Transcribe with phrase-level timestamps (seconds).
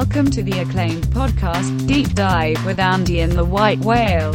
[0.00, 4.32] Welcome to the acclaimed podcast, Deep Dive with Andy and the White Whale.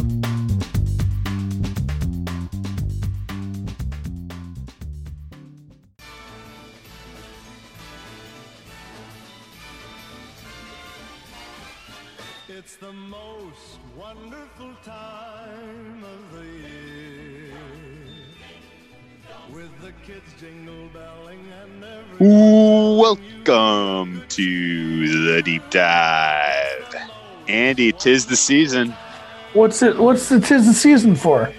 [27.65, 28.91] Andy, tis the season.
[29.53, 29.97] What's it?
[29.97, 31.51] What's the tis the season for?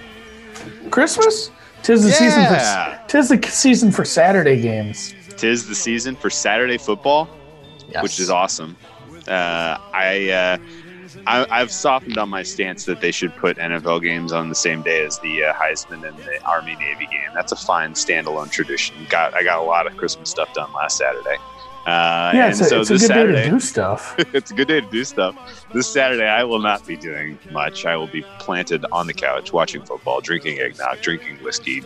[0.91, 1.51] Christmas?
[1.83, 5.15] Tis the season for tis the season for Saturday games.
[5.37, 7.29] Tis the season for Saturday football,
[7.89, 8.03] Yes.
[8.03, 8.77] which is awesome.
[9.29, 10.59] Uh, I, uh,
[11.27, 14.83] I I've softened on my stance that they should put NFL games on the same
[14.83, 17.31] day as the uh, Heisman and the Army Navy game.
[17.35, 18.95] That's a fine standalone tradition.
[19.09, 21.37] Got I got a lot of Christmas stuff done last Saturday.
[21.87, 24.15] Uh, Yeah, and it's a, so it's a good Saturday, day to do stuff.
[24.35, 25.37] it's a good day to do stuff.
[25.73, 27.87] This Saturday, I will not be doing much.
[27.87, 31.85] I will be planted on the couch watching football, drinking eggnog, drinking whiskey,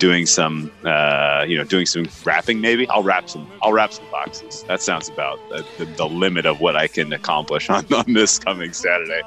[0.00, 2.60] doing some, uh, you know, doing some wrapping.
[2.60, 3.48] Maybe I'll wrap some.
[3.62, 4.64] I'll wrap some boxes.
[4.64, 8.40] That sounds about the, the, the limit of what I can accomplish on, on this
[8.40, 9.20] coming Saturday.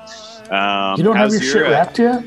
[0.52, 2.26] Um, you don't have how's your shit uh, wrapped yet?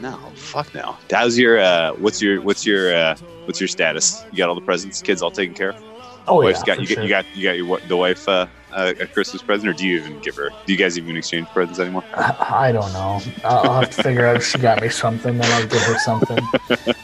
[0.00, 0.96] No, fuck no.
[1.10, 1.58] How's your?
[1.58, 2.40] Uh, what's your?
[2.42, 2.94] What's your?
[2.94, 4.22] Uh, what's your status?
[4.30, 5.93] You got all the presents, kids, all taken care of.
[6.26, 6.96] Oh Wife's yeah, got you, sure.
[6.96, 9.86] got you got you got your the wife uh, uh, a Christmas present, or do
[9.86, 10.50] you even give her?
[10.66, 12.02] Do you guys even exchange presents anymore?
[12.14, 13.20] I, I don't know.
[13.44, 15.36] I'll, I'll have to figure out if she got me something.
[15.36, 16.38] Then I'll give her something.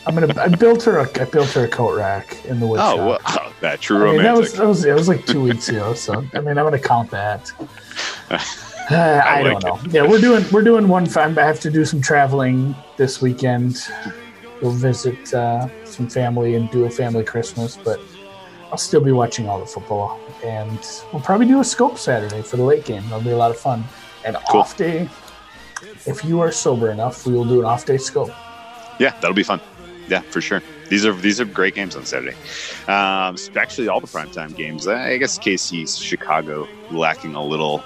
[0.06, 0.34] I'm gonna.
[0.41, 1.20] I built her a.
[1.20, 4.12] I built her a coat rack in the wood Oh, well, oh, that I true
[4.12, 4.58] mean, that was romantic.
[4.58, 5.92] that was it was like two weeks ago.
[5.94, 7.50] So I mean, I'm gonna count that.
[8.91, 9.92] Uh, I, like don't know.
[9.92, 11.06] Yeah, we're doing we're doing one.
[11.06, 11.38] Fine.
[11.38, 13.78] I have to do some traveling this weekend.
[14.60, 18.00] We'll visit uh, some family and do a family Christmas, but
[18.72, 20.20] I'll still be watching all the football.
[20.44, 20.78] And
[21.12, 23.03] we'll probably do a scope Saturday for the late game.
[23.04, 23.84] That'll be a lot of fun.
[24.25, 24.60] And Cool.
[24.60, 25.08] off day.
[26.06, 28.31] If you are sober enough, we will do an off day scope.
[28.98, 29.60] yeah, that'll be fun.
[30.08, 30.62] Yeah, for sure.
[30.88, 32.36] These are these are great games on Saturday.
[32.88, 34.87] Um, actually, all the primetime games.
[34.88, 37.82] I guess KC Chicago lacking a little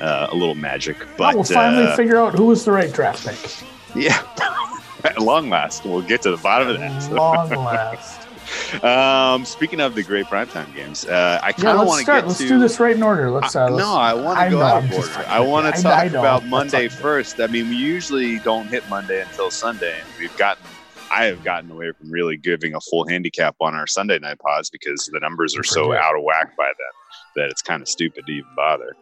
[0.00, 3.26] uh, a little magic, but we'll finally uh, figure out who was the right draft
[3.26, 3.66] pick.
[3.96, 4.20] yeah.
[5.18, 7.12] Long last, we'll get to the bottom of that.
[7.12, 8.23] Long last.
[8.82, 12.38] Um, speaking of the great primetime games, uh, I kind of want to get Let's
[12.38, 13.30] do this right in order.
[13.30, 13.54] Let's.
[13.54, 15.28] Uh, I- let's no, I want to go know, out of order.
[15.28, 16.18] I want to talk know.
[16.18, 17.40] about Monday first.
[17.40, 20.64] I mean, we usually don't hit Monday until Sunday, and we've gotten.
[21.10, 24.70] I have gotten away from really giving a full handicap on our Sunday night pods
[24.70, 28.26] because the numbers are so out of whack by then that it's kind of stupid
[28.26, 28.96] to even bother.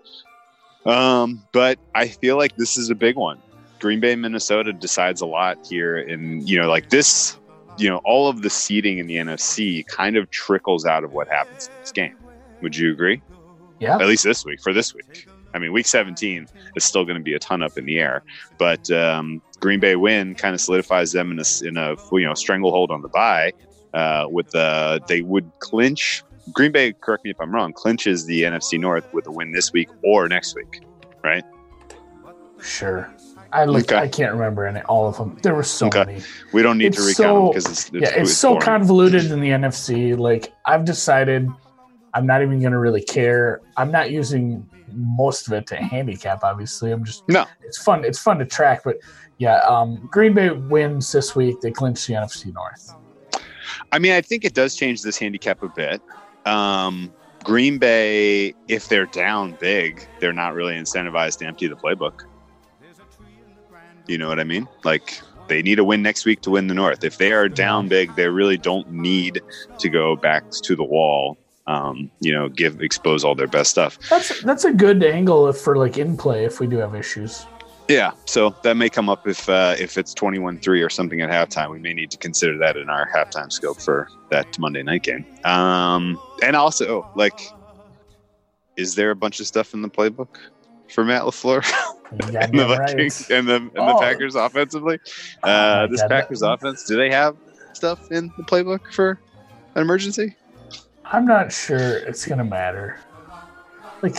[0.85, 3.41] Um, but I feel like this is a big one.
[3.81, 7.39] Green Bay, Minnesota decides a lot here, and you know, like this,
[7.79, 11.29] you know, all of the seeding in the NFC kind of trickles out of what
[11.29, 12.17] happens in this game.
[12.61, 13.23] Would you agree?
[13.79, 13.97] Yeah.
[13.97, 15.27] at least this week for this week.
[15.55, 16.47] I mean, week 17
[16.77, 18.23] is still going to be a ton up in the air,
[18.59, 22.35] but um, Green Bay win kind of solidifies them in a, in a you know
[22.35, 23.53] stranglehold on the bye.
[23.93, 26.23] Uh, with the they would clinch.
[26.53, 29.73] Green Bay, correct me if I'm wrong, clinches the NFC North with a win this
[29.73, 30.81] week or next week,
[31.23, 31.45] right?
[32.61, 33.13] Sure.
[33.53, 33.85] I look.
[33.85, 33.97] Okay.
[33.97, 35.39] I can't remember any all of them.
[35.43, 36.05] There were so Okay.
[36.05, 36.23] many.
[36.53, 38.63] We don't need It's to recount so- because it's, it's, yeah, it's, it's so boring.
[38.63, 40.17] convoluted in the NFC.
[40.19, 41.49] Like I've decided,
[42.15, 43.61] I'm not even going to really care.
[43.77, 46.43] I'm not using most of it to handicap.
[46.45, 47.45] Obviously, I'm just No.
[47.63, 48.05] It's fun.
[48.05, 48.97] It's fun to track, but
[49.39, 49.59] yeah.
[49.61, 51.61] Um, Green Bay wins this week.
[51.61, 52.95] They clinch the NFC North.
[53.91, 56.01] I mean, I think it does change this handicap a bit.
[56.47, 57.13] Um,
[57.45, 62.23] Green Bay, if they're down big, they're not really incentivized to empty the playbook.
[64.13, 64.69] You know what I mean?
[64.85, 67.03] Like they need a win next week to win the North.
[67.03, 69.41] If they are down big, they really don't need
[69.79, 71.39] to go back to the wall.
[71.67, 73.99] Um, you know, give expose all their best stuff.
[74.11, 77.47] That's that's a good angle if for like in play if we do have issues.
[77.89, 81.23] Yeah, so that may come up if uh, if it's twenty one three or something
[81.23, 81.71] at halftime.
[81.71, 85.25] We may need to consider that in our halftime scope for that Monday night game.
[85.45, 87.41] Um, and also, like,
[88.77, 90.37] is there a bunch of stuff in the playbook
[90.93, 91.65] for Matt Lafleur
[92.11, 92.89] and the right.
[92.91, 94.01] Vikings and the and the Oh.
[94.01, 94.99] Packers offensively?
[95.43, 97.37] Oh Uh, my this God, Packers offense, do they have
[97.73, 99.19] stuff in the playbook for
[99.75, 100.37] an emergency?
[101.05, 102.99] I'm not sure it's gonna matter.
[104.03, 104.17] Like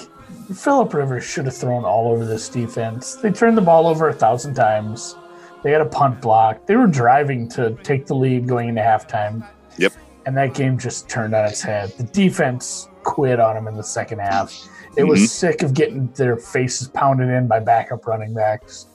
[0.55, 3.15] Philip Rivers should have thrown all over this defense.
[3.15, 5.15] They turned the ball over a thousand times.
[5.63, 6.65] They had a punt block.
[6.65, 9.47] They were driving to take the lead going into halftime.
[9.77, 9.93] Yep.
[10.25, 11.91] And that game just turned on its head.
[11.97, 14.53] The defense quit on them in the second half.
[14.95, 15.27] It was Mhm.
[15.27, 18.87] sick of getting their faces pounded in by backup running backs.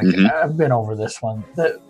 [0.00, 0.32] Like Mhm.
[0.32, 1.44] I've been over this one.
[1.56, 1.80] The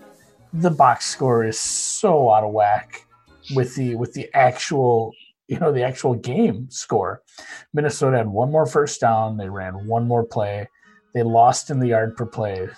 [0.54, 3.06] the box score is so out of whack
[3.54, 5.12] with the with the actual
[5.48, 7.20] you know, the actual game score.
[7.74, 9.36] Minnesota had one more first down.
[9.36, 10.66] They ran one more play.
[11.12, 12.68] They lost in the yard per play.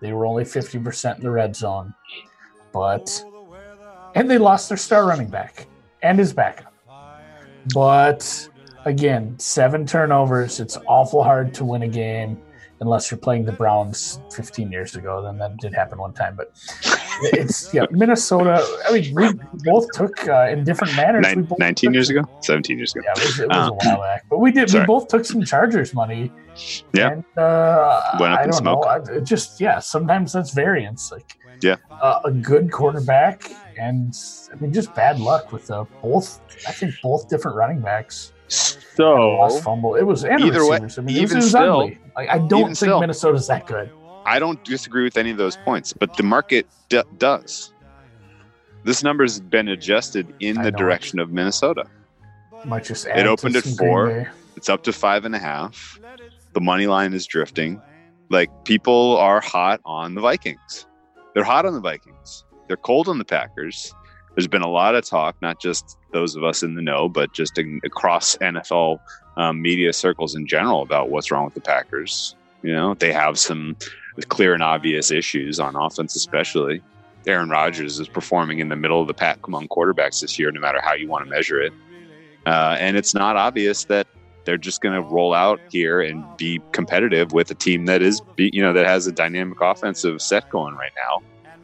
[0.00, 1.94] They were only 50% in the red zone.
[2.72, 3.24] But,
[4.16, 5.68] and they lost their star running back
[6.02, 6.72] and his backup.
[7.72, 8.48] But
[8.84, 10.60] again, seven turnovers.
[10.60, 12.38] It's awful hard to win a game
[12.80, 15.22] unless you're playing the Browns 15 years ago.
[15.22, 16.36] Then that did happen one time.
[16.36, 16.52] But
[17.22, 18.62] it's, yeah, Minnesota.
[18.88, 19.30] I mean, we
[19.64, 21.22] both took uh, in different manners.
[21.22, 23.02] Nine- we both 19 took- years ago, 17 years ago.
[23.06, 24.24] Yeah, it was, it was Uh, a while back.
[24.28, 24.82] But we did, sorry.
[24.82, 26.30] we both took some Chargers money.
[26.92, 27.12] Yeah.
[27.12, 28.82] And uh, Went up I in don't know.
[28.82, 28.86] smoke.
[28.86, 31.10] I, it just, yeah, sometimes that's variance.
[31.10, 31.76] Like, Yeah.
[31.90, 34.14] uh, a good quarterback and
[34.52, 36.40] I mean, just bad luck with uh, both.
[36.68, 39.94] I think both different running backs lost So fumble.
[39.94, 40.76] It was Either way-.
[40.76, 43.90] I mean, even was still- Like, I don't think still- Minnesota's that good.
[44.26, 47.72] I don't disagree with any of those points, but the market d- does.
[48.84, 51.84] This number's been adjusted in I the direction of Minnesota.
[52.64, 54.32] Might just It opened at four.
[54.56, 55.98] It's up to five and a half.
[56.54, 57.82] The money line is drifting.
[58.30, 60.86] Like people are hot on the Vikings.
[61.34, 62.44] They're hot on the Vikings.
[62.68, 63.92] They're cold on the Packers.
[64.34, 67.32] There's been a lot of talk, not just those of us in the know, but
[67.32, 68.98] just in, across NFL
[69.36, 72.34] um, media circles in general about what's wrong with the Packers.
[72.62, 73.76] You know, they have some
[74.28, 76.82] clear and obvious issues on offense, especially.
[77.26, 80.60] Aaron Rodgers is performing in the middle of the pack among quarterbacks this year, no
[80.60, 81.72] matter how you want to measure it.
[82.46, 84.06] Uh, and it's not obvious that
[84.44, 88.20] they're just going to roll out here and be competitive with a team that is,
[88.36, 90.92] you know, that has a dynamic offensive set going right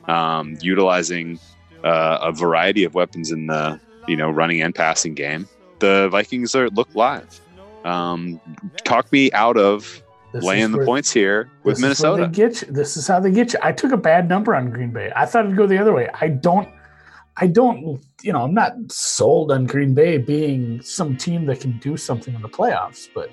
[0.08, 1.38] now, um, utilizing
[1.84, 5.48] uh, a variety of weapons in the, you know, running and passing game.
[5.78, 7.40] The Vikings are look live.
[7.84, 8.40] Um,
[8.84, 12.28] talk me out of This is laying the where- points here with Minnesota.
[12.28, 12.68] Get you.
[12.72, 13.58] This is how they get you.
[13.62, 15.10] I took a bad number on Green Bay.
[15.16, 16.08] I thought it'd go the other way.
[16.20, 16.68] I don't.
[17.36, 18.00] I don't.
[18.22, 22.34] You know, I'm not sold on Green Bay being some team that can do something
[22.34, 23.08] in the playoffs.
[23.14, 23.30] But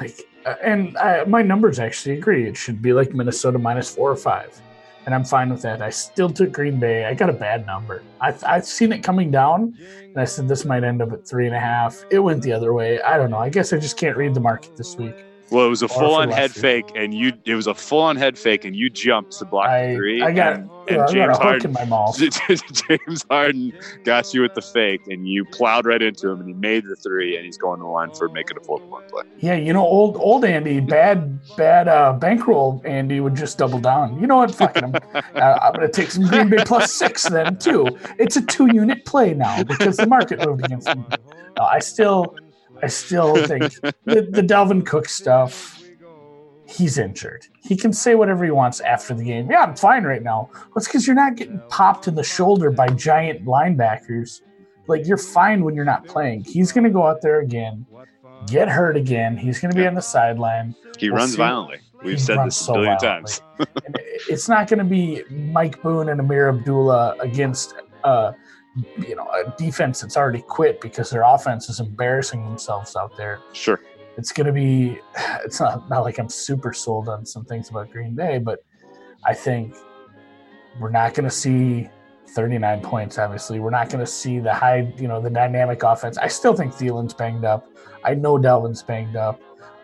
[0.00, 2.48] like, uh, and I, my numbers actually agree.
[2.48, 4.60] It should be like Minnesota minus four or five,
[5.06, 5.82] and I'm fine with that.
[5.82, 7.04] I still took Green Bay.
[7.04, 8.02] I got a bad number.
[8.20, 11.46] I, I've seen it coming down, and I said this might end up at three
[11.46, 12.04] and a half.
[12.10, 13.00] It went the other way.
[13.02, 13.38] I don't know.
[13.38, 15.24] I guess I just can't read the market this week.
[15.52, 18.16] Well, it was a full on head fake, and you it was a full on
[18.16, 20.22] head fake, and you jumped to block the I, three.
[20.22, 22.18] I got, and, and I got James a Harden in my mouth.
[22.88, 23.72] James Harden
[24.04, 26.96] got you with the fake, and you plowed right into him, and he made the
[26.96, 29.24] three, and he's going to the line for making a four point play.
[29.40, 34.18] Yeah, you know, old old Andy, bad bad uh, bankroll Andy would just double down.
[34.18, 34.54] You know what?
[34.54, 34.94] Fucking him.
[35.14, 37.98] uh, I'm going to take some Green Bay plus six then too.
[38.18, 41.04] It's a two unit play now because the market moved against him.
[41.58, 42.34] No, I still,
[42.82, 43.74] I still think
[44.04, 45.78] the, the Dalvin Cook stuff.
[46.66, 47.46] He's injured.
[47.62, 49.50] He can say whatever he wants after the game.
[49.50, 50.48] Yeah, I'm fine right now.
[50.74, 54.40] Well, because you're not getting popped in the shoulder by giant linebackers.
[54.86, 56.44] Like you're fine when you're not playing.
[56.44, 57.86] He's going to go out there again
[58.46, 59.36] get hurt again.
[59.36, 60.74] He's going to be on the sideline.
[60.98, 61.36] He We'll runs see.
[61.38, 61.78] violently.
[62.02, 63.34] We've He said this a so billion violently.
[63.58, 63.76] times.
[64.28, 67.74] It's not going to be Mike Boone and Ameer Abdullah against,
[68.04, 68.32] uh,
[68.98, 73.40] you know, a defense that's already quit because their offense is embarrassing themselves out there.
[73.52, 73.80] Sure.
[74.16, 74.98] It's going to be.
[75.44, 78.64] It's not not like I'm super sold on some things about Green Bay, but
[79.26, 79.74] I think
[80.78, 81.88] we're not going to see
[82.28, 83.18] 39 points.
[83.18, 86.18] Obviously, we're not going to see the high, you know, the dynamic offense.
[86.18, 87.68] I still think Thielen's banged up.
[88.04, 89.40] I know Dalvin's banged up.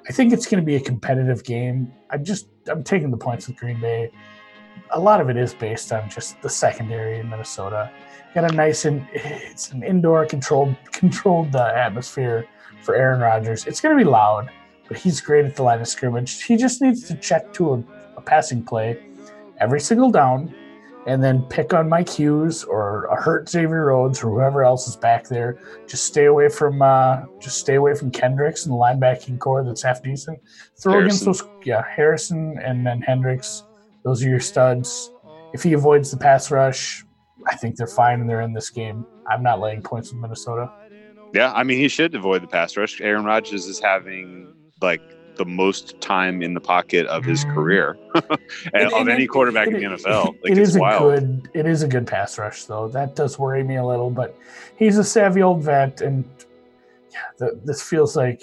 [0.08, 1.92] I think it's going to be a competitive game.
[2.10, 4.10] I'm just I'm taking the points with Green Bay.
[4.92, 7.90] A lot of it is based on just the secondary in Minnesota.
[8.34, 12.46] Got a nice and it's an indoor controlled controlled uh, atmosphere
[12.82, 13.66] for Aaron Rodgers.
[13.66, 14.50] It's going to be loud,
[14.86, 16.42] but he's great at the line of scrimmage.
[16.42, 17.84] He just needs to check to a,
[18.16, 18.98] a passing play
[19.60, 20.54] every single down,
[21.06, 24.96] and then pick on Mike Hughes or a hurt Xavier Rhodes or whoever else is
[24.96, 25.58] back there.
[25.86, 29.82] Just stay away from uh, just stay away from Kendricks and the linebacking corps that's
[29.82, 30.38] half decent.
[30.76, 33.64] Throw against those yeah Harrison and then Hendricks.
[34.04, 35.10] Those are your studs.
[35.54, 37.04] If he avoids the pass rush,
[37.46, 39.06] I think they're fine and they're in this game.
[39.30, 40.70] I'm not laying points with Minnesota.
[41.34, 43.00] Yeah, I mean, he should avoid the pass rush.
[43.00, 45.02] Aaron Rodgers is having like
[45.36, 47.54] the most time in the pocket of his Mm.
[47.54, 48.24] career and
[48.74, 50.26] And- of and any it- quarterback in the NFL.
[50.26, 51.02] Like, it it's is a wild.
[51.02, 52.88] good it is a good pass rush though.
[52.88, 54.36] That does worry me a little, but
[54.76, 56.24] he's a savvy old vet, and
[57.12, 58.42] yeah, th this feels like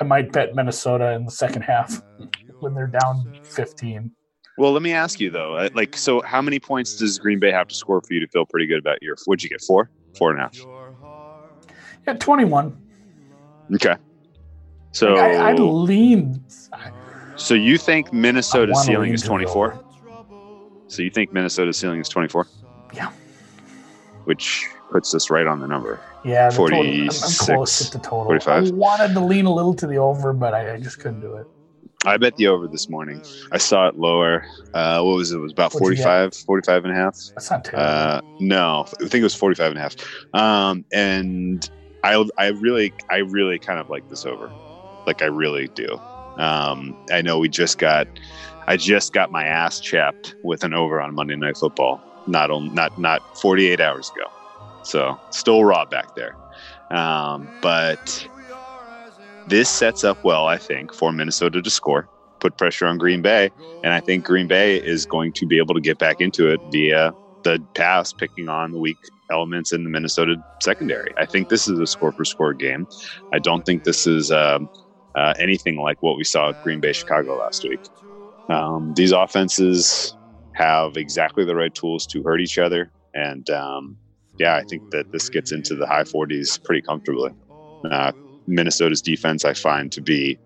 [0.00, 2.02] I might bet Minnesota in the second half
[2.60, 4.10] when they're down 15.
[4.56, 7.50] Well, let me ask you though, uh, like, so how many points does Green Bay
[7.50, 9.16] have to score for you to feel pretty good about your?
[9.24, 9.60] What'd you get?
[9.60, 10.56] Four, four and a half.
[12.06, 12.76] Yeah, 21.
[13.74, 13.96] Okay.
[14.92, 16.44] So, Like, I, I'd lean.
[17.36, 19.82] so you think Minnesota's ceiling is twenty four?
[20.86, 22.46] So you think Minnesota's ceiling is twenty four?
[22.92, 23.10] Yeah.
[24.24, 25.98] Which puts us right on the number.
[26.24, 28.24] Yeah, the total, I'm, I'm 46, close at the total.
[28.26, 28.68] 45.
[28.68, 31.34] I wanted to lean a little to the over, but I, I just couldn't do
[31.34, 31.46] it.
[32.06, 33.22] I bet the over this morning.
[33.50, 34.46] I saw it lower.
[34.74, 35.36] Uh, what was it?
[35.36, 37.18] It was about What'd 45, 45 and a half.
[37.34, 37.84] That's not terrible.
[37.84, 39.96] Uh, no, I think it was 45 and a half.
[40.34, 41.68] Um, and
[42.02, 44.52] I, I really, I really kind of like this over.
[45.06, 45.98] Like I really do.
[46.36, 48.06] Um, I know we just got,
[48.66, 52.02] I just got my ass chapped with an over on Monday Night Football.
[52.26, 54.30] Not on, not, not 48 hours ago.
[54.82, 56.36] So still raw back there.
[56.90, 58.26] Um, but
[59.46, 62.08] this sets up well, I think, for Minnesota to score,
[62.40, 63.50] put pressure on Green Bay,
[63.82, 66.60] and I think Green Bay is going to be able to get back into it
[66.68, 68.98] via the pass, picking on the weak
[69.30, 71.12] elements in the Minnesota secondary.
[71.18, 72.86] I think this is a score for score game.
[73.32, 74.68] I don't think this is um,
[75.14, 77.80] uh, anything like what we saw at Green Bay Chicago last week.
[78.48, 80.16] Um, these offenses
[80.52, 83.96] have exactly the right tools to hurt each other, and um,
[84.38, 87.30] yeah, I think that this gets into the high 40s pretty comfortably.
[87.90, 88.12] Uh,
[88.46, 90.38] Minnesota's defense I find to be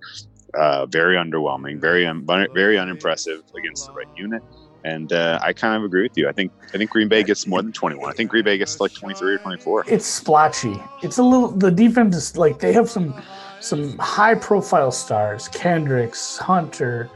[0.55, 4.43] uh, very underwhelming, very un- very unimpressive against the right unit.
[4.85, 6.28] And uh, I kind of agree with you.
[6.28, 8.09] I think I think Green Bay gets more than 21.
[8.09, 9.85] I think Green Bay gets like 23 or 24.
[9.88, 10.81] it's splotchy.
[11.02, 11.49] It's a little.
[11.49, 13.21] The defense is like they have some
[13.61, 15.49] some high profile stars.
[15.49, 17.11] Kendricks, Hunter,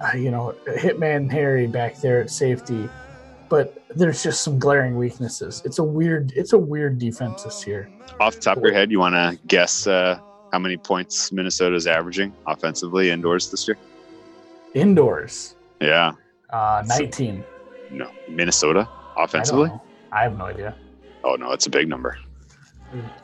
[0.00, 2.88] uh, you know, Hitman Harry back there at safety.
[3.48, 5.62] But there's just some glaring weaknesses.
[5.64, 6.32] It's a weird.
[6.34, 7.88] It's a weird defense this year.
[8.20, 10.18] Off the top of your head, you want to guess uh,
[10.52, 13.76] how many points Minnesota is averaging offensively indoors this year?
[14.74, 16.12] Indoors, Yeah,
[16.50, 17.42] uh, 19.
[17.90, 18.86] no, Minnesota
[19.16, 19.68] offensively.
[19.68, 19.82] know.
[20.12, 20.74] I have no idea.
[21.24, 22.18] Oh no, it's a big number.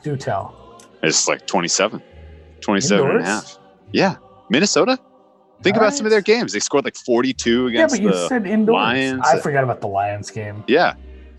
[0.01, 0.81] Do tell.
[1.03, 2.01] It's like 27,
[2.61, 3.59] 27 and a half.
[3.91, 4.15] Yeah,
[4.49, 4.97] Minnesota.
[5.63, 6.53] Think about some of their games.
[6.53, 8.75] They scored like 42 Yeah, against but you the said indoors.
[8.75, 9.21] Lions.
[9.25, 10.63] I forgot about the Lions game.
[10.67, 10.93] Yeah.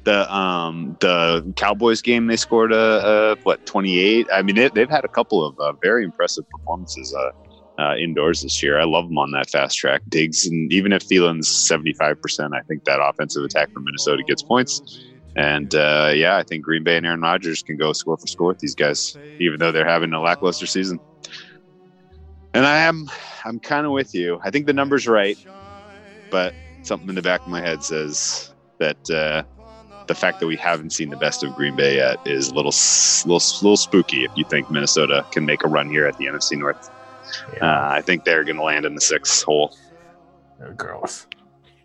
[0.05, 4.27] The um the Cowboys game they scored a, uh what 28.
[4.33, 8.43] I mean they, they've had a couple of uh, very impressive performances uh, uh, indoors
[8.43, 8.79] this year.
[8.79, 10.03] I love them on that fast track.
[10.09, 14.43] Diggs and even if Thielen's 75, percent I think that offensive attack from Minnesota gets
[14.43, 15.01] points.
[15.37, 18.49] And uh, yeah, I think Green Bay and Aaron Rodgers can go score for score
[18.49, 21.01] with these guys, even though they're having a lackluster season.
[22.53, 23.09] And I am
[23.45, 24.41] I'm kind of with you.
[24.43, 25.39] I think the number's right,
[26.31, 29.43] but something in the back of my head says that uh,
[30.07, 32.73] the fact that we haven't seen the best of Green Bay yet is a little,
[33.27, 34.25] little, little spooky.
[34.25, 36.91] If you think Minnesota can make a run here at the NFC North,
[37.57, 39.77] Yeah, uh, I think they're going to land in the sixth hole.
[40.59, 41.27] they're gross.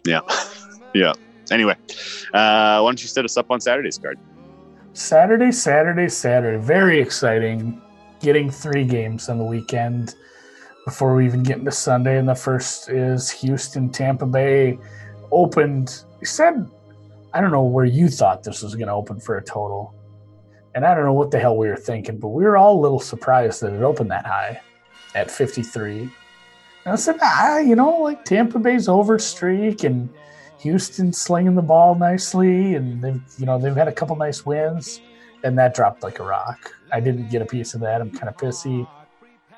[0.05, 0.21] Yeah,
[0.93, 1.13] yeah.
[1.51, 1.75] Anyway,
[2.33, 4.17] uh, why don't you set us up on Saturday's card?
[4.93, 6.63] Saturday, Saturday, Saturday.
[6.63, 7.81] Very exciting.
[8.21, 10.15] Getting three games on the weekend
[10.86, 12.17] before we even get into Sunday.
[12.17, 14.77] And the first is Houston, Tampa Bay.
[15.31, 16.03] Opened.
[16.19, 16.69] You said,
[17.33, 19.93] I don't know where you thought this was going to open for a total.
[20.75, 22.81] And I don't know what the hell we were thinking, but we were all a
[22.81, 24.62] little surprised that it opened that high
[25.15, 26.01] at 53.
[26.01, 26.12] And
[26.86, 30.09] I said, ah, you know, like Tampa Bay's over streak and
[30.59, 35.01] Houston slinging the ball nicely, and they've you know they've had a couple nice wins,
[35.43, 36.74] and that dropped like a rock.
[36.91, 38.01] I didn't get a piece of that.
[38.01, 38.88] I'm kind of pissy.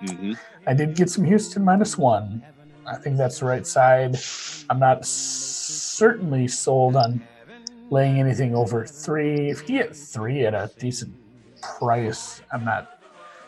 [0.04, 0.34] Mm-hmm.
[0.68, 2.44] I did get some Houston minus one.
[2.86, 4.18] I think that's the right side.
[4.70, 7.22] I'm not certainly sold on
[7.90, 9.50] laying anything over three.
[9.50, 11.14] If you get three at a decent
[11.62, 13.00] price, I'm not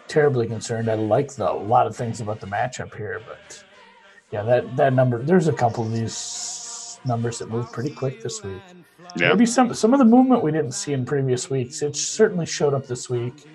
[0.08, 0.90] terribly concerned.
[0.90, 3.64] I like the, a lot of things about the matchup here, but
[4.32, 5.22] yeah, that that number.
[5.22, 8.62] There's a couple of these numbers that move pretty quick this week.
[9.16, 11.82] Yeah, Maybe some some of the movement we didn't see in previous weeks.
[11.82, 13.46] It certainly showed up this week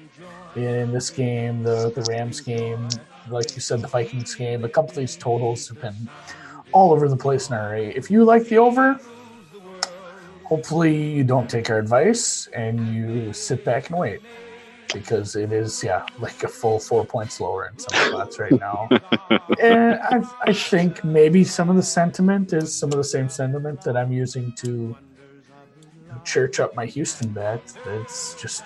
[0.66, 2.88] in this game, the the Rams game,
[3.28, 4.64] like you said, the Vikings game.
[4.64, 6.08] A couple of these totals have been
[6.72, 7.96] all over the place in our rate.
[7.96, 9.00] If you like the over,
[10.44, 14.20] hopefully you don't take our advice and you sit back and wait.
[14.94, 18.88] Because it is, yeah, like a full four points lower in some spots right now.
[19.60, 23.82] and I, I think maybe some of the sentiment is some of the same sentiment
[23.82, 24.96] that I'm using to
[26.24, 27.76] church up my Houston bet.
[27.86, 28.64] It's just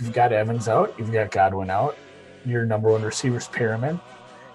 [0.00, 1.96] you've got Evans out, you've got Godwin out,
[2.44, 4.00] your number one receiver's Perriman.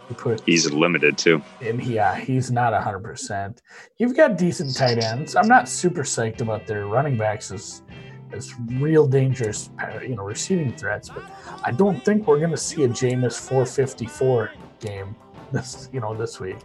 [0.09, 1.41] You put he's limited too.
[1.61, 3.61] and yeah, he's not hundred percent.
[3.97, 5.35] You've got decent tight ends.
[5.35, 7.81] I'm not super psyched about their running backs as
[8.31, 9.69] as real dangerous,
[10.01, 11.09] you know, receiving threats.
[11.09, 11.23] But
[11.63, 15.15] I don't think we're going to see a Jameis 454 game
[15.51, 16.57] this, you know, this week.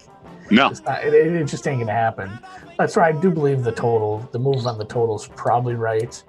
[0.51, 2.37] No, It's not, it, it just ain't going to happen.
[2.79, 6.23] That's why I do believe the total, the move on the total is probably right.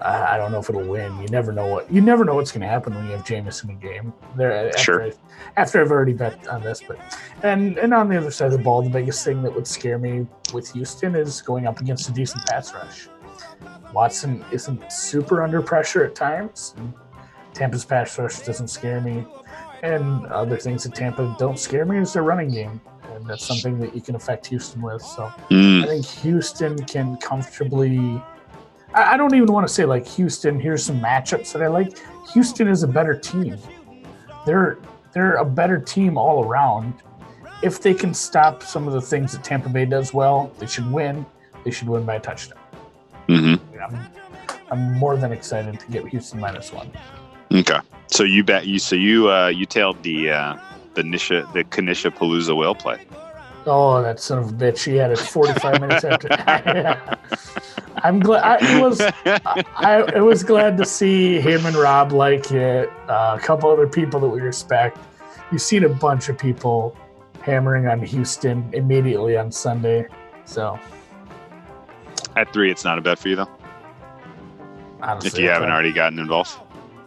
[0.00, 1.16] Uh, I don't know if it'll win.
[1.20, 3.64] You never know what you never know what's going to happen when you have Jameis
[3.64, 4.12] in a game.
[4.36, 5.02] There, after, Sure.
[5.04, 5.12] I,
[5.56, 6.98] after I've already bet on this, but
[7.42, 9.98] and and on the other side of the ball, the biggest thing that would scare
[9.98, 13.08] me with Houston is going up against a decent pass rush.
[13.92, 16.74] Watson isn't super under pressure at times.
[17.54, 19.24] Tampa's pass rush doesn't scare me.
[19.82, 22.80] And other things that Tampa don't scare me is their running game.
[23.14, 25.00] And that's something that you can affect Houston with.
[25.00, 28.20] So Mm, I think Houston can comfortably.
[28.96, 30.58] I, don't even want to say like Houston.
[30.58, 31.98] Here's some matchups that I like.
[32.32, 33.58] Houston is a better team.
[34.46, 34.78] They're
[35.12, 36.94] they're a better team all around.
[37.62, 40.90] If they can stop some of the things that Tampa Bay does well, they should
[40.90, 41.24] win.
[41.64, 42.58] They should win by a touchdown.
[43.28, 43.60] mhm.
[43.80, 43.98] I'm,
[44.70, 46.90] I'm more than excited to get Houston minus one.
[47.52, 47.78] Okay.
[48.08, 50.56] So you bet you so you uh you tailed the uh
[50.94, 53.04] the Nisha the Kanisha Palooza whale play.
[53.66, 54.84] Oh, that son of a bitch!
[54.84, 56.28] He had it 45 minutes after.
[58.02, 58.62] I'm glad.
[58.62, 59.00] I was.
[59.26, 62.90] I, I was glad to see him and Rob like it.
[63.08, 64.98] Uh, a couple other people that we respect.
[65.50, 66.96] You've seen a bunch of people
[67.42, 70.08] hammering on Houston immediately on Sunday.
[70.44, 70.78] So
[72.36, 73.48] At three, it's not a bet for you though.
[75.02, 76.58] honestly, If you haven't probably, already gotten involved,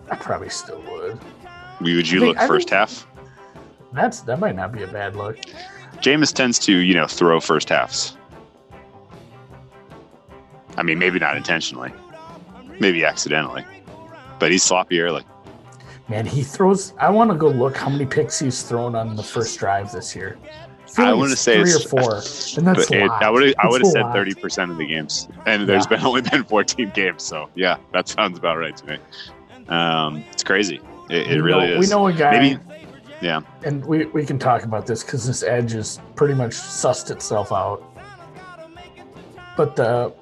[0.09, 1.19] I probably still would.
[1.81, 3.05] would you think- look first half?
[3.91, 5.37] That's that might not be a bad look.
[5.97, 8.15] Jameis tends to, you know, throw first halves.
[10.79, 11.91] I mean, maybe not intentionally,
[12.79, 13.65] maybe accidentally,
[14.39, 15.23] but he's sloppy early.
[16.07, 16.93] Man, he throws.
[16.97, 20.15] I want to go look how many picks he's thrown on the first drive this
[20.15, 20.39] year.
[20.87, 22.13] feel I wanna say three or four,
[22.57, 23.11] and that's it.
[23.11, 25.97] I would I would have said thirty percent of the games, and there's Yeah.
[25.97, 27.23] been only been fourteen games.
[27.23, 28.97] So yeah, that sounds about right to me.
[29.67, 30.79] Um, it's crazy.
[31.09, 31.79] It, it really know, is.
[31.79, 32.39] We know a guy.
[32.39, 32.59] Maybe-
[33.21, 33.41] yeah.
[33.65, 37.51] And we, we can talk about this because this edge has pretty much sussed itself
[37.51, 37.83] out.
[39.57, 40.13] But the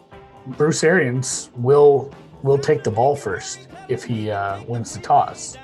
[0.57, 2.11] Bruce Arians will
[2.43, 5.57] will take the ball first if he uh, wins the toss.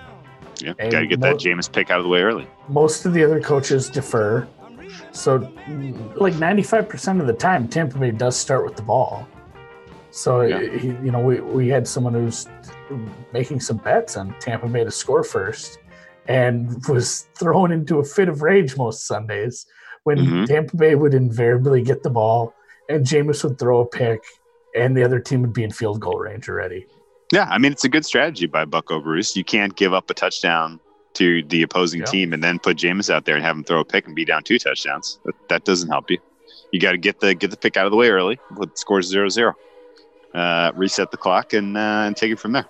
[0.60, 2.48] Yeah, got to get mo- that Jameis pick out of the way early.
[2.68, 4.48] Most of the other coaches defer.
[5.12, 5.36] So,
[6.16, 9.28] like 95% of the time, Tampa Bay does start with the ball.
[10.12, 10.62] So, Yeah.
[10.78, 12.48] he, you know, we, we had someone who's
[13.32, 15.80] making some bets on Tampa Bay to score first
[16.28, 19.66] and was thrown into a fit of rage most Sundays
[20.04, 20.46] when Mhm.
[20.48, 22.54] Tampa Bay would invariably get the ball
[22.90, 24.22] and Jameis would throw a pick
[24.76, 26.88] and the other team would be in field goal range already.
[27.32, 29.36] Yeah, I mean it's a good strategy by Bucko Bruce.
[29.36, 30.80] You can't give up a touchdown
[31.14, 32.06] to the opposing Yeah.
[32.08, 34.26] team and then put Jameis out there and have him throw a pick and be
[34.26, 35.20] down two touchdowns.
[35.26, 36.18] That, that doesn't help you.
[36.72, 38.40] You got to get the get the pick out of the way early.
[38.56, 39.54] Let scores zero zero.
[40.34, 42.66] Uh, reset the clock and uh, and take it from there.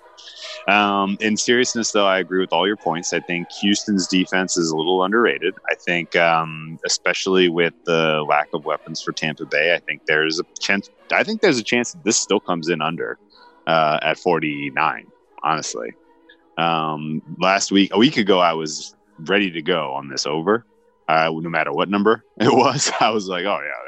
[0.68, 3.12] Um, in seriousness, though, I agree with all your points.
[3.12, 5.54] I think Houston's defense is a little underrated.
[5.70, 10.40] I think, um, especially with the lack of weapons for Tampa Bay, I think there's
[10.40, 10.90] a chance.
[11.12, 13.18] I think there's a chance that this still comes in under
[13.66, 15.06] uh, at 49.
[15.42, 15.92] Honestly,
[16.56, 20.64] um, last week, a week ago, I was ready to go on this over.
[21.06, 23.83] Uh, no matter what number it was, I was like, "Oh yeah,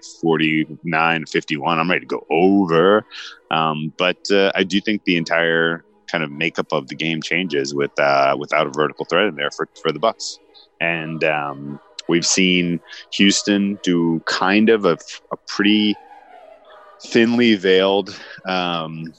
[0.00, 1.78] at 49, 51.
[1.78, 3.04] I'm ready to go over."
[3.50, 7.74] Um, but uh, I do think the entire kind of makeup of the game changes
[7.74, 10.38] with uh, without a vertical threat in there for for the Bucks,
[10.80, 12.80] and um, we've seen
[13.12, 14.98] Houston do kind of a,
[15.32, 15.96] a pretty
[17.02, 18.14] thinly veiled
[18.46, 19.12] um,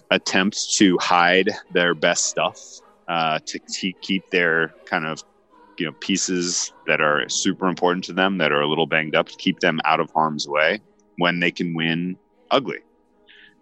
[0.77, 2.59] to hide their best stuff
[3.07, 5.23] uh, to te- keep their kind of
[5.77, 9.27] you know pieces that are super important to them that are a little banged up
[9.27, 10.79] to keep them out of harm's way
[11.17, 12.17] when they can win
[12.51, 12.79] ugly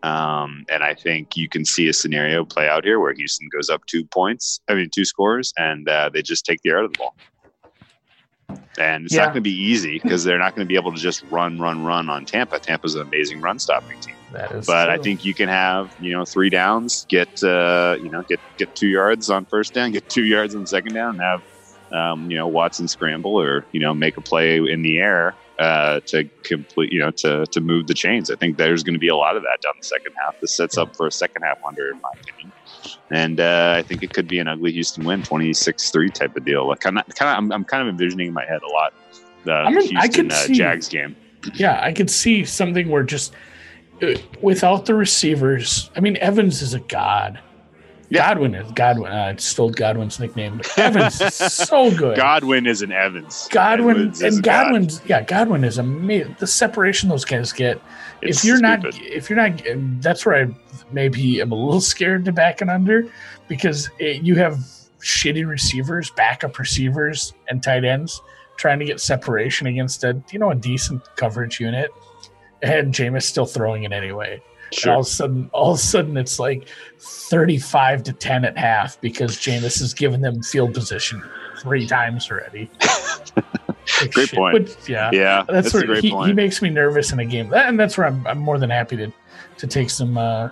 [0.03, 3.69] um, and I think you can see a scenario play out here where Houston goes
[3.69, 6.85] up two points, I mean, two scores, and uh, they just take the air out
[6.85, 7.15] of the ball.
[8.79, 9.23] And it's Yeah.
[9.23, 11.59] not going to be easy because they're not going to be able to just run,
[11.59, 12.59] run, run on Tampa.
[12.61, 14.15] Tampa's an amazing run stopping team.
[14.31, 18.09] That is But I think you can have, you know, three downs, get, uh, you
[18.09, 21.21] know, get get two yards on first down, get two yards on second down, and
[21.21, 21.41] have,
[21.91, 25.99] um, you know, Watson scramble or you know make a play in the air uh,
[26.01, 28.29] to complete, you know, to to move the chains.
[28.31, 30.39] I think there's going to be a lot of that down the second half.
[30.39, 32.51] This sets up for a second half under, in my opinion.
[33.11, 36.67] And uh, I think it could be an ugly Houston win, 26-3 type of deal.
[36.67, 38.93] Like, kind of, kind of, I'm, I'm kind of envisioning in my head a lot
[39.43, 41.15] the I mean, I Houston could uh, see- Jags game.
[41.53, 43.33] Yeah, I could see something where just
[44.01, 45.89] uh, without the receivers.
[45.95, 47.39] I mean, Evans is a god.
[48.09, 48.27] Yeah.
[48.27, 49.11] Godwin is Godwin.
[49.11, 52.17] Uh, I stole Godwin's nickname, but Evans is so good.
[52.17, 53.47] Godwin is an Evans.
[53.51, 54.63] Godwin Edwards and god.
[54.63, 56.35] Godwin's yeah, Godwin is amazing.
[56.39, 57.79] The separation those guys get.
[58.21, 59.61] It's if you're not, if you're not,
[60.01, 60.55] that's where I
[60.91, 63.07] maybe am a little scared to back and under
[63.47, 64.55] because it, you have
[65.01, 68.21] shitty receivers, backup receivers, and tight ends
[68.59, 71.91] trying to get separation against a you know a decent coverage unit,
[72.61, 74.41] and Jameis still throwing it anyway.
[74.83, 76.67] And all of a sudden, all of a sudden, it's like
[76.99, 81.23] thirty-five to ten at half because Jameis has given them field position
[81.61, 82.69] three times already.
[84.01, 84.77] Like Great point.
[84.87, 86.27] Yeah, Yeah, that's, that's, a where great he, point.
[86.27, 88.95] he makes me nervous in a game, and that's where I'm, I'm more than happy
[88.97, 89.11] to
[89.57, 90.49] to take some uh,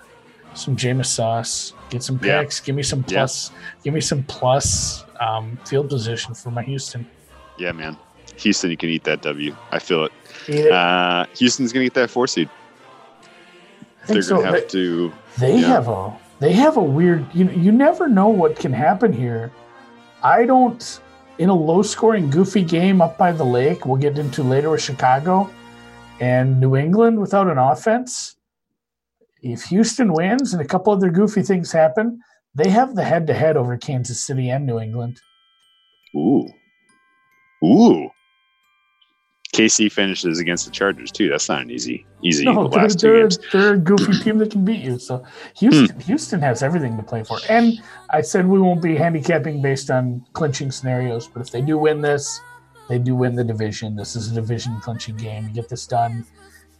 [0.56, 2.42] some Jameis sauce, get some Yeah.
[2.42, 3.20] picks, give me some Yeah.
[3.20, 3.52] plus,
[3.84, 7.06] give me some plus um, field position for my Houston.
[7.60, 7.96] Yeah, man.
[8.38, 9.56] Houston, you can eat that W.
[9.72, 10.12] I feel it.
[10.48, 10.72] It.
[10.72, 12.50] Uh, Houston's gonna get that four seed.
[14.08, 15.14] They're think gonna have They- to.
[15.38, 15.68] They Yeah.
[15.68, 19.52] have a they have a weird you you never know what can happen here.
[20.24, 21.00] I don't
[21.38, 24.82] in a low scoring goofy game up by the lake we'll get into later with
[24.82, 25.50] Chicago
[26.20, 28.36] and New England without an offense.
[29.44, 32.20] If Houston wins and a couple other goofy things happen,
[32.56, 35.22] they have the head to head over Kansas City and New England.
[36.16, 36.48] Ooh,
[37.64, 38.10] ooh.
[39.58, 41.30] KC finishes against the Chargers too.
[41.30, 43.40] That's not an easy, easy No, they're, last two they're, games.
[43.52, 45.00] they're a goofy team that can beat you.
[45.00, 45.24] So
[45.58, 46.02] Houston, hmm.
[46.02, 47.40] Houston has everything to play for.
[47.50, 51.78] And I said we won't be handicapping based on clinching scenarios, but if they do
[51.78, 52.40] win this,
[52.88, 53.96] they do win the division.
[53.96, 55.48] This is a division clinching game.
[55.48, 56.26] You get this done.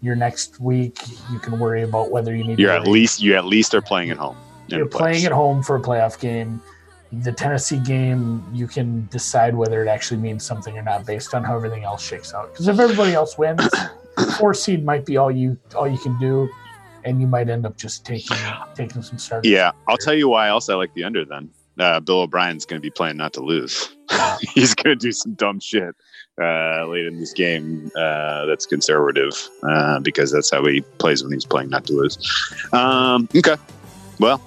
[0.02, 1.00] Your next week,
[1.32, 2.60] you can worry about whether you need.
[2.60, 4.38] You're to at least you at least are playing at home.
[4.68, 6.62] you're playing at home for a playoff game.
[7.12, 11.44] The Tennessee game, you can decide whether it actually means something or not based on
[11.44, 12.52] how everything else shakes out.
[12.52, 13.68] Because if everybody else wins,
[14.38, 16.50] four seed might be all you all you can do,
[17.06, 18.38] and you might end up just taking
[18.76, 19.50] taking some starters.
[19.50, 21.50] Yeah, I'll tell you why else I like the under then.
[21.80, 23.96] Uh, Bill O'Brien's going to be playing not to lose.
[24.42, 25.96] He's going to do some dumb shit
[26.42, 31.32] uh, late in this game uh, that's conservative uh, because that's how he plays when
[31.32, 32.18] he's playing not to lose.
[32.74, 33.58] Um, okay,
[34.20, 34.42] well,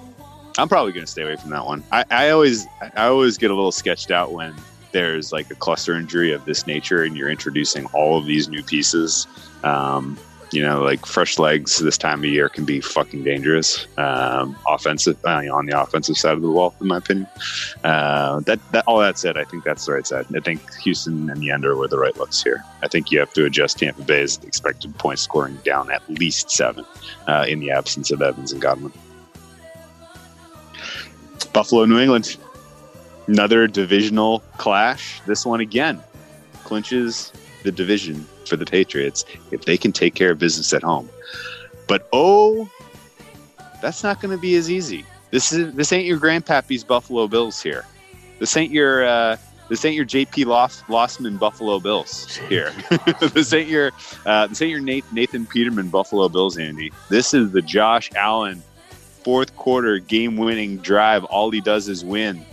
[0.57, 1.83] I'm probably going to stay away from that one.
[1.91, 4.53] I, I always I always get a little sketched out when
[4.91, 8.63] there's like a cluster injury of this nature and you're introducing all of these new
[8.63, 9.27] pieces.
[9.63, 10.17] Um,
[10.51, 13.87] you know, like fresh legs this time of year can be fucking dangerous.
[13.97, 17.27] Um, offensive uh, on the offensive side of the ball, in my opinion.
[17.85, 20.25] Uh, that that all that said, I think that's the right side.
[20.35, 22.65] I think Houston and the under were the right looks here.
[22.83, 26.85] I think you have to adjust Tampa Bay's expected point scoring down at least seven
[27.27, 28.91] uh, in the absence of Evans and Godwin.
[31.53, 32.37] Buffalo, New England,
[33.27, 35.21] another divisional clash.
[35.25, 36.01] This one again
[36.63, 37.31] clinches
[37.63, 41.09] the division for the Patriots if they can take care of business at home.
[41.87, 42.69] But oh,
[43.81, 45.05] that's not going to be as easy.
[45.31, 47.85] This is this ain't your grandpappy's Buffalo Bills here.
[48.39, 49.37] This ain't your uh,
[49.69, 52.73] this ain't your JP Loss, Losman Buffalo Bills here.
[53.33, 53.91] this ain't your
[54.25, 56.91] uh, this ain't your Nathan Peterman Buffalo Bills, Andy.
[57.09, 58.61] This is the Josh Allen
[59.23, 61.23] fourth quarter game winning drive.
[61.25, 62.45] All he does is win.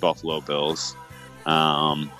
[0.00, 0.96] Buffalo Bills.
[1.46, 2.10] Um,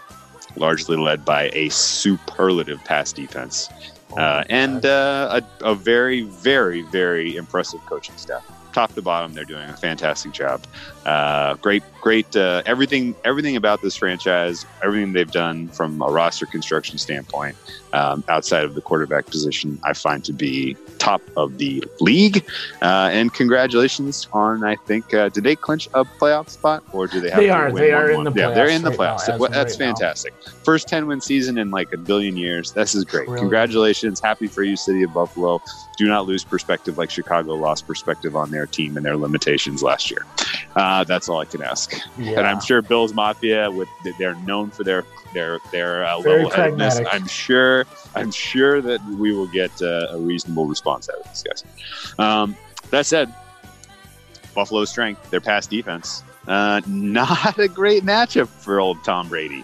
[0.57, 3.69] largely led by a superlative pass defense
[4.17, 8.45] uh, and uh, a, a very, very, very impressive coaching staff.
[8.73, 10.65] Top to bottom, they're doing a fantastic job.
[11.07, 12.35] Uh, great, great.
[12.37, 17.57] Uh, everything, everything about this franchise, everything they've done from a roster construction standpoint,
[17.93, 22.45] um, outside of the quarterback position, I find to be top of the league.
[22.83, 27.21] Uh, and congratulations on, I think, uh, did they clinch a playoff spot or do
[27.21, 27.73] they have They are.
[27.73, 28.31] They one are in more?
[28.31, 29.39] the Yeah, they're playoffs in the right now, playoffs.
[29.39, 29.95] Well, of That's right now.
[29.95, 30.35] fantastic.
[30.65, 32.73] First 10 win season in like a billion years.
[32.73, 33.27] This is great.
[33.27, 33.41] Really?
[33.41, 34.21] Congratulations.
[34.21, 35.63] Happy for you, City of Buffalo.
[35.97, 40.11] Do not lose perspective like Chicago lost perspective on their team and their limitations last
[40.11, 40.25] year.
[40.91, 41.95] Uh, that's all I can ask.
[42.19, 42.39] Yeah.
[42.39, 46.95] And I'm sure Bills Mafia, with they're known for their their their uh, Very level-headedness.
[46.95, 47.15] pragmatic.
[47.15, 51.45] I'm sure I'm sure that we will get uh, a reasonable response out of these
[51.45, 51.65] guys.
[52.19, 52.57] Um,
[52.91, 53.33] that said,
[54.53, 59.63] Buffalo's strength, their pass defense, uh, not a great matchup for old Tom Brady.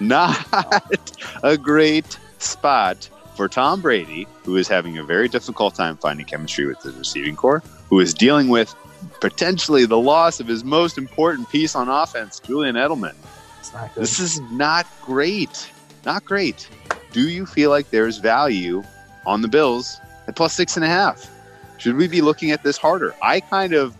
[0.00, 0.36] Not
[1.42, 6.66] a great spot for Tom Brady, who is having a very difficult time finding chemistry
[6.66, 8.74] with his receiving corps, who is dealing with
[9.20, 13.14] potentially the loss of his most important piece on offense, Julian Edelman.
[13.60, 14.02] It's not good.
[14.02, 15.70] This is not great.
[16.04, 16.68] Not great.
[17.12, 18.82] Do you feel like there's value
[19.26, 21.30] on the Bills at plus six and a half?
[21.78, 23.14] Should we be looking at this harder?
[23.22, 23.96] I kind of,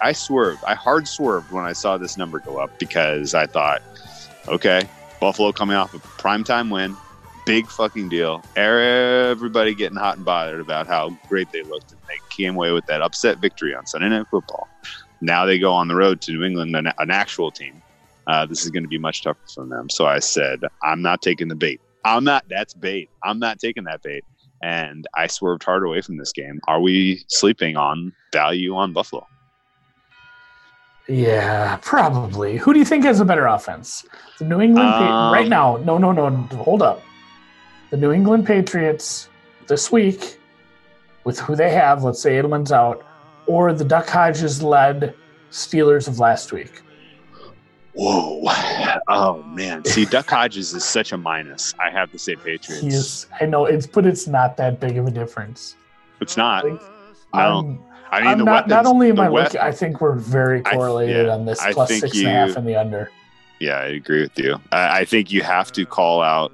[0.00, 0.64] I swerved.
[0.66, 3.82] I hard swerved when I saw this number go up because I thought,
[4.48, 4.88] okay,
[5.20, 6.96] Buffalo coming off a primetime win,
[7.46, 8.42] big fucking deal.
[8.56, 12.86] Everybody getting hot and bothered about how great they looked, and they came away with
[12.86, 14.68] that upset victory on Sunday Night Football.
[15.20, 17.80] Now they go on the road to New England, an, an actual team.
[18.26, 19.90] Uh, this is going to be much tougher for them.
[19.90, 21.80] So I said, I'm not taking the bait.
[22.04, 22.44] I'm not.
[22.48, 23.10] That's bait.
[23.22, 24.24] I'm not taking that bait.
[24.62, 26.60] And I swerved hard away from this game.
[26.68, 29.26] Are we sleeping on value on Buffalo?
[31.06, 32.56] Yeah, probably.
[32.56, 34.06] Who do you think has a better offense?
[34.38, 35.76] The New England Um, right now.
[35.84, 36.30] No, no, no.
[36.56, 37.02] Hold up.
[37.94, 39.28] The New England Patriots
[39.68, 40.40] this week,
[41.22, 42.02] with who they have.
[42.02, 43.06] Let's say Edelman's out,
[43.46, 45.14] or the Duck Hodges led
[45.52, 46.82] Steelers of last week.
[47.92, 48.42] Whoa.
[49.06, 49.84] Oh, man.
[49.84, 51.72] See, Duck Hodges is such a minus.
[51.78, 52.82] I have to say Patriots.
[52.82, 53.26] He is.
[53.40, 55.76] I know it's, but it's not that big of a difference.
[56.20, 56.68] It's not.
[56.68, 56.80] Like,
[57.32, 57.64] I don't.
[58.10, 58.70] I'm- mean, I'm the not, weapons.
[58.70, 61.72] not only am I looking, I think we're very I- correlated yeah, on this I
[61.72, 63.12] plus six and a half you- and the under.
[63.60, 64.60] Yeah, I agree with you.
[64.72, 66.50] I, I think you have to call out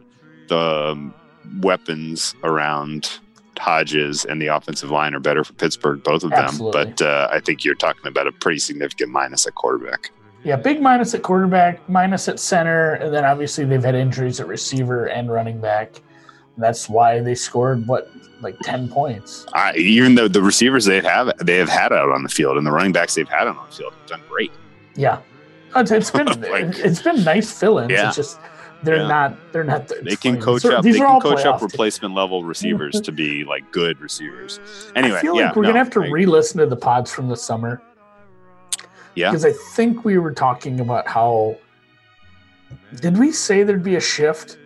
[0.48, 1.14] the um,
[1.60, 3.18] weapons around
[3.58, 6.38] Hodges and the offensive line are better for Pittsburgh, both of them.
[6.38, 6.84] Absolutely.
[6.84, 10.10] But uh, I think you're talking about a pretty significant minus at quarterback.
[10.44, 14.46] Yeah, big minus at quarterback, minus at center, and then obviously they've had injuries at
[14.46, 15.96] receiver and running back.
[16.54, 19.44] And that's why they scored what like ten points.
[19.52, 22.66] I, even though the receivers they have they have had out on the field and
[22.66, 24.50] the running backs they've had out on the field have done great.
[24.96, 25.20] Yeah,
[25.76, 27.90] it's, it's been Like- it's been nice fill-ins.
[27.90, 28.08] Yeah.
[28.08, 28.40] It's just
[28.82, 29.08] they're Yeah.
[29.08, 29.90] not they're not.
[30.02, 30.72] They can coach fine.
[30.72, 30.84] up.
[30.84, 34.58] They can coach up replacement level receivers to be like good receivers.
[34.96, 37.12] Anyway, I feel yeah, like we're no, gonna have to I- re-listen to the pods
[37.12, 37.82] from the summer.
[39.16, 39.30] Yeah.
[39.30, 41.56] because I think we were talking about how.
[43.00, 44.56] Did we say there'd be a shift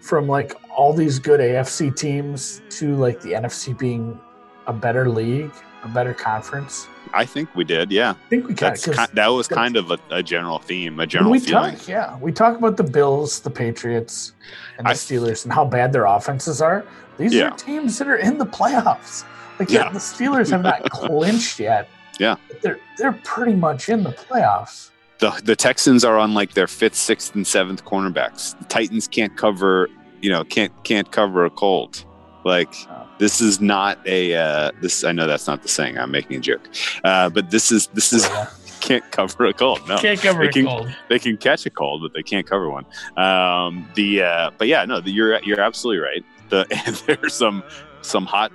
[0.00, 4.18] from like all these good AFC teams to like the NFC being
[4.66, 5.52] a better league,
[5.84, 6.88] a better conference?
[7.14, 7.90] I think we did.
[7.90, 10.58] Yeah, I think we kind that's of ki- that was kind of a, a general
[10.58, 11.76] theme, a general we feeling.
[11.76, 14.32] talk, yeah, we talk about the Bills, the Patriots,
[14.76, 16.84] and the I- Steelers, and how bad their offenses are.
[17.16, 17.48] These Yeah.
[17.48, 19.24] are teams that are in the playoffs.
[19.58, 19.92] Like yeah, Yeah.
[19.92, 21.88] the Steelers have not clinched yet.
[22.20, 22.36] Yeah.
[22.48, 24.90] but they're they're pretty much in the playoffs.
[25.20, 28.58] the the Texans are on like their fifth, sixth, and seventh cornerbacks.
[28.58, 29.88] The Titans can't cover,
[30.20, 32.04] you know, can't can't cover a cold.
[32.48, 32.74] Like
[33.18, 35.04] this is not a uh, this.
[35.04, 35.98] I know that's not the saying.
[35.98, 36.66] I'm making a joke,
[37.04, 38.26] uh, but this is this is
[38.80, 39.86] can't cover a cold.
[39.88, 40.88] No, Can't cover they a can- cold.
[41.10, 42.86] they can catch a cold, but they can't cover one.
[43.16, 46.24] Um, the uh, but yeah, no, the, you're you're absolutely right.
[46.48, 46.64] The
[47.20, 47.62] there's some
[48.02, 48.50] some hot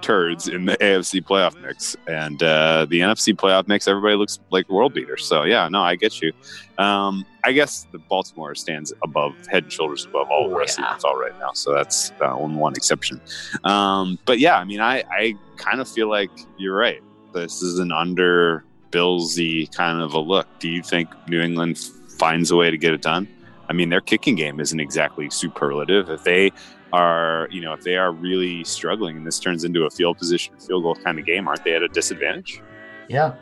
[0.00, 3.86] turds in the AFC playoff mix, and uh, the NFC playoff mix.
[3.88, 5.24] Everybody looks like world beaters.
[5.24, 6.32] So yeah, no, I get you.
[6.78, 10.78] Um, I guess the Baltimore stands above head and shoulders above all the Oh, rest
[10.78, 10.94] yeah.
[10.94, 11.52] of the NFL right now.
[11.52, 13.20] So that's uh, one one exception.
[13.64, 17.02] Um, but yeah, I mean, I I kind of feel like you're right.
[17.34, 20.46] This is an under Billsy kind of a look.
[20.58, 21.78] Do you think New England
[22.18, 23.28] finds a way to get it done?
[23.68, 26.08] I mean, their kicking game isn't exactly superlative.
[26.08, 26.52] If they
[26.96, 30.54] are, you know, if they are really struggling and this turns into a field position,
[30.58, 32.60] field goal kind of game, aren't they at a disadvantage?
[33.08, 33.34] Yeah.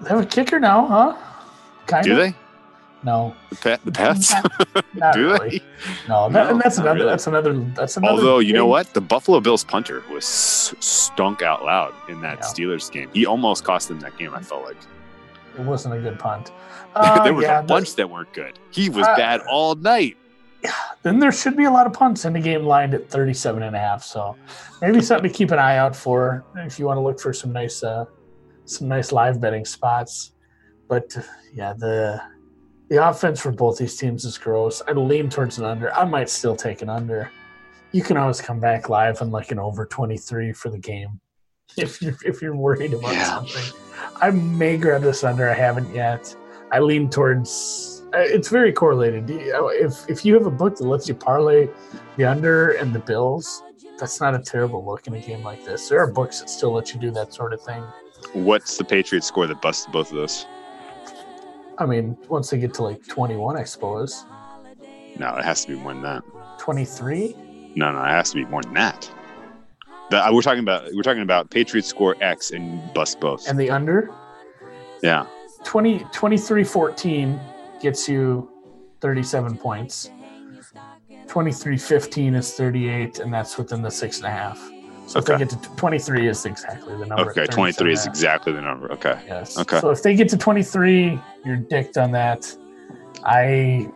[0.00, 1.16] They have a kicker now, huh?
[1.86, 2.18] Kind Do of.
[2.18, 2.34] they?
[3.04, 3.34] No.
[3.50, 4.32] The, pet, the Pets?
[4.94, 5.58] Not Do really.
[5.58, 5.64] they?
[6.08, 6.98] No, that, No, and that's not another.
[7.00, 7.10] really.
[7.10, 7.52] That's another.
[7.76, 8.14] That's another.
[8.14, 12.44] Although you know what, the Buffalo Bills punter was stunk out loud in that Yeah.
[12.46, 13.08] Steelers game.
[13.12, 14.34] He almost cost them that game.
[14.34, 14.76] I felt like
[15.58, 16.50] It wasn't a good punt.
[16.94, 18.58] Uh, there was yeah, a bunch that weren't good.
[18.70, 20.16] He was Uh, bad all night.
[21.02, 23.76] Then there should be a lot of punts in the game lined at 37 and
[23.76, 24.02] a half.
[24.02, 24.36] So
[24.82, 27.52] maybe something to keep an eye out for if you want to look for some
[27.52, 28.04] nice, uh,
[28.64, 30.32] some nice live betting spots.
[30.88, 31.22] But uh,
[31.54, 32.20] yeah, the
[32.88, 34.80] the offense for both these teams is gross.
[34.88, 35.94] I lean towards an under.
[35.94, 37.30] I might still take an under.
[37.92, 41.20] You can always come back live and like an over 23 for the game
[41.76, 43.24] if you're, if you're worried about Yeah.
[43.24, 43.78] something.
[44.20, 45.48] I may grab this under.
[45.48, 46.34] I haven't yet.
[46.72, 47.97] I lean towards.
[48.14, 49.24] Uh, It's very correlated.
[49.28, 51.68] If if you have a book that lets you parlay
[52.16, 53.62] the under and the Bills,
[53.98, 55.88] that's not a terrible look in a game like this.
[55.88, 57.82] There are books that still let you do that sort of thing.
[58.32, 60.46] What's the Patriots score that busted both of those?
[61.78, 64.24] I mean, once they get to like 21, I suppose.
[65.18, 66.24] No, it has to be more than that.
[66.58, 67.36] 23?
[67.76, 69.10] No, no, it has to be more than that.
[70.10, 73.48] The, uh, we're talking about we're talking about Patriots score X and bust both.
[73.48, 74.10] And the under?
[75.02, 75.26] yeah,
[75.64, 77.40] 20, 23 14
[77.80, 78.50] gets you
[79.00, 80.10] 37 points.
[81.28, 84.58] 23 15 is 38, and that's within the six and a half.
[85.06, 87.30] So if they get to 23 is exactly the number.
[87.30, 88.92] okay, twenty three is exactly the number.
[88.92, 89.56] Okay, Yes.
[89.58, 89.80] Okay.
[89.80, 92.54] So if they get to 23, you're dicked on that.
[93.24, 93.88] I.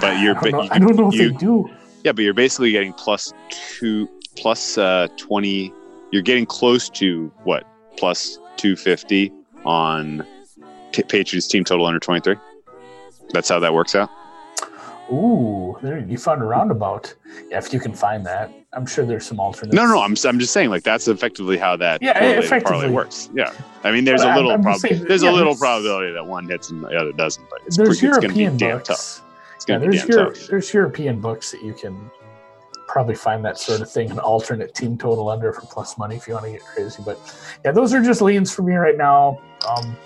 [0.00, 1.68] But you're- I don't know, you- I don't know if you- they do.
[2.04, 5.72] yeah, but you're basically getting plus two, plus uh, twenty.
[6.10, 7.64] You're getting close to what
[7.98, 9.30] plus two fifty
[9.66, 10.24] on
[10.92, 12.36] P- Patriots team total under twenty three.
[13.32, 14.10] That's how that works out.
[15.12, 17.14] Ooh, there you found a roundabout.
[17.50, 19.74] Yeah, if you can find that, I'm sure there's some alternates.
[19.74, 22.88] No, no, I'm, I'm just saying like that's effectively how that Yeah, effectively.
[22.90, 23.28] works.
[23.34, 25.58] Yeah, I mean there's But a little I'm prob- saying, there's yeah, a little there's-
[25.60, 28.56] probability that one hits and the other doesn't, but it's, there's it's going to be
[28.56, 28.88] damn books.
[28.88, 29.24] tough.
[29.56, 30.46] It's Yeah, going to be there's damn Euro- tough.
[30.48, 32.10] there's European books that you can
[32.88, 36.26] probably find that sort of thing, an alternate team total under for plus money if
[36.26, 37.02] you want to get crazy.
[37.04, 37.18] But
[37.62, 39.38] yeah, those are just leans for me right now.
[39.68, 39.96] Um,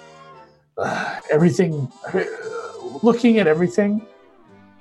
[0.77, 1.91] uh, everything,
[3.03, 4.07] looking at everything,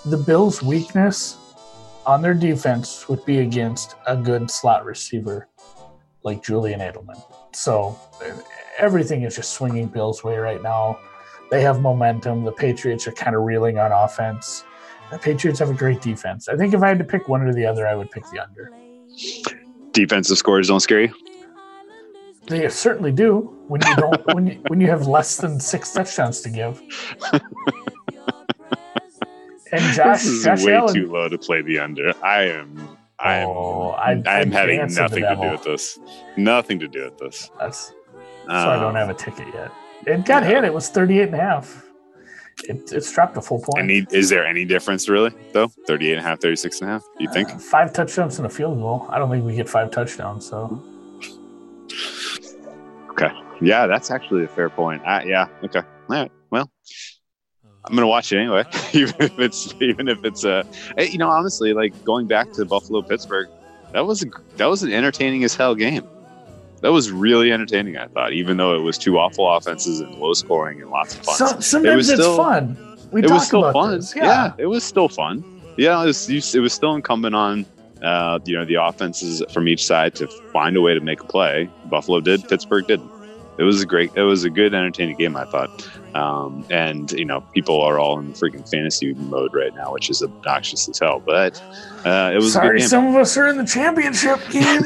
[0.05, 1.37] the Bills' weakness
[2.05, 5.47] on their defense would be against a good slot receiver
[6.23, 7.21] like Julian Edelman.
[7.53, 7.99] So
[8.77, 10.99] everything is just swinging Bills' way right now.
[11.49, 12.43] They have momentum.
[12.43, 14.63] The Patriots are kind of reeling on offense.
[15.11, 16.49] The Patriots have a great defense.
[16.49, 18.39] I think if I had to pick one or the other, I would pick the
[18.39, 18.71] under.
[19.93, 21.13] Defensive scores don't scare you.
[22.47, 26.41] They certainly do when you don't when you, when you have less than six touchdowns
[26.41, 26.81] to give.
[29.71, 32.13] And Josh, this is Josh way Allen, too low to play the under.
[32.23, 32.97] I am.
[33.19, 33.47] I am.
[33.49, 35.99] Oh, I- I am having nothing to do with this.
[36.37, 37.49] Nothing to do with this.
[37.59, 37.93] that's
[38.47, 39.71] so I don't Um, have a ticket yet.
[40.05, 40.63] It got hit.
[40.63, 41.83] It was 38 and a half.
[42.63, 43.77] It, it's dropped a full point.
[43.83, 45.67] Any, is there any difference really though?
[45.85, 47.03] 38 and a half, 36 and a half?
[47.19, 47.49] You think?
[47.49, 49.05] Uh, five touchdowns and a field goal.
[49.09, 50.45] I don't think we get five touchdowns.
[50.47, 50.81] So
[53.11, 53.29] Okay.
[53.61, 55.01] Yeah, that's actually a fair point.
[55.05, 55.47] Uh, yeah.
[55.63, 55.79] Okay.
[55.79, 56.31] All right.
[56.51, 56.71] Well,
[57.89, 60.65] I'm gonna watch it anyway, even if it's even if it's a.
[60.97, 63.47] Hey, you know, honestly, like going back to Buffalo Pittsburgh,
[63.93, 66.07] that was a that was an entertaining as hell game.
[66.81, 67.97] That was really entertaining.
[67.97, 71.21] I thought, even though it was two awful offenses and low scoring and lots of
[71.23, 71.35] fun.
[71.35, 72.77] so, sometimes was it's still- fun.
[73.11, 73.95] We it was still about fun.
[73.95, 74.13] this.
[74.15, 74.51] Yeah.
[74.57, 75.43] it was still fun.
[75.77, 77.65] Yeah, it was, it was still incumbent on
[78.03, 81.23] uh, you know the offenses from each side to find a way to make a
[81.25, 81.69] play.
[81.85, 83.09] Buffalo did, Pittsburgh didn't.
[83.57, 85.35] It was a great, it was a good, entertaining game.
[85.35, 89.93] I thought, um, and you know, people are all in freaking fantasy mode right now,
[89.93, 91.21] which is obnoxious as hell.
[91.25, 91.61] But
[92.05, 94.81] uh, it was Sorry, some of us are in the championship game.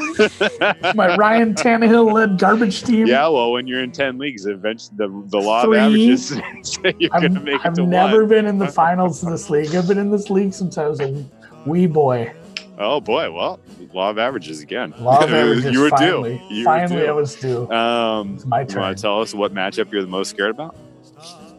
[0.94, 3.06] My Ryan Tannehill led garbage team.
[3.06, 5.78] yeah, well, when you're in ten leagues, eventually the the law Three.
[5.78, 6.30] of averages
[6.98, 8.28] you're I've, going to make it I've to never one.
[8.28, 9.74] been in the finals of this league.
[9.74, 11.24] I've been in this league since I was a
[11.66, 12.32] wee boy.
[12.78, 13.60] Oh boy, well,
[13.92, 14.94] law of averages again.
[14.98, 15.72] Law of averages.
[15.72, 16.54] you were finally, due.
[16.56, 17.08] You finally, were due.
[17.08, 17.70] I was due.
[17.70, 18.82] Um, It's my you turn.
[18.82, 20.74] want to tell us what matchup you're the most scared about?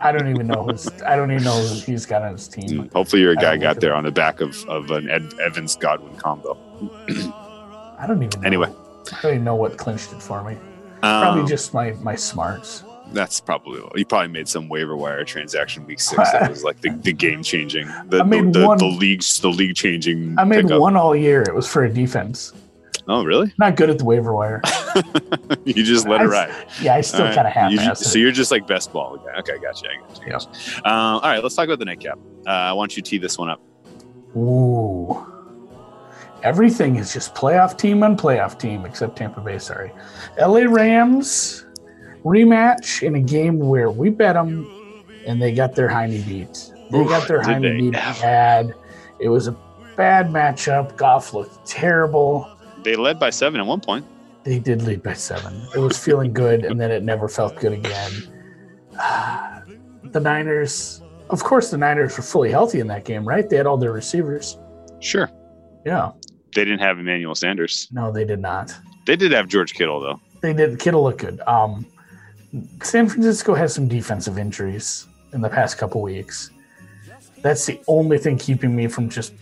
[0.03, 0.87] I don't even know who's.
[1.03, 2.89] I don't even know who he's got on his team.
[2.93, 6.57] Hopefully, your guy got there on the back of, of an Ed, Evans Godwin combo.
[7.97, 8.41] I don't even.
[8.41, 8.45] Know.
[8.47, 8.71] Anyway.
[9.11, 10.57] I don't even know what clinched it for me.
[11.01, 12.83] Probably Um, just my my smarts.
[13.11, 16.89] that's probably you probably made some waiver wire transaction week six that was like the,
[16.91, 20.35] the game changing, the, I made the, the, one- the leagues the league changing.
[20.39, 20.79] I made pickup.
[20.79, 21.41] one all year.
[21.43, 22.53] It was for a defense.
[23.07, 23.53] Oh, really?
[23.57, 24.61] Not good at the waiver wire.
[25.65, 26.53] you just let it ride.
[26.81, 29.39] Yeah, I still kind of You half So you're just like best ball guy.
[29.39, 29.87] Okay, gotcha.
[29.89, 30.21] I gotcha.
[30.23, 30.79] I Yeah.
[30.85, 32.17] Um, all right, let's talk about the nightcap.
[32.47, 33.61] Uh, I want you to tee this one up.
[34.37, 35.25] Ooh.
[36.43, 39.59] Everything is just playoff team on playoff team except Tampa Bay.
[39.59, 39.91] Sorry.
[40.39, 41.65] LA Rams
[42.23, 44.69] rematch in a game where we bet them
[45.25, 46.71] and they got their hiney beat.
[46.91, 48.73] They Oof, got their hiney beat bad.
[49.19, 49.57] It was a
[49.95, 50.97] bad matchup.
[50.97, 52.49] Goff looked terrible.
[52.83, 54.05] They led by seven at one point.
[54.43, 55.65] They did lead by seven.
[55.75, 58.11] It was feeling good, and then it never felt good again.
[60.03, 63.49] the Niners, of course, the Niners were fully healthy in that game, right?
[63.49, 64.57] They had all their receivers.
[64.99, 65.29] Sure.
[65.85, 66.11] Yeah.
[66.55, 67.87] They didn't have Emmanuel Sanders.
[67.91, 68.73] No, they did not.
[69.05, 70.21] They did have George Kittle though.
[70.41, 70.79] They did.
[70.79, 71.39] Kittle look good.
[71.41, 71.85] Um,
[72.81, 76.51] San Francisco has some defensive injuries in the past couple weeks.
[77.41, 79.33] That's the only thing keeping me from just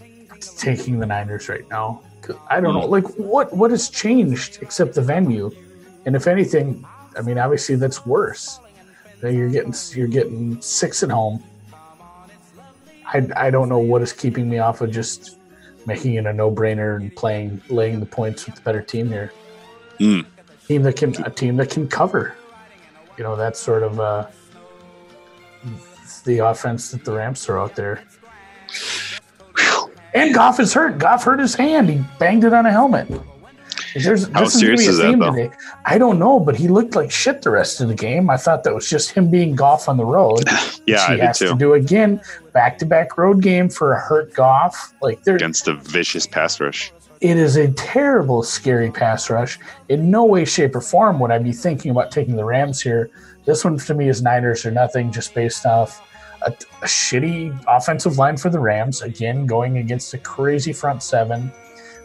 [0.57, 2.01] taking the Niners right now.
[2.49, 5.51] I don't know, like what what has changed except the venue,
[6.05, 6.85] and if anything,
[7.17, 8.59] I mean, obviously that's worse.
[9.21, 11.43] You're getting you're getting six at home.
[13.05, 15.37] I I don't know what is keeping me off of just
[15.85, 19.31] making it a no brainer and playing laying the points with the better team here
[19.97, 20.21] Hmm.
[20.67, 22.35] team that can a team that can cover.
[23.17, 24.27] You know, that's sort of uh,
[26.23, 28.03] the offense that the Rams throw out there.
[30.13, 30.97] And Goff is hurt.
[30.97, 31.89] Goff hurt his hand.
[31.89, 33.07] He banged it on a helmet.
[33.93, 35.31] There's, How this is gonna serious be a is that, though?
[35.35, 35.55] today.
[35.85, 38.29] I don't know, but he looked like shit the rest of the game.
[38.29, 40.43] I thought that was just him being Goff on the road.
[40.87, 42.19] Yeah, I he did has to do again
[42.53, 44.93] back to back road game for a hurt Goff.
[44.99, 46.91] Like there, Against a vicious pass rush.
[47.21, 49.59] it is a terrible, scary pass rush.
[49.89, 53.11] In no way, shape, or form would I be thinking about taking the Rams here.
[53.45, 56.01] This one to me is Niners or nothing, just based off
[56.43, 59.01] a, a shitty offensive line for the Rams.
[59.01, 61.51] Again, going against a crazy front seven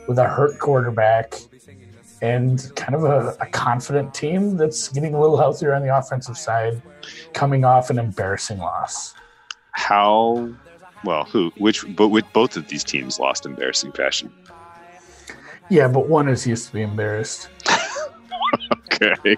[0.08, 1.34] with a hurt quarterback
[2.22, 6.36] and kind of a, a confident team that's getting a little healthier on the offensive
[6.36, 6.80] side,
[7.34, 9.14] coming off an embarrassing loss.
[9.72, 10.50] How
[11.04, 14.32] well, who which but with both of these teams lost embarrassing fashion.
[15.68, 17.48] Yeah, but one is used to be embarrassed.
[19.02, 19.36] Okay.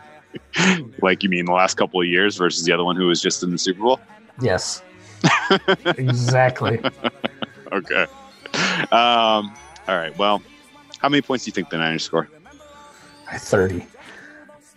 [1.03, 3.43] like you mean the last couple of years versus the other one who was just
[3.43, 4.01] in the Super Bowl?
[4.41, 4.83] Yes.
[5.97, 6.81] Exactly.
[7.71, 8.07] Okay.
[8.91, 9.53] Um,
[9.87, 10.17] all right.
[10.17, 10.43] Well,
[11.01, 12.27] how many points do you think the Niners score?
[13.31, 13.87] 30.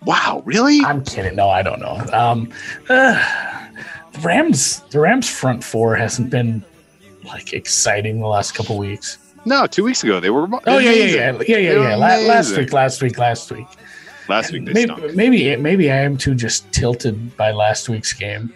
[0.05, 0.81] Wow, really?
[0.81, 1.37] I'm kidding.
[1.37, 2.03] No, I don't know.
[2.11, 2.51] Um,
[2.89, 3.67] uh,
[4.11, 6.65] the Rams, the Rams front four hasn't been
[7.23, 9.17] like exciting the last couple weeks.
[9.45, 10.47] No, two weeks ago they were.
[10.67, 11.95] Oh yeah, yeah, yeah, yeah, yeah, yeah.
[11.95, 13.67] La- last week, last week, last week.
[14.27, 15.15] Last week they maybe, stunk.
[15.15, 18.53] maybe, maybe I am too just tilted by last week's game.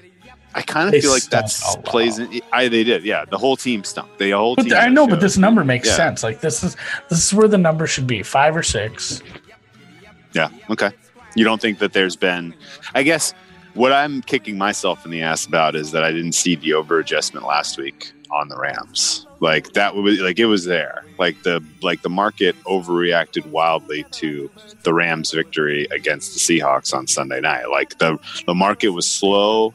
[0.58, 2.18] I kind of feel like that's plays.
[2.18, 3.04] In, I they did.
[3.04, 4.18] Yeah, the whole team stunk.
[4.18, 4.56] They all.
[4.56, 4.74] But team.
[4.74, 5.96] I know, but this number makes Yeah.
[5.98, 6.24] sense.
[6.24, 6.78] Like this is
[7.10, 9.22] this is where the number should be five or six.
[10.34, 10.48] Yeah.
[10.70, 10.92] Okay.
[11.36, 12.56] You don't think that there's been,
[12.94, 13.34] I guess,
[13.74, 17.00] what I'm kicking myself in the ass about is that I didn't see the over
[17.00, 19.28] adjustment last week on the Rams.
[19.42, 21.04] Like that was like it was there.
[21.20, 24.50] Like the like the market overreacted wildly to
[24.84, 27.70] the Rams victory against the Seahawks on Sunday night.
[27.70, 29.74] Like the the market was slow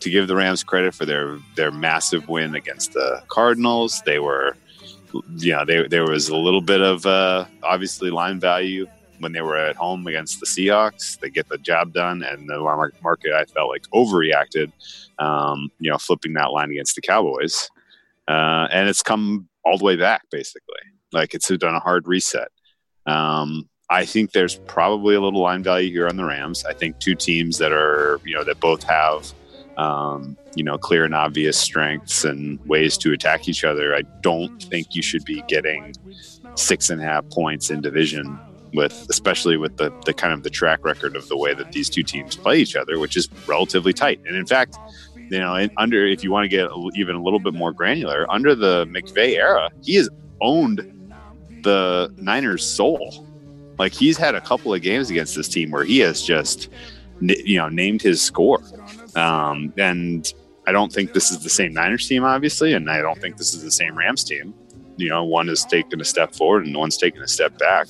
[0.00, 4.02] to give the Rams credit for their their massive win against the Cardinals.
[4.04, 4.56] They were
[5.36, 8.86] you know, they, there was a little bit of uh, obviously line value
[9.18, 11.18] when they were at home against the Seahawks.
[11.18, 12.58] They get the job done, and the
[13.02, 14.72] market I felt like overreacted.
[15.18, 17.70] Um, you know, flipping that line against the Cowboys,
[18.28, 20.80] uh, and it's come all the way back basically.
[21.12, 22.48] Like it's done a hard reset.
[23.06, 26.64] Um, I think there's probably a little line value here on the Rams.
[26.64, 29.32] I think two teams that are you know that both have
[29.80, 33.94] um, you know, clear and obvious strengths and ways to attack each other.
[33.94, 35.94] I don't think you should be getting
[36.54, 38.38] six and a half points in division
[38.74, 41.88] with, especially with the, the kind of the track record of the way that these
[41.88, 44.20] two teams play each other, which is relatively tight.
[44.26, 44.76] And in fact,
[45.16, 48.54] you know, under if you want to get even a little bit more granular, under
[48.54, 50.10] the McVay era, he has
[50.42, 50.80] owned
[51.62, 53.26] the Niners' soul.
[53.78, 56.68] Like he's had a couple of games against this team where he has just,
[57.20, 58.60] you know, named his score.
[59.16, 60.32] Um, and
[60.66, 63.54] I don't think this is the same Niners team, obviously, and I don't think this
[63.54, 64.54] is the same Rams team.
[64.96, 67.88] You know, one is taking a step forward and one's taking a step back.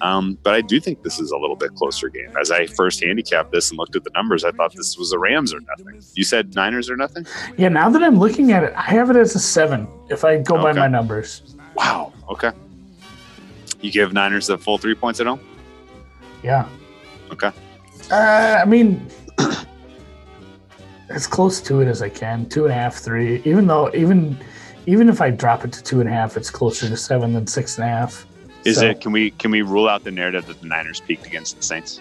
[0.00, 2.30] Um, but I do think this is a little bit closer game.
[2.40, 5.18] As I first handicapped this and looked at the numbers, I thought this was a
[5.18, 6.00] Rams or nothing.
[6.14, 7.26] You said Niners or nothing?
[7.56, 10.38] Yeah, now that I'm looking at it, I have it as a seven if I
[10.38, 11.56] go by my numbers.
[11.74, 12.12] Wow.
[12.30, 12.52] Okay.
[13.80, 15.40] You give Niners the full three points at home?
[16.44, 16.68] Yeah.
[17.32, 17.50] Okay.
[18.10, 19.04] Uh, I mean,
[21.08, 22.48] as close to it as I can.
[22.48, 23.42] Two and a half, three.
[23.44, 24.38] Even though, even
[24.86, 27.46] even if I drop it to two and a half, it's closer to seven than
[27.46, 28.26] six and a half.
[28.64, 29.00] Is So, it?
[29.00, 32.00] Can we can we rule out the narrative that the Niners peaked against the Saints?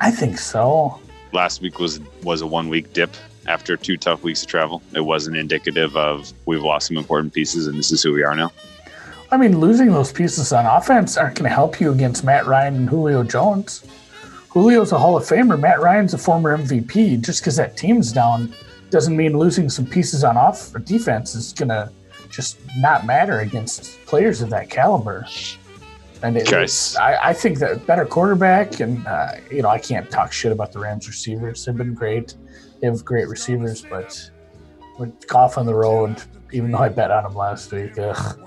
[0.00, 0.98] I think so.
[1.32, 3.10] Last week was was a one week dip
[3.46, 4.82] after two tough weeks of travel.
[4.94, 8.34] It wasn't indicative of we've lost some important pieces and this is who we are
[8.34, 8.52] now.
[9.30, 12.76] I mean, losing those pieces on offense aren't going to help you against Matt Ryan
[12.76, 13.84] and Julio Jones.
[14.54, 15.58] Julio's a Hall of Famer.
[15.58, 17.20] Matt Ryan's a former MVP.
[17.20, 18.54] Just because that team's down
[18.88, 21.90] doesn't mean losing some pieces on off or defense is going to
[22.30, 25.26] just not matter against players of that caliber.
[26.22, 30.08] And it, it's, I, I think that better quarterback, and uh, you know, I can't
[30.08, 31.64] talk shit about the Rams receivers.
[31.64, 32.34] They've been great.
[32.80, 34.30] They have great receivers, but
[34.98, 38.40] with Goff on the road, even though I bet on him last week, ugh,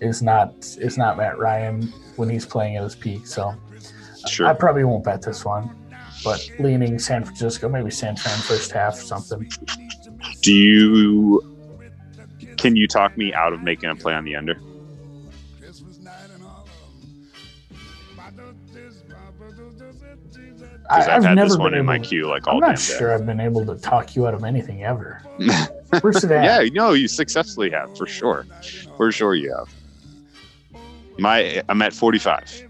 [0.00, 3.26] is not is not Matt Ryan when he's playing at his peak.
[3.26, 3.54] So
[4.28, 4.46] Sure.
[4.46, 5.70] I probably won't bet this one,
[6.22, 9.50] but leaning San Francisco, maybe San Fran first half something.
[10.42, 11.54] Do you
[12.56, 14.58] can you talk me out of making a play on the under?
[20.90, 22.82] I, I've, I've had never this one in my queue like all I'm not day.
[22.82, 25.22] sure I've been able to talk you out of anything ever.
[26.00, 26.44] Where's it at?
[26.44, 28.46] Yeah, no, you successfully have for sure.
[28.96, 29.74] For sure you have.
[31.18, 32.63] My I'm at 45.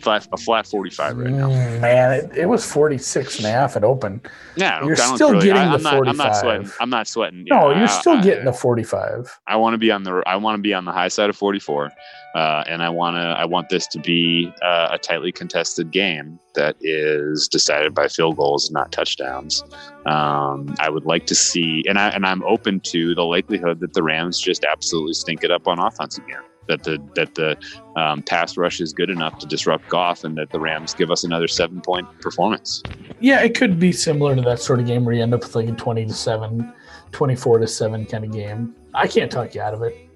[0.00, 1.48] Flat, a flat 45 right now.
[1.48, 4.20] Mm, man, it, it was 46 and a half at open.
[4.56, 6.36] Yeah, You're still getting I, the I'm not, I'm not 45.
[6.40, 6.70] sweating.
[6.80, 7.44] I'm not sweating.
[7.50, 9.38] No, Yeah, you're I- still I- getting the 45.
[9.46, 11.36] I want to be on the I want to be on the high side of
[11.36, 11.90] 44,
[12.34, 16.38] uh, and I want to I want this to be uh, a tightly contested game
[16.54, 19.62] that is decided by field goals, not touchdowns.
[20.06, 23.92] Um, I would like to see, and I and I'm open to the likelihood that
[23.92, 26.42] the Rams just absolutely stink it up on offense again.
[26.68, 27.56] That the that the
[28.00, 31.24] um, pass rush is good enough to disrupt Goff, and that the Rams give us
[31.24, 32.82] another seven point performance.
[33.18, 35.54] Yeah, it could be similar to that sort of game where you end up with
[35.54, 36.72] like a 20 to 7,
[37.12, 38.74] 24 to 7 kind of game.
[38.94, 40.10] I can't talk you out of it.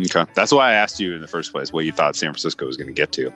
[0.00, 2.66] Okay, that's why I asked you in the first place what you thought San Francisco
[2.66, 3.32] was going to get to.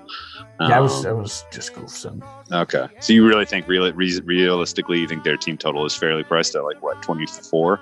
[0.60, 2.22] Yeah, I was Um, I was just goofing.
[2.52, 2.86] Okay.
[3.00, 6.54] So you really think real, re- realistically you think their team total is fairly priced
[6.54, 7.80] at like what 24?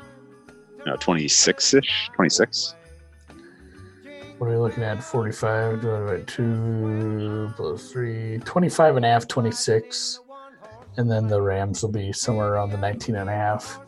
[0.87, 2.75] No, 26 ish, 26.
[4.41, 5.05] What are we looking at?
[5.05, 10.21] 45 divided by 2 plus 3, 25 and a half, 26.
[10.97, 13.81] And then the Rams will be somewhere around the 19 and a half.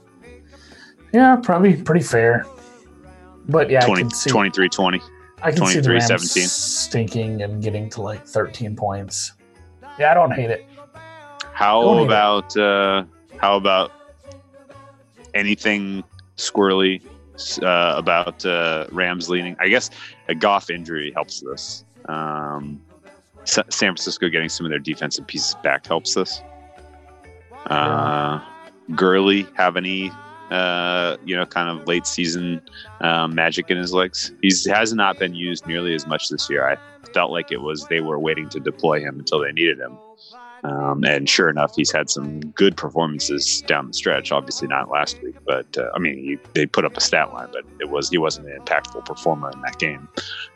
[1.15, 2.45] Yeah, probably pretty fair.
[3.49, 5.01] But yeah, I can see 23 20.
[5.41, 6.49] I can see the 23, Rams 17.
[6.51, 9.33] stinking and getting to like 13 points.
[9.99, 10.67] Yeah, I don't hate it.
[11.55, 13.05] How Don't about uh
[13.39, 13.91] how about
[15.33, 16.05] anything
[16.37, 17.01] squirrely
[17.63, 19.57] uh, about uh, Rams leaning?
[19.61, 19.91] I guess
[20.29, 21.85] a Goff injury helps this.
[22.07, 22.81] Um,
[23.45, 26.43] Sa- San Francisco getting some of their defensive pieces back helps this.
[27.67, 28.41] Uh,
[28.95, 30.11] Gurley have any
[30.53, 32.61] uh, you know, kind of late season
[33.01, 34.33] um, magic in his legs.
[34.43, 36.69] He has not been used nearly as much this year.
[36.69, 36.77] I
[37.07, 39.97] felt like it was they were waiting to deploy him until they needed him.
[40.65, 44.31] Um, and sure enough, he's had some good performances down the stretch.
[44.31, 47.49] Obviously, not last week, but uh, I mean, he, they put up a stat line,
[47.53, 50.09] but it was he wasn't an impactful performer in that game.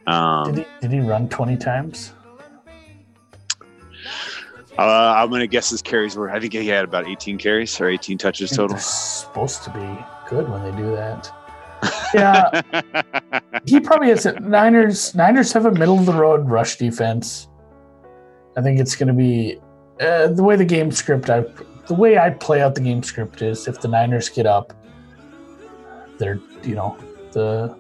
[0.07, 2.13] Um, Did he, did he run 20 times?
[4.79, 6.31] uh, I'm going to guess his carries were.
[6.31, 8.79] I think he had about 18 carries or 18 touches total.
[8.79, 11.33] Supposed to be good when they do that.
[12.15, 12.63] Yeah,
[13.67, 14.41] he probably has it.
[14.41, 15.15] Niners.
[15.15, 17.49] Niners have a middle of the road rush defense.
[18.57, 19.59] I think it's going to be
[20.01, 21.31] uh, the way the game script.
[21.31, 21.45] I
[21.87, 24.73] the way I play out the game script is if the Niners get up,
[26.19, 26.97] they're you know
[27.33, 27.77] the.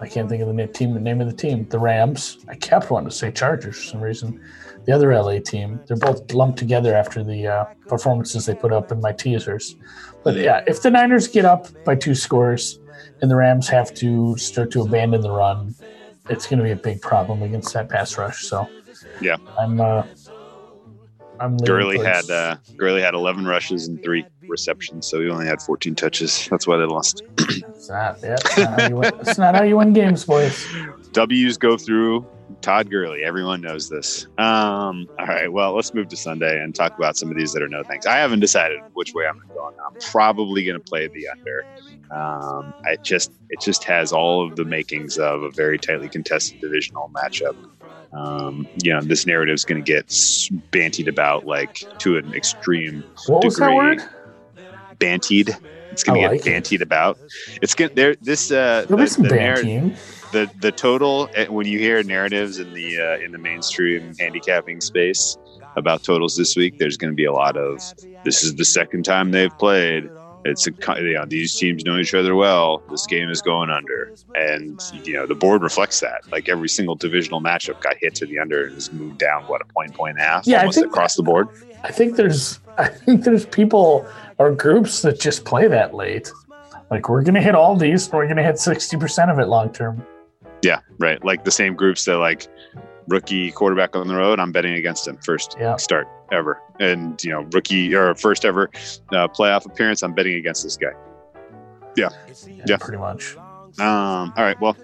[0.00, 0.92] I can't think of the name, team.
[0.92, 2.38] The name of the team, the Rams.
[2.48, 4.40] I kept wanting to say Chargers for some reason.
[4.84, 5.80] The other LA team.
[5.86, 9.76] They're both lumped together after the uh, performances they put up in my teasers.
[10.22, 12.80] But yeah, if the Niners get up by two scores
[13.22, 15.74] and the Rams have to start to abandon the run,
[16.28, 18.42] it's going to be a big problem against that pass rush.
[18.42, 18.68] So
[19.20, 19.36] Yeah.
[19.58, 19.80] I'm.
[19.80, 20.02] Uh,
[21.40, 25.46] I'm Gurley towards- had uh, Gurley had 11 rushes and three receptions, so he only
[25.46, 26.46] had 14 touches.
[26.50, 27.22] That's why they lost.
[27.38, 30.66] It's not, yeah, it's, not how you win, it's not how you win games, boys.
[31.12, 32.26] W's go through
[32.60, 33.22] Todd Gurley.
[33.24, 34.26] Everyone knows this.
[34.38, 37.62] Um, all right, well, let's move to Sunday and talk about some of these that
[37.62, 38.06] are no thanks.
[38.06, 39.60] I haven't decided which way I'm going to go.
[39.60, 39.74] on.
[39.86, 41.66] I'm probably going to play the under.
[42.10, 46.60] Um, I just it just has all of the makings of a very tightly contested
[46.60, 47.56] divisional matchup.
[48.14, 53.02] Um, you know, this narrative is going to get bantied about like to an extreme
[53.26, 53.98] What Degree.
[54.98, 55.56] bantied.
[55.90, 56.64] It's going to like get it.
[56.64, 57.18] bantied about.
[57.62, 58.14] It's going there.
[58.16, 59.62] This uh, There'll be some the narr-
[60.32, 64.80] the the total eh, when you hear narratives in the uh, in the mainstream handicapping
[64.80, 65.36] space
[65.76, 67.80] about totals this week, there's going to be a lot of
[68.24, 70.08] this is the second time they've played.
[70.44, 70.72] It's a
[71.02, 72.82] you know, these teams know each other well.
[72.90, 76.30] This game is going under, and you know the board reflects that.
[76.30, 79.62] Like every single divisional matchup got hit to the under and has moved down what
[79.62, 81.48] a point, point and a half, Yeah, almost think across the board.
[81.82, 84.06] I think there's I think there's people
[84.38, 86.30] or groups that just play that late.
[86.90, 90.06] Like we're gonna hit all these, we're gonna hit sixty percent of it long term.
[90.62, 91.22] Yeah, right.
[91.24, 92.46] Like the same groups that like
[93.08, 94.40] rookie quarterback on the road.
[94.40, 95.76] I'm betting against him first Yeah.
[95.76, 98.68] start ever, and you know rookie or first ever
[99.12, 100.02] uh, playoff appearance.
[100.02, 100.92] I'm betting against this guy.
[101.96, 102.08] Yeah.
[102.66, 103.36] Yeah, pretty much.
[103.78, 104.60] Um, all right.
[104.60, 104.76] Well,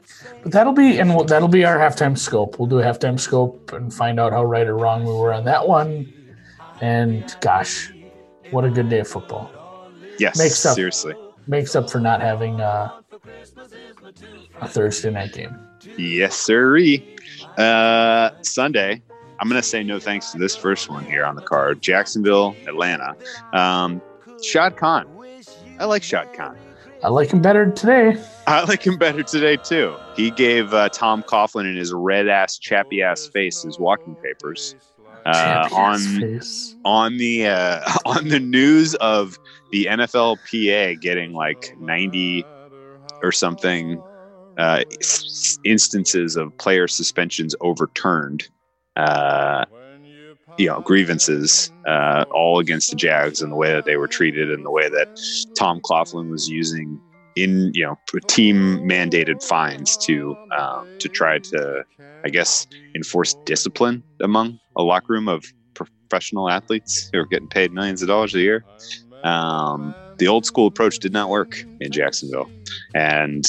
[0.42, 2.59] But that'll be and we'll, that'll be our halftime scope.
[2.59, 5.44] We'll do a halftime scope and find out how right or wrong we were on
[5.44, 6.12] that one.
[6.80, 7.92] And gosh,
[8.51, 9.51] what a good day of football!
[10.18, 10.38] yes.
[10.38, 10.74] Makes up.
[10.74, 11.14] Seriously.
[11.46, 13.01] Makes up for not having uh,
[14.61, 15.59] a Thursday night game.
[15.96, 17.16] Yes, sirree.
[17.57, 19.03] Uh, Sunday.
[19.41, 21.80] I'm gonna say no thanks to this first one here on the card.
[21.80, 23.16] Jacksonville, Atlanta.
[23.53, 24.03] Um,
[24.43, 25.07] Shad Khan.
[25.78, 26.57] I like Shad Khan.
[27.03, 28.22] I like him better today.
[28.47, 29.97] I like him better today too.
[30.14, 34.74] He gave uh, Tom Coughlin in his red ass, chappy ass face his walking papers
[35.24, 36.76] uh, on face.
[36.84, 39.38] on the uh, on the news of
[39.72, 42.45] the NFLPA getting like ninety
[43.22, 44.03] or something
[44.59, 44.82] uh,
[45.64, 48.49] instances of player suspensions overturned.
[49.01, 49.64] Uh,
[50.59, 54.51] you know grievances uh, all against the Jags and the way that they were treated
[54.51, 55.09] and the way that
[55.57, 57.01] Tom Coughlin was using
[57.34, 61.84] in you know team mandated fines to um, to try to
[62.24, 65.44] I guess enforce discipline among a locker room of
[65.74, 68.64] professional athletes who are getting paid millions of dollars a year.
[69.24, 72.51] Um, the old school approach did not work in Jacksonville,
[72.94, 73.44] and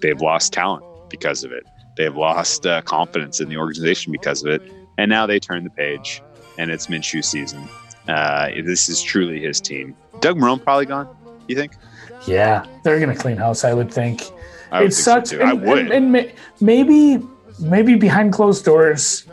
[0.00, 1.64] they've lost talent because of it.
[1.98, 4.62] They've lost uh, confidence in the organization because of it,
[4.98, 6.22] and now they turn the page,
[6.58, 7.68] and it's Minshew season.
[8.08, 9.96] Uh, this is truly his team.
[10.20, 11.08] Doug Marrone probably gone.
[11.48, 11.72] You think?
[12.26, 13.64] Yeah, they're gonna clean house.
[13.64, 14.22] I would think.
[14.70, 15.30] I would it think so, sucks.
[15.30, 15.40] too.
[15.40, 15.90] and, I would.
[15.90, 17.22] And, and maybe,
[17.60, 19.26] maybe behind closed doors,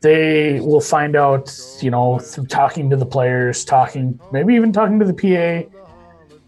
[0.00, 1.58] they will find out.
[1.80, 5.68] You know, through talking to the players, talking, maybe even talking to the PA,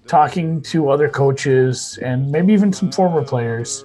[0.06, 3.84] talking to other coaches, and maybe even some former players.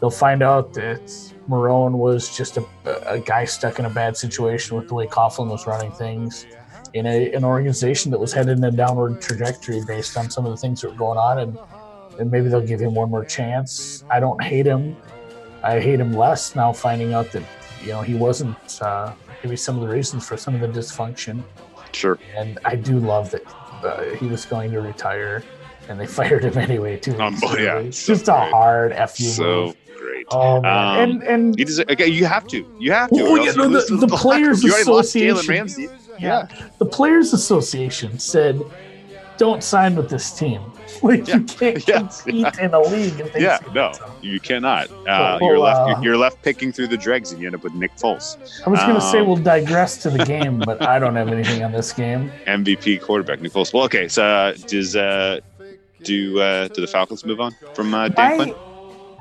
[0.00, 2.64] They'll find out that Marrone was just a,
[3.06, 6.46] a guy stuck in a bad situation with the way Coughlin was running things
[6.94, 10.52] in a, an organization that was headed in a downward trajectory based on some of
[10.52, 11.58] the things that were going on and
[12.18, 14.04] and maybe they'll give him one more chance.
[14.10, 14.96] I don't hate him.
[15.62, 17.42] I hate him less now, finding out that
[17.82, 21.42] you know he wasn't uh, maybe some of the reasons for some of the dysfunction.
[21.92, 22.18] sure.
[22.36, 23.42] And I do love that
[23.82, 25.42] uh, he was going to retire,
[25.88, 27.18] and they fired him anyway too.
[27.20, 29.76] Um, yeah, it's so just a hard fu So move.
[30.04, 30.26] Great.
[30.30, 32.58] Oh man, Um, and and He does, okay, you have to.
[32.78, 33.22] You have to.
[33.22, 34.22] Oh, yeah, no, you the- lose to the Packers.
[34.22, 34.82] Players You lost
[35.16, 36.46] Association- Jalen yeah,
[36.78, 38.60] the Players Association said
[39.36, 40.60] don't sign with this team.
[41.02, 41.38] Like Yeah.
[41.38, 43.18] you can't Yes, compete in a league.
[43.18, 44.04] If they Yeah, no, so.
[44.22, 44.84] you cannot.
[44.92, 45.80] Uh, Well, you're left.
[45.80, 48.36] uh, you're, you're left picking through the dregs, and you end up with Nick Foles,
[48.64, 51.28] I was going to say Um, we'll digress to the game, but I don't have
[51.28, 52.30] anything on this game.
[52.46, 53.74] MVP quarterback Nick Foles.
[53.74, 54.06] Well, okay.
[54.08, 55.40] So uh, does uh,
[56.04, 58.54] do uh, do the Falcons move on from uh, Dan My, Quinn?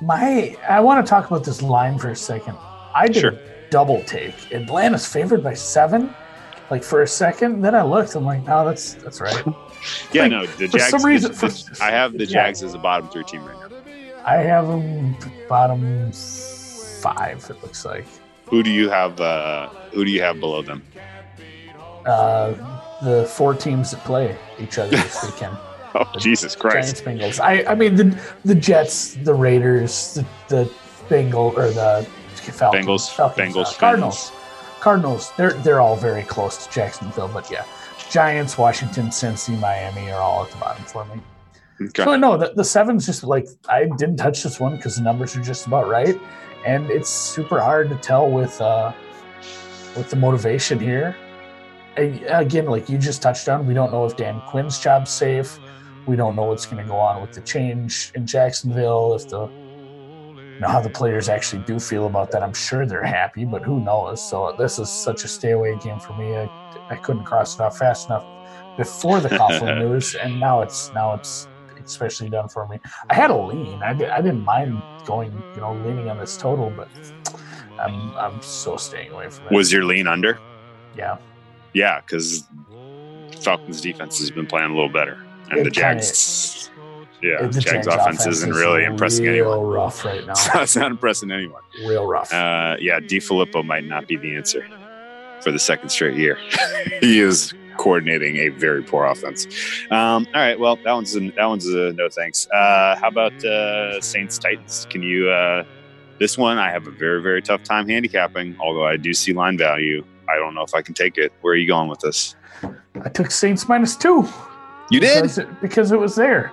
[0.06, 2.58] My, I want to talk about this line for a second.
[2.95, 3.32] I did Sure.
[3.32, 3.39] a
[3.70, 4.51] double take.
[4.54, 6.14] Atlanta's favored by seven.
[6.70, 8.16] Like for a second, then I looked.
[8.16, 9.43] I'm like, no, that's that's right.
[10.14, 10.45] Yeah, like, no.
[10.45, 12.34] The for some reason- the- for- the- I have the yeah.
[12.45, 13.78] Jags as a bottom three team right now.
[14.26, 15.16] I have them
[15.49, 17.45] bottom five.
[17.49, 18.06] It looks like.
[18.45, 19.20] Who do you have?
[19.20, 20.82] Uh, who do you have below them?
[22.06, 22.54] Uh,
[23.04, 25.58] the four teams that play each other this weekend.
[25.96, 27.04] Oh, Jesus Christ!
[27.04, 27.39] Giants, Bengals.
[27.39, 30.72] I, I mean the the Jets, the Raiders, the, the
[31.10, 34.32] Bengal or the Falcons, Bengals, Falcons, Bengals, uh, Cardinals,
[34.80, 35.32] Cardinals.
[35.38, 37.66] They're they're all very close to Jacksonville, but yeah,
[38.10, 41.22] Giants, Washington, Cincy, Miami are all at the bottom for me.
[41.82, 42.04] Okay.
[42.04, 45.36] So no, the, the sevens just like I didn't touch this one because the numbers
[45.36, 46.20] are just about right,
[46.66, 48.94] and it's super hard to tell with uh
[49.96, 51.16] with the motivation here.
[51.98, 55.60] A- Again, like you just touched on, we don't know if Dan Quinn's job's safe.
[56.06, 59.16] We don't know what's going to go on with the change in Jacksonville.
[59.16, 62.43] If the you know how the players actually do feel about that.
[62.43, 64.28] I'm sure they're happy, but who knows?
[64.28, 66.36] So this is such a stay away game for me.
[66.36, 66.47] I,
[66.91, 68.26] I couldn't cross it off fast enough
[68.78, 71.47] before the Coughlin news, and now it's now it's
[71.84, 72.80] especially done for me.
[73.10, 73.82] I had a lean.
[73.82, 76.88] I, I didn't mind going, you know, leaning on this total, but
[77.80, 79.54] I'm I'm so staying away from it.
[79.54, 80.39] Was your lean under?
[80.95, 81.18] yeah.
[81.74, 82.43] Yeah, because
[83.41, 85.18] Falcons defense has been playing a little better,
[85.58, 86.70] and the kinda- Jags.
[87.22, 89.66] Yeah, The Jags, offense, isn't is really impressing real anyone.
[89.68, 90.34] rough right now.
[90.56, 91.62] it's not impressing anyone.
[91.86, 92.34] real rough.
[92.34, 94.68] Uh, yeah, DeFilippo might not be the answer
[95.41, 96.38] for the second straight year.
[96.99, 99.47] he is coordinating a very poor offense.
[99.89, 102.45] Um, all right, well, that one's a, that one's a no thanks.
[102.49, 104.86] Uh, how about uh, Saints Titans?
[104.89, 105.30] Can you?
[105.30, 105.64] Uh,
[106.20, 108.58] this one I have a very very tough time handicapping.
[108.60, 111.32] Although I do see line value, I don't know if I can take it.
[111.39, 112.36] Where are you going with this?
[113.04, 114.28] I took Saints minus two.
[114.89, 116.51] You did because it, because it was there,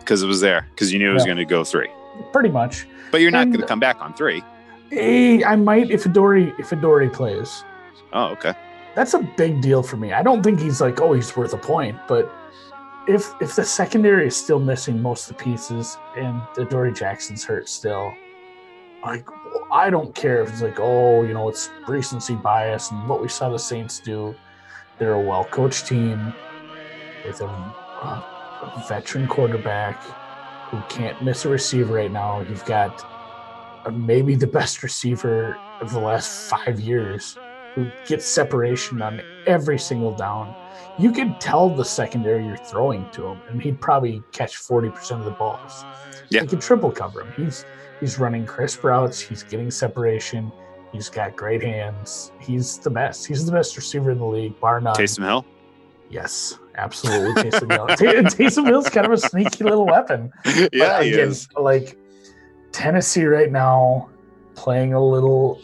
[0.00, 1.28] because it was there because you knew it was Yeah.
[1.28, 1.88] going to go three,
[2.32, 2.86] pretty much.
[3.10, 4.42] but you're not going to come back on three.
[4.92, 7.64] Eh, I might if Adoree if Adoree plays.
[8.12, 8.54] Oh, okay.
[8.94, 10.12] That's a big deal for me.
[10.12, 12.30] I don't think he's like, oh, he's worth a point, but
[13.08, 17.68] if if the secondary is still missing most of the pieces and Adoree Jackson's hurt
[17.68, 18.12] still,
[19.04, 19.26] like
[19.72, 23.28] I don't care if it's like, oh, you know, it's recency bias and what we
[23.28, 24.34] saw the Saints do.
[24.98, 26.34] They're a well coached team
[27.24, 30.02] with a, a veteran quarterback
[30.70, 32.40] who can't miss a receiver right now.
[32.40, 33.04] You've got
[33.84, 37.36] uh, maybe the best receiver of the last five years
[37.74, 40.54] who gets separation on every single down.
[40.98, 45.24] You can tell the secondary you're throwing to him, and he'd probably catch 40% of
[45.24, 45.84] the balls.
[46.28, 46.42] Yeah.
[46.42, 47.32] You can triple cover him.
[47.44, 47.64] He's
[48.00, 50.52] he's running crisp routes, he's getting separation,
[50.92, 52.32] he's got great hands.
[52.40, 53.26] He's the best.
[53.26, 54.94] He's the best receiver in the league, bar none.
[54.94, 55.46] Taysom Hill.
[56.12, 57.42] Yes, absolutely.
[57.50, 57.86] Taysom Hill.
[57.88, 60.30] Ta- Taysom Hill's kind of a sneaky little weapon.
[60.72, 61.48] yeah, But he is.
[61.58, 61.98] like
[62.70, 64.10] Tennessee right now,
[64.54, 65.60] playing a little.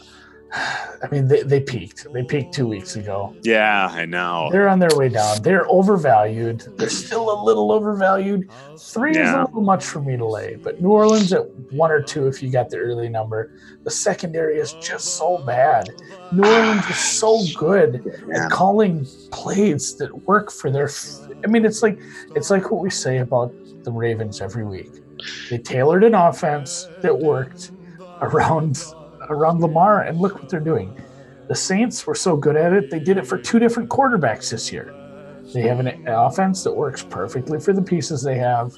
[0.53, 2.07] I mean, they, they peaked.
[2.11, 3.35] They peaked two weeks ago.
[3.43, 4.49] Yeah, I know.
[4.51, 5.41] They're on their way down.
[5.41, 6.63] They're overvalued.
[6.77, 8.49] They're still a little overvalued.
[8.77, 9.43] Three is Yeah.
[9.43, 12.41] a little much for me to lay, but New Orleans at one or two if
[12.41, 13.51] you got the early number.
[13.83, 15.89] The secondary is just so bad.
[16.31, 18.45] New Orleans is so good Yeah.
[18.45, 20.85] at calling plays that work for their.
[20.87, 21.99] f- I mean, it's like
[22.35, 24.89] it's like what we say about the Ravens every week.
[25.49, 27.71] They tailored an offense that worked
[28.21, 28.81] around
[29.29, 30.99] around Lamar, and look what they're doing.
[31.47, 34.71] The Saints were so good at it; they did it for two different quarterbacks this
[34.71, 34.93] year.
[35.53, 38.75] They have an offense that works perfectly for the pieces they have,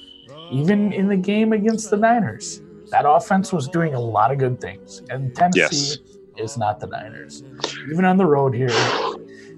[0.50, 2.62] even in the game against the Niners.
[2.90, 5.96] That offense was doing a lot of good things, and Tennessee
[6.36, 7.42] is not the Niners.
[7.90, 8.70] Even on the road here,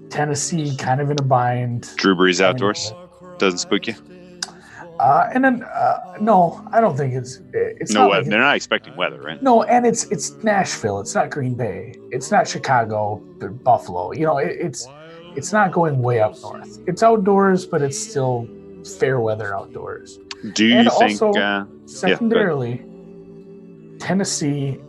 [0.09, 1.89] Tennessee kind of in a bind.
[1.95, 2.93] Drew Brees outdoors
[3.37, 3.95] doesn't spook you.
[4.99, 8.21] Uh, and then uh, no, I don't think it's it's no not weather.
[8.21, 9.41] like- They're not expecting weather, right?
[9.43, 10.99] no, and it's it's Nashville.
[11.01, 11.95] It's not Green Bay.
[12.11, 13.17] It's not Chicago,
[13.63, 14.13] Buffalo.
[14.13, 14.87] You know, it, it's
[15.35, 16.79] it's not going way up north.
[16.87, 18.47] It's outdoors, but it's still
[18.99, 20.17] fair weather outdoors.
[20.53, 21.21] Do you And think?
[21.21, 22.83] also- uh, Secondarily,
[23.99, 24.79] Tennessee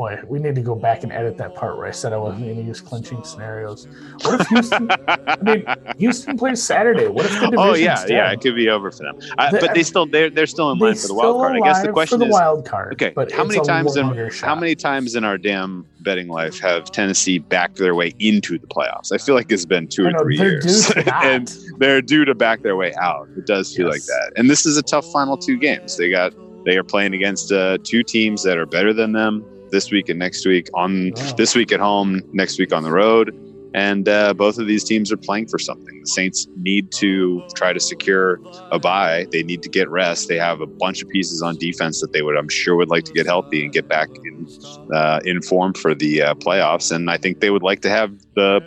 [0.00, 2.44] Boy, we need to go back and edit that part where I said I wasn't
[2.44, 3.86] going to use clinching scenarios.
[4.22, 4.88] What if Houston?
[4.90, 5.62] I mean,
[5.98, 7.06] Houston plays Saturday.
[7.06, 7.58] What if the division?
[7.58, 8.08] Oh yeah, dead?
[8.08, 9.18] yeah, it could be over for them.
[9.36, 11.54] Uh, The- but they still they're they're still in line for the wild card.
[11.54, 12.94] I guess the question for the is wild card.
[12.94, 16.58] okay, but how many times in longer how many times in our damn betting life
[16.60, 19.12] have Tennessee backed their way into the playoffs?
[19.12, 20.90] I feel like it's been two I or know, three years,
[21.22, 23.28] and they're due to back their way out.
[23.36, 24.32] It does feel like that.
[24.36, 25.98] And this is a tough final two games.
[25.98, 26.32] They got
[26.64, 30.18] they are playing against uh, two teams that are better than them this week and
[30.18, 31.32] next week on Wow.
[31.36, 33.34] this week at home, next week on the road.
[33.72, 36.00] And uh, both of these teams are playing for something.
[36.00, 38.40] The Saints need to try to secure
[38.72, 39.26] a bye.
[39.30, 40.26] They need to get rest.
[40.28, 43.04] They have a bunch of pieces on defense that they would, I'm sure, would like
[43.04, 44.46] to get healthy and get back in
[44.92, 46.90] uh, in form for the uh, playoffs.
[46.90, 48.60] And I think they would like to have the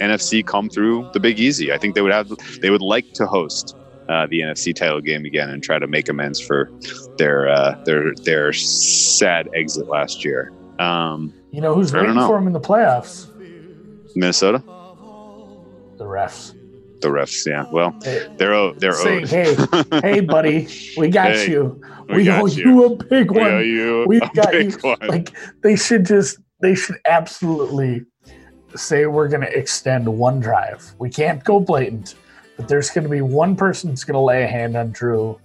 [0.00, 1.72] NFC come through the Big Easy.
[1.72, 2.28] I think they would have.
[2.60, 3.76] They would like to host
[4.08, 6.70] uh, the NFC title game again and try to make amends for
[7.18, 10.52] their uh, their their sad exit last year.
[10.78, 12.26] Um, You know who's know.
[12.26, 13.26] for them in the playoffs?
[14.16, 14.62] Minnesota,
[15.96, 16.52] The refs.
[17.00, 17.46] the refs.
[17.46, 19.54] Yeah, well, Hey, they're they're saying, hey,
[20.02, 21.80] hey, buddy, we got Hey, you.
[22.08, 22.64] we We, got owe you.
[22.64, 22.84] you.
[22.84, 23.50] a big We one.
[23.52, 24.78] owe you we got big you.
[24.80, 24.98] one.
[25.06, 25.32] Like
[25.62, 28.04] they should just they should absolutely
[28.74, 30.92] say we're going to extend one drive.
[30.98, 32.14] We can't go blatant,
[32.58, 35.40] but there's going to be one person that's going to lay a hand on Drew,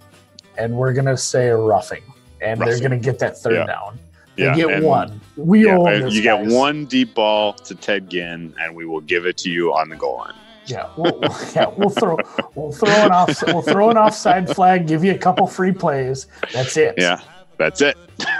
[0.58, 2.02] and we're going to say a roughing,
[2.42, 3.66] and they're going to get that third Yeah.
[3.66, 3.98] down.
[4.36, 5.20] They yeah, get one.
[5.36, 9.26] We Yeah, this, you get one deep ball to Ted Ginn, and we will give
[9.26, 10.34] it to you on the goal line.
[10.66, 11.20] Yeah, we'll,
[11.54, 12.18] yeah, we'll throw
[12.56, 16.26] we'll throw an off we'll throw an offside flag, give you a couple free plays.
[16.52, 16.94] That's it.
[16.98, 17.20] Yeah,
[17.58, 17.96] that's it.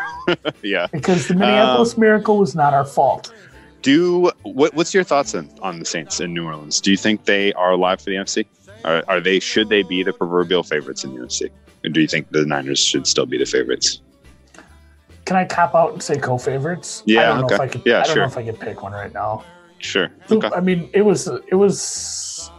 [0.63, 0.89] yeah.
[0.91, 3.33] Because the Um, Minneapolis Miracle was not our fault.
[3.83, 4.75] Do what?
[4.75, 6.81] What's your thoughts on, on the Saints in New Orleans?
[6.81, 8.47] Do you think they are alive for the NFC?
[8.85, 9.41] Are, are they?
[9.41, 11.51] Should they be the proverbial favorites in the NFC?
[11.85, 14.01] Or do you think the Niners should still be the favorites?
[15.25, 17.01] Can I cop out and say co-favorites?
[17.01, 17.63] I Yeah, don't know if okay.
[17.65, 17.83] I could.
[17.87, 18.23] Yeah, I don't sure.
[18.23, 19.45] know if I could pick one right now.
[19.79, 20.11] Sure.
[20.31, 20.51] Okay.
[20.55, 22.51] I mean, it was it was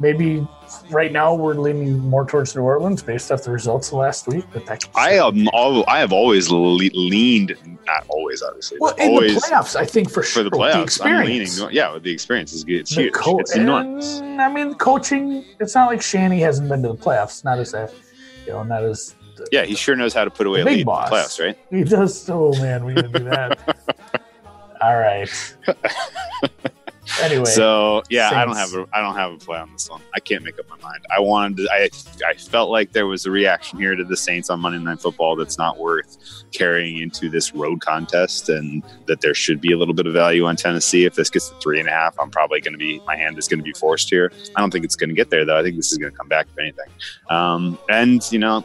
[0.00, 0.46] maybe
[0.90, 4.44] right now we're leaning more towards New Orleans based off the results of last week.
[4.52, 5.48] But that I am.
[5.52, 7.54] All, I have always le- leaned.
[7.86, 8.78] Not always, obviously.
[8.80, 11.00] well in always the playoffs, I think for for sure the with playoffs.
[11.04, 11.48] I'm leaning.
[11.70, 12.80] Yeah, the experience is good.
[12.80, 13.14] It's The huge.
[13.14, 14.20] co- it's enormous.
[14.20, 15.44] and, I mean, coaching.
[15.58, 17.44] It's not like Shanny hasn't been to the playoffs.
[17.44, 17.90] Not as a,
[18.46, 19.14] you know, not as
[19.52, 21.08] Yeah, he sure knows how to put away a big lead in the boss.
[21.10, 21.58] playoffs, right?
[21.70, 22.28] he does.
[22.28, 23.58] Oh man, we gotta do that.
[24.82, 25.30] All right.
[27.22, 30.02] Anyway, So yeah, I don't have a I don't have a play on this one.
[30.14, 31.04] I can't make up my mind.
[31.14, 31.88] I wanted to, I
[32.26, 35.36] I felt like there was a reaction here to the Saints on Monday Night Football
[35.36, 36.18] that's not worth
[36.52, 40.44] carrying into this road contest, and that there should be a little bit of value
[40.46, 41.04] on Tennessee.
[41.04, 43.38] If this gets to three and a half, I'm probably going to be my hand
[43.38, 44.32] is going to be forced here.
[44.56, 45.58] I don't think it's going to get there though.
[45.58, 46.88] I think this is going to come back if anything.
[47.30, 48.64] Um, and you know.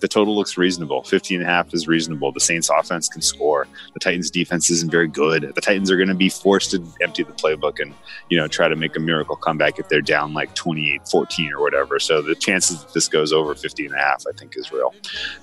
[0.00, 1.02] The total looks reasonable.
[1.02, 2.32] 15 and a half is reasonable.
[2.32, 3.66] The Saints offense can score.
[3.94, 5.52] The Titans defense isn't very good.
[5.54, 7.94] The Titans are going to be forced to empty the playbook and
[8.28, 11.60] you know, try to make a miracle comeback if they're down like 28 14 or
[11.60, 11.98] whatever.
[11.98, 14.94] So the chances that this goes over 50 and a half, I think, is real.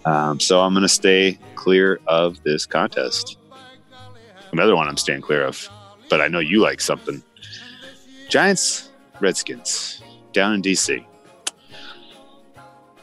[0.06, 3.38] Um, so I'm going to stay clear of this contest.
[4.51, 5.70] Another one I'm staying clear of,
[6.10, 7.22] but I know you like something
[8.30, 8.89] Giants,
[9.20, 10.01] Redskins,
[10.34, 11.06] down in DC.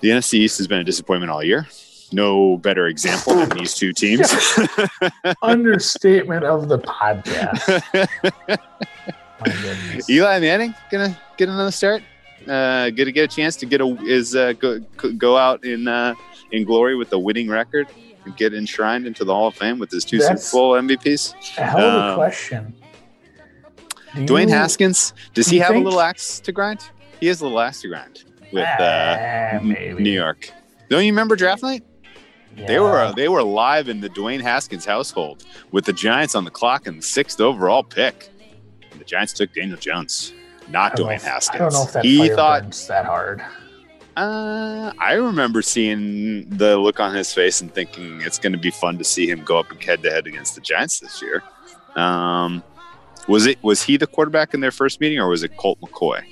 [0.03, 1.66] The NFC East has been a disappointment all year.
[2.12, 4.30] No better example than these two teams.
[5.42, 7.82] understatement of the podcast.
[10.11, 12.03] Eli Manning gonna get another start.
[12.46, 14.78] Uh, gonna get a chance to get a is uh, go
[15.16, 16.14] go out in uh,
[16.50, 17.88] in glory with a winning record
[18.24, 21.34] and get enshrined into the Hall of Fame with his two That's- Super Bowl MVPs.
[21.59, 22.74] A hell of a Um, question.
[24.14, 26.80] Do Dwayne you- Haskins, does he have a little axe to grind?
[27.20, 30.03] He has a little axe to grind with uh, maybe.
[30.03, 30.50] New York.
[30.88, 31.82] Don't you remember draft night?
[32.55, 36.50] They were they were live in the Dwayne Haskins household with the Giants on the
[36.50, 38.30] clock and the sixth overall pick.
[38.90, 40.34] And the Giants took Daniel Jones,
[40.68, 41.61] not Dwayne if- Haskins.
[41.61, 43.42] I don't know if that he thought that hard.
[44.14, 48.70] Uh, I remember seeing the look on his face and thinking it's going to be
[48.70, 51.42] fun to see him go up head to head against the Giants this year.
[51.96, 52.62] Um,
[53.28, 56.22] was it was he the quarterback in their first meeting, or was it Colt McCoy,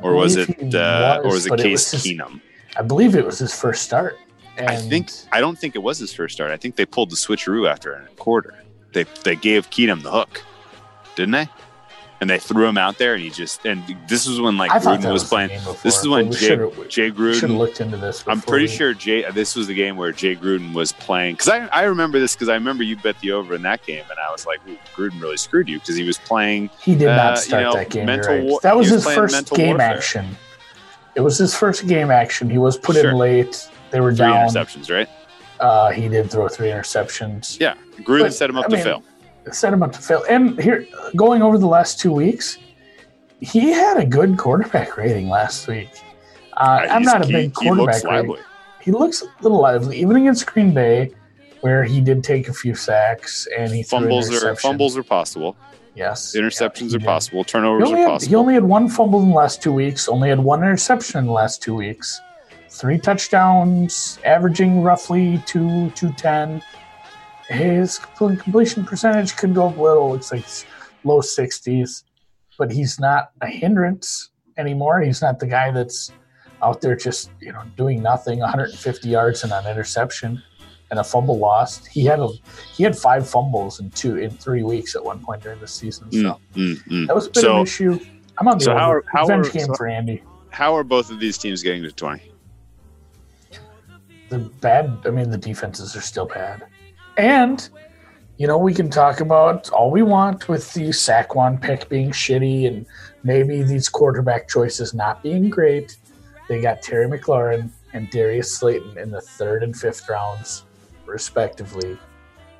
[0.00, 2.40] or was it uh, or was, was it it Case was his- Keenum?
[2.76, 4.18] I believe it was his first start.
[4.58, 6.50] And I think I don't think it was his first start.
[6.50, 8.54] I think they pulled the switcheroo after a quarter.
[8.92, 10.42] They they gave Keenum the hook,
[11.14, 11.48] didn't they?
[12.18, 14.78] And they threw him out there, and he just and this was when like I
[14.78, 15.50] Gruden was, playing.
[15.50, 16.56] before, This is when Jay,
[16.88, 18.24] Jay we should have Gruden looked into this.
[18.26, 19.30] I'm pretty we- sure Jay.
[19.32, 22.48] This was the game where Jay Gruden was playing because I, I remember this because
[22.48, 25.20] I remember you bet the over in that game and I was like, Ooh, Gruden
[25.20, 26.70] really screwed you because he was playing.
[26.80, 28.06] he did uh, not you start know, that game.
[28.06, 28.62] mental right.
[28.62, 29.86] that was was his first game warfare.
[29.96, 30.26] action.
[31.16, 32.48] It was his first game action.
[32.48, 33.10] He was put Sure.
[33.10, 33.68] in late.
[33.90, 34.48] They were Three down.
[34.48, 35.08] interceptions, right?
[35.60, 37.60] Uh, he did throw three interceptions.
[37.60, 39.02] Yeah, Gruden But, set him up I to mean, fail.
[39.52, 40.24] Set him up to fail.
[40.28, 42.58] And here, going over the last two weeks,
[43.40, 45.88] he had a good quarterback rating last week.
[46.54, 48.28] Uh, I'm not a he- big he looks quarterback rating.
[48.30, 48.40] lively.
[48.80, 51.12] He looks a little lively, even against Green Bay,
[51.60, 55.56] where he did take a few sacks and he Fumbles are fumbles are possible.
[55.96, 57.04] Yes, Interceptions Yeah, are did.
[57.04, 57.42] possible.
[57.44, 58.28] Turnovers are had, possible.
[58.28, 60.08] he only had one fumble in the last two weeks.
[60.08, 62.20] Only had one interception in the last two weeks.
[62.68, 66.62] Three touchdowns, averaging roughly two two ten.
[67.48, 70.10] His completion percentage could go up a little.
[70.10, 70.64] Looks like it's
[71.04, 72.04] low sixties,
[72.58, 75.00] but he's not a hindrance anymore.
[75.00, 76.10] He's not the guy that's
[76.62, 78.40] out there just you know doing nothing.
[78.40, 80.42] 150 yards and an interception
[80.90, 81.86] and a fumble lost.
[81.86, 82.28] He had a
[82.74, 86.10] he had five fumbles in two in three weeks at one point during the season.
[86.10, 86.18] So.
[86.18, 87.06] Mm, mm, mm.
[87.06, 87.98] That was a bit of So- an issue.
[88.38, 88.80] I'm on the so over.
[88.80, 90.22] how are- how revenge are- game so- for Andy.
[90.50, 92.32] How are both of these teams getting to 20?
[94.28, 94.98] The bad.
[95.04, 96.64] I mean, the defenses are still bad,
[97.16, 97.68] and
[98.36, 102.66] you know we can talk about all we want with the Saquon pick being shitty
[102.66, 102.86] and
[103.24, 105.96] maybe these quarterback choices not being great.
[106.48, 110.64] They got Terry McLaurin and Darius Slayton in the third and fifth rounds,
[111.06, 111.98] respectively.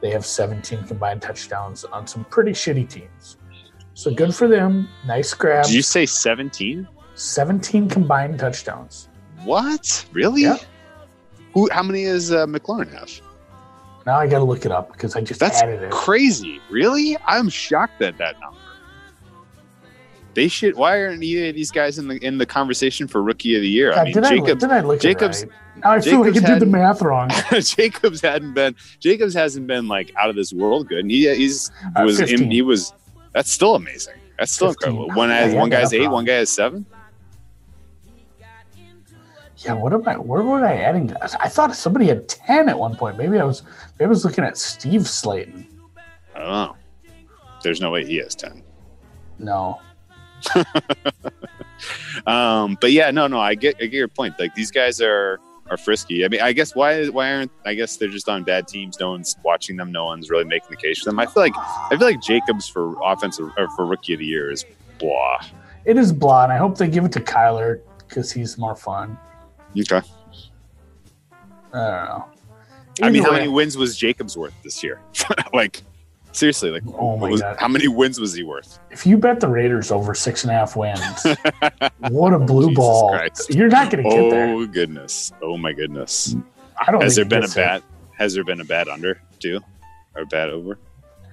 [0.01, 3.37] They have 17 combined touchdowns on some pretty shitty teams.
[3.95, 4.89] So good for them.
[5.07, 5.65] Nice grab.
[5.65, 6.87] Did you say 17?
[7.15, 9.09] 17 combined touchdowns.
[9.45, 10.05] What?
[10.13, 10.43] Really?
[10.43, 10.59] Yeah.
[11.55, 11.69] Who?
[11.71, 13.11] How many does uh, McLaurin have?
[14.07, 15.91] Now I got to look it up because I just That's added it.
[15.91, 16.61] crazy.
[16.71, 17.17] Really?
[17.27, 18.57] I'm shocked at that number.
[20.35, 20.77] They should.
[20.77, 23.69] Why aren't either of these guys in the in the conversation for rookie of the
[23.69, 23.91] year?
[23.93, 24.61] God, I mean, did, I, Jacobs.
[24.61, 25.83] did I look Jacobs- it right?
[25.85, 27.31] Now I feel like I did the math wrong.
[27.61, 28.77] Jacobs hadn't been.
[29.01, 31.01] Jacobs hasn't been like out of this world good.
[31.01, 32.51] And he he's Uh, was 15.
[32.51, 32.93] he was.
[33.33, 34.15] That's still amazing.
[34.39, 34.91] That's still 15.
[34.91, 35.17] incredible.
[35.17, 36.13] One has yeah, one guy's eight, wrong.
[36.13, 36.85] one guy has seven.
[39.67, 40.15] Yeah, what am I?
[40.17, 41.09] Where was I adding?
[41.09, 43.19] to- I thought somebody had ten at one point.
[43.19, 43.63] Maybe I was.
[43.99, 45.67] Maybe I was looking at Steve Slayton.
[46.35, 46.77] I don't know.
[47.63, 48.63] There's no way he has ten.
[49.39, 49.81] No,
[52.27, 54.39] Um, but yeah, no, no, I get, I get your point.
[54.39, 55.39] Like these guys are
[55.69, 56.25] are frisky.
[56.25, 58.99] I mean, I guess why why aren't I guess they're just on bad teams.
[58.99, 59.93] No one's watching them.
[59.93, 61.19] No one's really making the case for them.
[61.19, 64.51] I feel like I feel like Jacobs for offensive or for rookie of the year
[64.51, 64.65] is
[64.99, 65.41] blah.
[65.85, 69.19] it is blah, and I hope they give it to Kyler because he's more fun.
[69.79, 70.01] Okay.
[71.73, 72.25] I don't know.
[73.03, 75.01] I mean, how many wins was Jacobs worth this year?
[75.53, 75.83] like
[76.33, 77.57] seriously, like Oh my was- God.
[77.59, 78.79] how many wins was he worth?
[78.91, 81.01] If you bet the Raiders over six and a half wins,
[82.09, 83.11] what a blue Jesus ball!
[83.11, 83.55] Christ.
[83.55, 84.49] You're not going to get there.
[84.55, 85.33] Oh goodness!
[85.43, 86.35] Oh my goodness!
[86.87, 87.03] I don't.
[87.03, 87.83] Has there been a bad?
[88.17, 89.61] Has there been a bad under too,
[90.15, 90.79] or a bad over?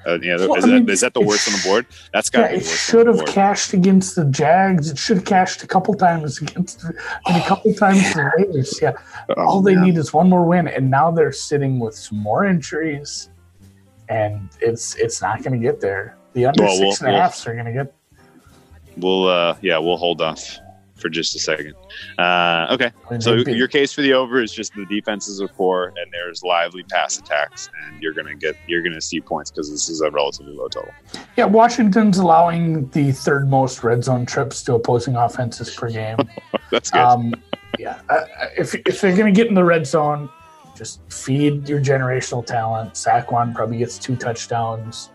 [0.06, 1.86] Uh, yeah, Well, is, I that, mean, is that the worst on the board?
[2.14, 4.90] That's got Yeah, it should have cashed against the Jags.
[4.92, 6.96] It should have cashed a couple times against, and
[7.38, 8.80] a couple times the Raiders.
[8.82, 8.94] Yeah,
[9.30, 9.86] Oh, all they man.
[9.86, 13.30] need is one more win, and now they're sitting with some more injuries,
[14.10, 16.18] and it's it's not going to get there.
[16.34, 17.94] The under Well, we'll- six and a we'll- halfs are going to get.
[18.98, 20.60] We'll uh, yeah, we'll hold off
[21.04, 21.76] for just a second.
[22.18, 26.12] Uh, okay, so your case for the over is just the defenses are poor and
[26.12, 30.02] there's lively pass attacks, and you're gonna get you're gonna see points because this is
[30.02, 30.92] a relatively low total.
[31.38, 36.18] yeah, Washington's allowing the third most red zone trips to opposing offenses per game.
[36.72, 37.02] That's good.
[37.02, 37.34] Um,
[37.78, 38.26] yeah, uh,
[38.58, 40.30] if if they're going to get in the red zone,
[40.76, 42.94] just feed your generational talent.
[42.94, 45.10] Saquon probably gets two touchdowns.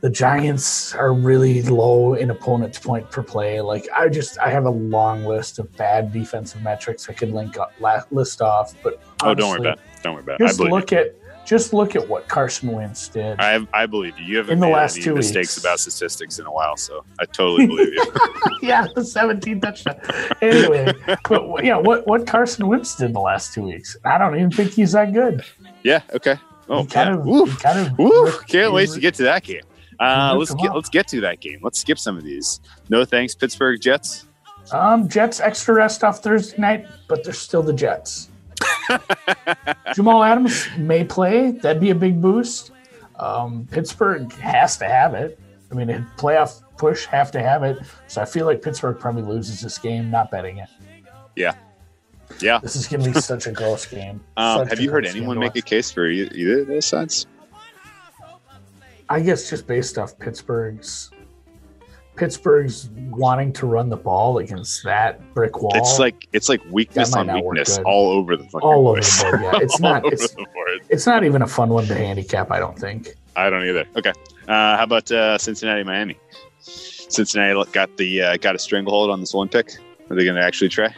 [0.00, 3.60] The Giants are really low in opponent's point per play.
[3.60, 7.58] Like I just, I have a long list of bad defensive metrics I could link
[7.58, 8.74] up, la- list off.
[8.82, 10.02] But oh, don't worry about it.
[10.02, 10.46] Don't worry about it.
[10.46, 11.14] Just look at
[11.46, 13.38] just look at what Carson Wentz did.
[13.38, 13.44] you.
[13.44, 14.24] I I believe you.
[14.24, 15.58] You haven't In the made last any two mistakes weeks.
[15.58, 18.12] about statistics in a while, so I totally believe you.
[18.62, 20.00] yeah, the 17 touchdown.
[20.40, 20.92] Anyway,
[21.28, 23.96] but yeah, what what Carson Wentz did the last two weeks?
[24.04, 25.44] I don't even think he's that good.
[25.82, 26.00] yeah.
[26.14, 26.36] Okay.
[26.68, 27.42] Oh, he kind yeah.
[27.42, 29.62] of, he kind of ripped- Can't wait to get to that game.
[30.00, 31.58] Uh, let's get let's get to that game.
[31.62, 32.60] Let's skip some of these.
[32.88, 34.26] No thanks, Pittsburgh Jets.
[34.72, 38.28] Um, Jets extra rest off Thursday night, but they're still the Jets.
[39.94, 41.52] Jamal Adams may play.
[41.52, 42.70] That'd be a big boost.
[43.18, 45.38] Um, Pittsburgh has to have it.
[45.70, 47.78] I mean, a playoff push have to have it.
[48.08, 50.10] So I feel like Pittsburgh probably loses this game.
[50.10, 50.68] Not betting it.
[51.36, 51.52] Yeah.
[52.40, 52.58] Yeah.
[52.60, 54.20] This is going to be such a gross game.
[54.36, 57.26] Um, have you heard anyone make a case for either of those sides?
[59.10, 61.10] I guess just based off Pittsburgh's
[62.20, 65.72] Pittsburgh's wanting to run the ball against that brick wall.
[65.74, 69.22] It's like it's like weakness on weakness all over the fucking all over place.
[69.22, 69.42] the board.
[69.42, 70.04] Yeah, it's not.
[70.04, 70.36] It's
[70.90, 72.50] it's not even a fun one to handicap.
[72.50, 73.14] I don't think.
[73.36, 73.86] I don't either.
[73.96, 74.12] Okay.
[74.46, 76.18] Uh, how about uh, Cincinnati, Miami?
[76.58, 79.72] Cincinnati got the uh, got a stranglehold on this one pick.
[80.10, 80.94] Are they going to actually try?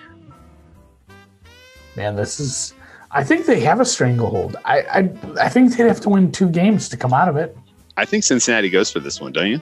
[1.95, 2.75] Man, this is.
[3.13, 4.57] I think they have a stranglehold.
[4.65, 4.99] I, I
[5.41, 7.57] I think they'd have to win two games to come out of it.
[7.97, 9.61] I think Cincinnati goes for this one, don't you?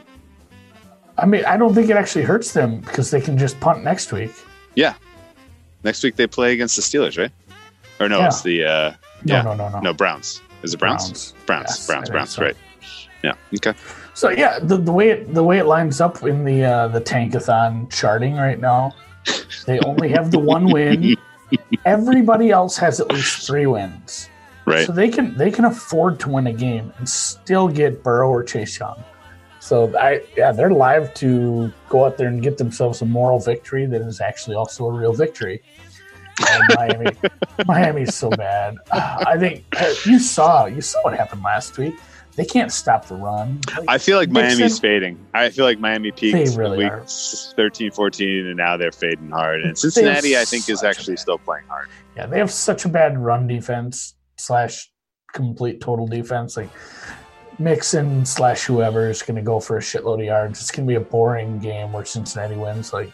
[1.19, 4.13] I mean, I don't think it actually hurts them because they can just punt next
[4.13, 4.33] week.
[4.75, 4.95] Yeah.
[5.85, 7.33] Next week they play against the Steelers, right?
[7.99, 8.27] Or no, Yeah.
[8.29, 8.91] it's the uh,
[9.25, 9.43] No, Yeah.
[9.43, 9.81] no, no, no.
[9.81, 10.41] no Browns.
[10.63, 11.03] Is it Browns?
[11.09, 11.35] Browns.
[11.47, 12.43] Browns, Yes, Browns, Browns, so.
[12.43, 12.57] right?
[13.23, 13.35] Yeah.
[13.57, 13.75] Okay.
[14.15, 17.01] So yeah, the, the way it the way it lines up in the uh, the
[17.03, 18.95] Tankathon charting right now,
[19.67, 21.17] they only have the one win.
[21.85, 24.30] Everybody else has at least three wins,
[24.71, 24.87] Right.
[24.87, 28.43] so they can they can afford to win a game and still get Burrow or
[28.43, 29.03] Chase Young.
[29.61, 33.87] So I yeah, they're live to go out there and get themselves a moral victory
[33.87, 35.63] that is actually also a real victory.
[36.49, 37.17] And Miami,
[37.67, 38.77] Miami's so bad.
[38.91, 41.95] Uh, I think uh, you saw you saw what happened last week.
[42.37, 43.61] They can't stop the run.
[43.77, 45.19] Like, I feel like Miami's fading.
[45.35, 47.05] I feel like Miami peaked really week are.
[47.05, 49.61] 13, 14, and now they're fading hard.
[49.63, 51.89] And Cincinnati, I think, is actually bad- still playing hard.
[52.17, 54.91] Yeah, they have such a bad run defense slash
[55.33, 56.57] complete total defense.
[56.57, 56.71] Like
[57.59, 60.61] Mixon slash whoever is going to go for a shitload of yards.
[60.61, 63.13] It's going to be a boring game where Cincinnati wins like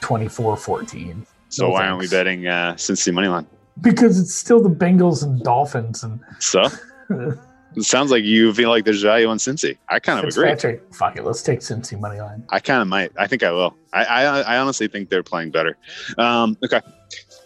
[0.00, 1.26] 24 14.
[1.48, 3.46] So No why aren't we betting uh, Cincy money line?
[3.80, 6.68] Because it's still the Bengals and Dolphins and So
[7.76, 9.76] it sounds like you feel like there's value on Cincy.
[9.88, 10.78] I kind of agree.
[10.92, 11.24] Fuck it.
[11.24, 12.44] Let's take Cincy money line.
[12.50, 13.12] I kind of might.
[13.18, 13.76] I think I will.
[13.92, 15.76] I, I I honestly think they're playing better.
[16.18, 16.80] Um, okay.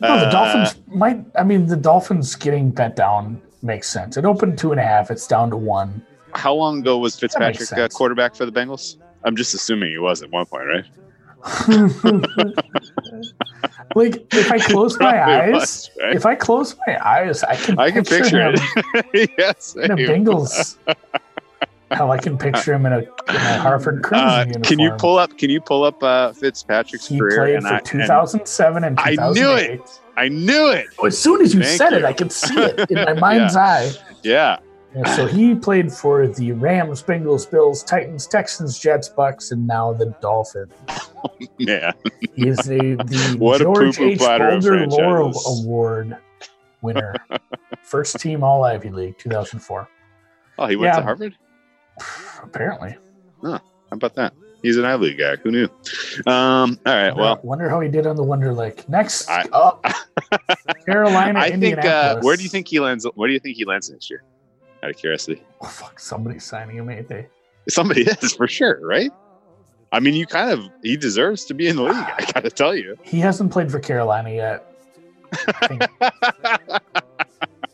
[0.01, 1.25] No, the Uh, Dolphins might.
[1.37, 4.17] I mean, the Dolphins getting bet down makes sense.
[4.17, 5.11] It opened two and a half.
[5.11, 6.05] It's down to one.
[6.35, 8.97] How long ago was Fitzpatrick uh, quarterback for the Bengals?
[9.25, 10.85] I'm just assuming he was at one point, right?
[13.95, 16.17] like if I close my eyes, was, right?
[16.17, 18.55] if I close my eyes, I can I can picture him
[19.15, 19.31] it.
[19.39, 19.77] yes.
[19.77, 19.97] in a.
[19.97, 20.77] Bengals.
[21.91, 24.63] How I can picture him in a, in a Harvard Crimson Uh, uniform.
[24.63, 25.39] can you pull up?
[25.39, 27.39] Can you pull up uh, Fitzpatrick's He career?
[27.39, 29.41] played for I, and 2007 and I 2008.
[29.41, 30.01] knew it.
[30.19, 30.87] I knew it.
[31.03, 31.97] As soon as you Thank said you.
[31.99, 33.91] it, I could see it in my mind's eye.
[34.23, 34.59] Yeah.
[34.97, 39.93] Yeah, so he played for the Rams, Bengals, Bills, Titans, Texans, Jets, Bucks, and now
[39.93, 40.73] the Dolphins.
[41.59, 41.91] Yeah.
[42.37, 44.21] He is the, the What a George H.
[44.21, 45.33] Boulder Laurel.
[45.47, 46.17] Award
[46.81, 47.15] winner.
[47.83, 49.89] First team All Ivy League, 2004.
[50.59, 50.99] Oh, he went Yeah.
[51.01, 51.35] to Harvard.
[52.43, 52.97] Apparently.
[53.43, 53.59] Huh.
[53.59, 54.33] How about that?
[54.63, 55.37] He's an Ivy League guy.
[55.37, 55.65] Who knew?
[56.27, 57.15] Um, all right.
[57.15, 58.89] Well, wonder how he did on the Wonderlic.
[58.89, 59.85] Next I- up,
[60.87, 61.85] Carolina, I think.
[61.85, 63.07] Uh, where do you think he lands?
[63.17, 64.23] Where do you think he lands next year?
[64.83, 67.27] Out of curiosity, Oh, fuck, somebody's signing him, ain't they?
[67.69, 69.11] somebody is for sure, right?
[69.93, 71.95] I mean, you kind of he deserves to be in the league.
[71.97, 72.97] I got to tell you.
[73.03, 74.73] He hasn't played for Carolina yet.
[75.49, 75.83] I think,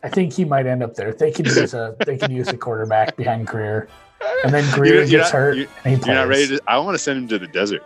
[0.03, 1.13] I think he might end up there.
[1.13, 3.87] They can use a they could use a quarterback behind Grier,
[4.43, 6.07] and then Grier you're gets not- hurt you're- and he plays.
[6.07, 6.61] You're not ready to.
[6.67, 7.83] I want to send him to the desert.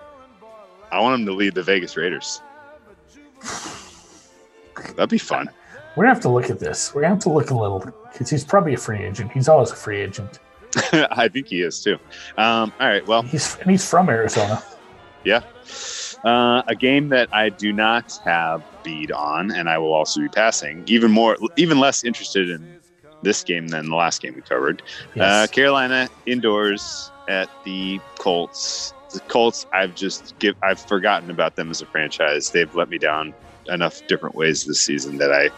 [0.92, 2.42] I want him to lead the Vegas Raiders.
[4.96, 5.50] That'd be fun.
[5.96, 6.94] We're gonna have to look at this.
[6.94, 7.80] We're gonna have to look a little
[8.12, 9.32] because he's probably a free agent.
[9.32, 10.40] He's always a free agent.
[10.94, 11.98] I think he is too.
[12.38, 13.06] Um, all right.
[13.08, 14.64] Well, He's and he's from Arizona.
[15.24, 15.42] Yeah.
[16.24, 20.28] Uh, a game that I do not have bead on, and I will also be
[20.30, 20.84] passing.
[20.88, 22.80] Even more, even less interested in
[23.22, 24.82] this game than the last game we covered.
[25.20, 28.94] Uh, Carolina indoors at the Colts.
[29.14, 32.52] The Colts, I've just give, I've forgotten about them as a franchise.
[32.52, 33.34] They've let me down
[33.70, 35.50] enough different ways this season that I,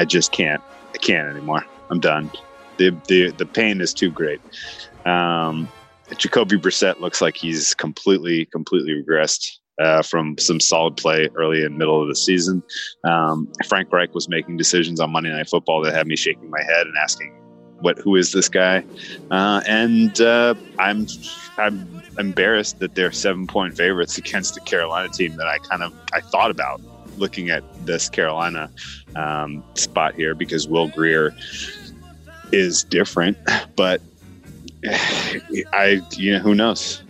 [0.00, 0.62] I just can't,
[0.94, 1.64] I can't anymore.
[1.90, 2.30] I'm done.
[2.78, 4.40] The the the pain is too great.
[5.04, 5.68] Um,
[6.16, 11.78] Jacoby Brissett looks like he's completely, completely regressed uh, from some solid play early and
[11.78, 12.62] middle of the season.
[13.04, 16.62] Um, Frank Reich was making decisions on Monday Night Football that had me shaking my
[16.62, 17.32] head and asking,
[17.80, 17.98] "What?
[17.98, 18.84] Who is this guy?"
[19.30, 21.06] Uh, and uh, I'm,
[21.58, 25.92] I'm embarrassed that they're seven point favorites against the Carolina team that I kind of
[26.12, 26.80] I thought about
[27.20, 28.70] looking at this Carolina
[29.14, 31.34] um, spot here because Will Grier
[32.52, 33.38] is different,
[33.76, 34.00] but
[35.72, 37.02] I, you know, who knows?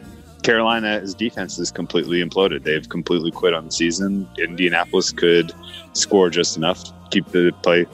[0.43, 2.65] Carolina's defense is completely imploded.
[2.65, 4.29] They've completely quit on the season.
[4.39, 5.53] Indianapolis could
[5.93, 7.87] score just enough, to keep the play,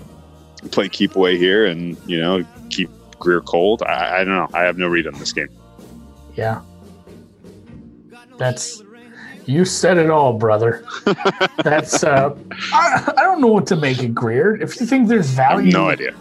[0.71, 2.89] play keep away here, and you know, keep
[3.19, 3.83] Grier cold.
[3.83, 4.49] I, I don't know.
[4.55, 5.49] I have no read on this game.
[6.35, 6.63] Yeah.
[8.39, 8.83] That's
[9.47, 10.85] you said it all, brother.
[11.63, 12.37] That's uh
[12.73, 14.57] I, I don't know what to make of Grier.
[14.61, 16.15] If you think there's I have value no idea.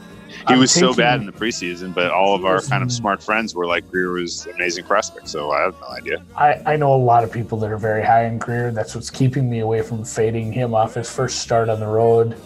[0.48, 3.24] He I'm was so bad in the preseason, but all of our kind of smart
[3.24, 5.28] friends were like Grier was amazing prospect.
[5.28, 6.24] So I have no idea.
[6.38, 8.72] I, I know a lot of people that are very high in Grier.
[8.72, 12.40] That's what's keeping me away from fading him off his first start on the road.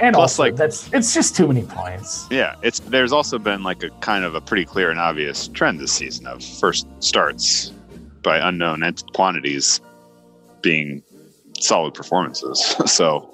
[0.00, 2.28] And Plus, also, like- that's it's just too many points.
[2.30, 5.80] Yeah, it's there's also been like a kind of a pretty clear and obvious trend
[5.80, 7.72] this season of first starts
[8.22, 8.82] by unknown
[9.14, 9.80] quantities
[10.62, 11.02] being
[11.58, 12.60] solid performances.
[12.86, 13.30] so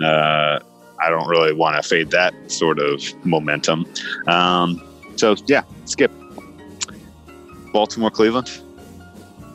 [0.00, 0.58] uh,
[1.00, 3.86] I don't really want to fade that sort of momentum.
[4.26, 4.82] Um,
[5.16, 6.10] so yeah, skip.
[7.72, 8.50] Baltimore, Cleveland.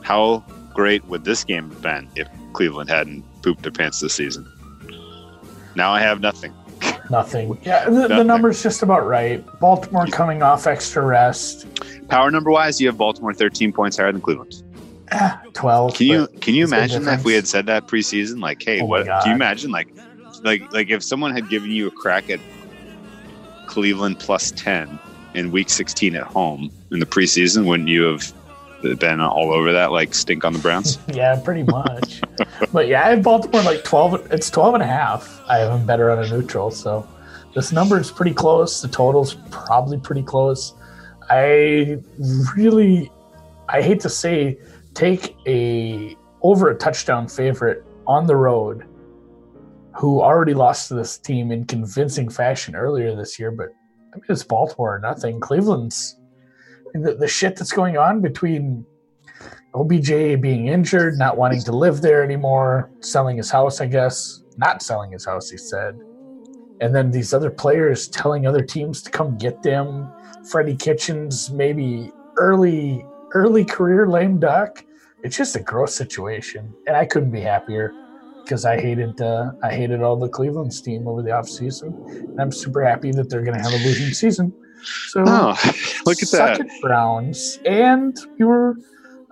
[0.02, 0.44] How
[0.74, 4.50] great would this game have been if Cleveland hadn't pooped their pants this season?
[5.76, 6.52] Now I have nothing.
[7.10, 7.58] Nothing.
[7.62, 8.26] Yeah, the, the Nothing.
[8.26, 9.44] number's just about right.
[9.60, 11.66] Baltimore coming off extra rest.
[12.08, 14.62] Power number wise, you have Baltimore 13 points higher than Cleveland.
[15.12, 15.94] Ah, 12.
[15.94, 18.40] Can you can you imagine that if we had said that preseason?
[18.42, 19.22] Like, hey, Oh what God.
[19.22, 19.70] can you imagine?
[19.70, 19.88] Like,
[20.42, 22.40] like like if someone had given you a crack at
[23.66, 24.98] Cleveland plus 10
[25.34, 28.32] in Week 16 at home in the preseason, wouldn't you have
[28.82, 30.98] been all over that like stink on the Browns?
[31.12, 32.20] Yeah, pretty much.
[32.72, 34.32] but yeah, I have Baltimore like 12.
[34.32, 35.40] It's 12 and a half.
[35.48, 36.70] I have them better on a neutral.
[36.70, 37.08] So
[37.54, 38.80] this number is pretty close.
[38.80, 40.74] The total's probably pretty close.
[41.30, 41.98] I
[42.56, 43.10] really,
[43.68, 44.58] I hate to say,
[44.94, 48.86] take a over a touchdown favorite on the road
[49.94, 53.50] who already lost to this team in convincing fashion earlier this year.
[53.50, 53.70] But
[54.12, 55.40] I mean, it's Baltimore or nothing.
[55.40, 56.27] Cleveland's and
[56.94, 58.84] the, the shit that's going on between
[59.74, 64.82] OBJ being injured, not wanting to live there anymore, selling his house, I guess, not
[64.82, 65.98] selling his house, he said.
[66.80, 70.10] And then these other players telling other teams to come get them.
[70.50, 74.84] Freddie Kitchens, maybe early, early career lame duck.
[75.22, 76.72] It's just a gross situation.
[76.86, 77.92] And I couldn't be happier
[78.42, 82.08] because I hated uh, I hated all the Cleveland's team over the offseason.
[82.10, 84.52] And I'm super happy that they're gonna have a losing season.
[85.08, 85.56] So Oh,
[86.06, 86.60] look at that.
[86.80, 87.58] Browns.
[87.64, 88.76] And you were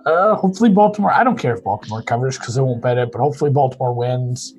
[0.05, 1.11] uh, hopefully Baltimore.
[1.11, 4.55] I don't care if Baltimore covers because I won't bet it, but hopefully Baltimore wins.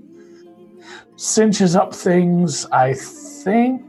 [1.17, 2.67] Cinches up things.
[2.67, 3.83] I think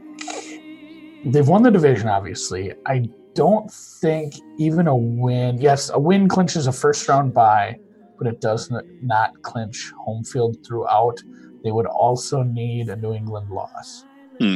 [1.24, 2.72] they've won the division, obviously.
[2.86, 7.76] I don't think even a win, yes, a win clinches a first round bye,
[8.18, 11.22] but it does not, not clinch home field throughout.
[11.62, 14.04] They would also need a New England loss.
[14.38, 14.54] Hmm.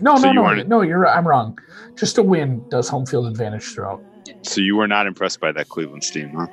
[0.00, 0.82] No, So no, you no, weren't- no.
[0.82, 1.06] You're.
[1.08, 1.58] I'm wrong.
[1.96, 4.02] Just a win does home field advantage throughout.
[4.42, 6.46] So you were not impressed by that Cleveland team, huh?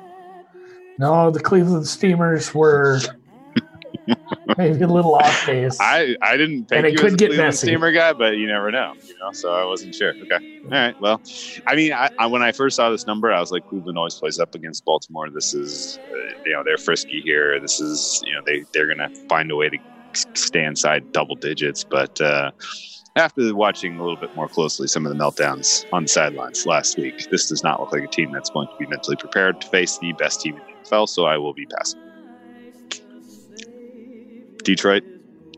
[0.98, 2.98] No, the Cleveland Steamers were
[4.58, 5.76] maybe a little off base.
[5.80, 7.66] I, I didn't And think it you could a get Cleveland messy.
[7.66, 9.30] Steamer guy, but you never know, you know.
[9.32, 10.14] So I wasn't sure.
[10.22, 11.00] Okay, all right.
[11.00, 11.20] Well,
[11.66, 14.14] I mean, I, I, when I first saw this number, I was like, Cleveland always
[14.14, 15.28] plays up against Baltimore.
[15.30, 16.16] This is, uh,
[16.46, 17.60] you know, they're frisky here.
[17.60, 19.78] This is, you know, they they're gonna find a way to
[20.34, 21.84] stay inside double digits.
[21.84, 22.52] But uh,
[23.16, 26.98] after watching a little bit more closely some of the meltdowns on the sidelines last
[26.98, 29.68] week, this does not look like a team that's going to be mentally prepared to
[29.68, 31.08] face the best team in the NFL.
[31.08, 32.00] So I will be passing.
[34.62, 35.02] Detroit,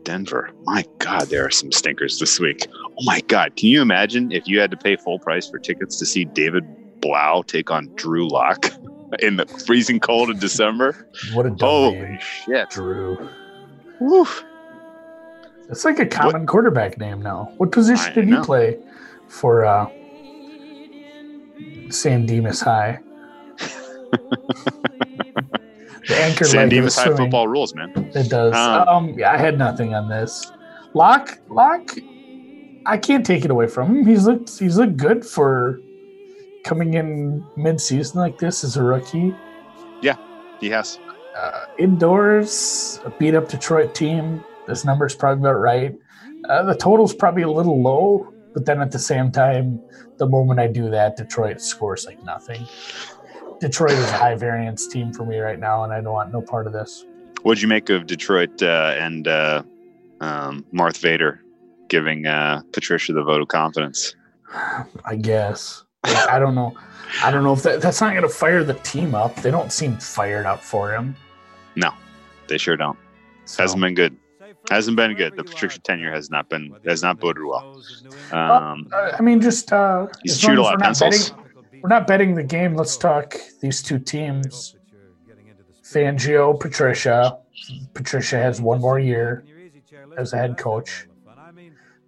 [0.03, 0.51] Denver.
[0.63, 2.65] My God, there are some stinkers this week.
[2.73, 5.97] Oh my God, can you imagine if you had to pay full price for tickets
[5.99, 6.63] to see David
[7.01, 8.71] Blough take on Drew Lock
[9.19, 10.95] in the freezing cold of December?
[11.33, 12.69] what a dumb Holy shit!
[12.69, 13.29] Drew.
[13.99, 14.27] Woo.
[15.69, 17.53] It's like a common quarterback name now.
[17.57, 18.39] What position I did know.
[18.39, 18.77] he play
[19.27, 19.87] for uh,
[21.89, 22.99] San Dimas High?
[26.07, 27.91] the anchor San Dimas High football rules, man.
[28.15, 28.55] It does.
[28.55, 30.51] Um, Um, yeah, I had nothing on this.
[30.95, 31.91] Lock, Lock.
[32.87, 34.05] I can't take it away from him.
[34.05, 34.57] He's looked.
[34.57, 35.79] He's looked good for
[36.63, 39.35] coming in mid-season like this as a rookie.
[40.01, 40.15] Yeah,
[40.59, 40.97] he has.
[41.37, 44.43] Uh, indoors, a beat up Detroit team.
[44.69, 45.97] This number's probably about right.
[46.47, 49.81] Uh, the total's probably a little low, but then at the same time,
[50.17, 52.67] the moment I do that, Detroit scores like nothing.
[53.59, 56.41] Detroit is a high variance team for me right now, and I don't want no
[56.41, 57.03] part of this.
[57.41, 59.63] What'd you make of Detroit uh, and uh,
[60.21, 61.43] um, Marth Vader
[61.87, 64.15] giving uh, Patricia the vote of confidence?
[65.03, 65.83] I guess.
[66.03, 66.77] Like, I don't know.
[67.23, 69.35] I don't know if that, that's not going to fire the team up.
[69.37, 71.15] They don't seem fired up for him.
[71.75, 71.91] No,
[72.47, 72.99] they sure don't.
[73.45, 74.15] So, Hasn't been good.
[74.69, 75.35] Hasn't been good.
[75.35, 77.81] The Patricia tenure has not been has not boded well.
[78.31, 81.31] Well, Um, uh, I mean, just uh, He's chewed a lot of not pencils.
[81.31, 82.75] betting, we're not betting the game.
[82.75, 84.75] Let's talk these two teams.
[85.83, 87.39] Fangio, Patricia.
[87.93, 89.43] Patricia has one more year
[90.17, 91.07] as a head coach.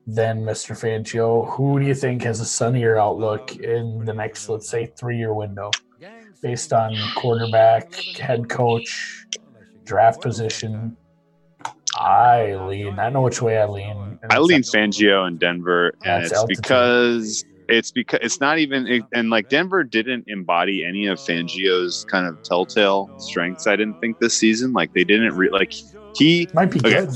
[0.06, 0.76] Then Mr.
[0.76, 1.50] Fangio.
[1.52, 5.72] Who do you think has a sunnier outlook in the next, let's say, three-year window,
[6.42, 9.26] based on quarterback, head coach,
[9.84, 10.96] draft position?
[11.96, 13.00] I lean.
[13.00, 14.20] I know which way I lean.
[14.30, 16.64] I lean Fangio in Denver, and it's altitude.
[16.64, 22.06] because it's because it's not even it, and like Denver didn't embody any of Fangio's
[22.10, 23.68] kind of telltale strengths.
[23.68, 25.72] I didn't think this season like they didn't re- like
[26.16, 27.06] he Might be Okay.
[27.06, 27.10] good.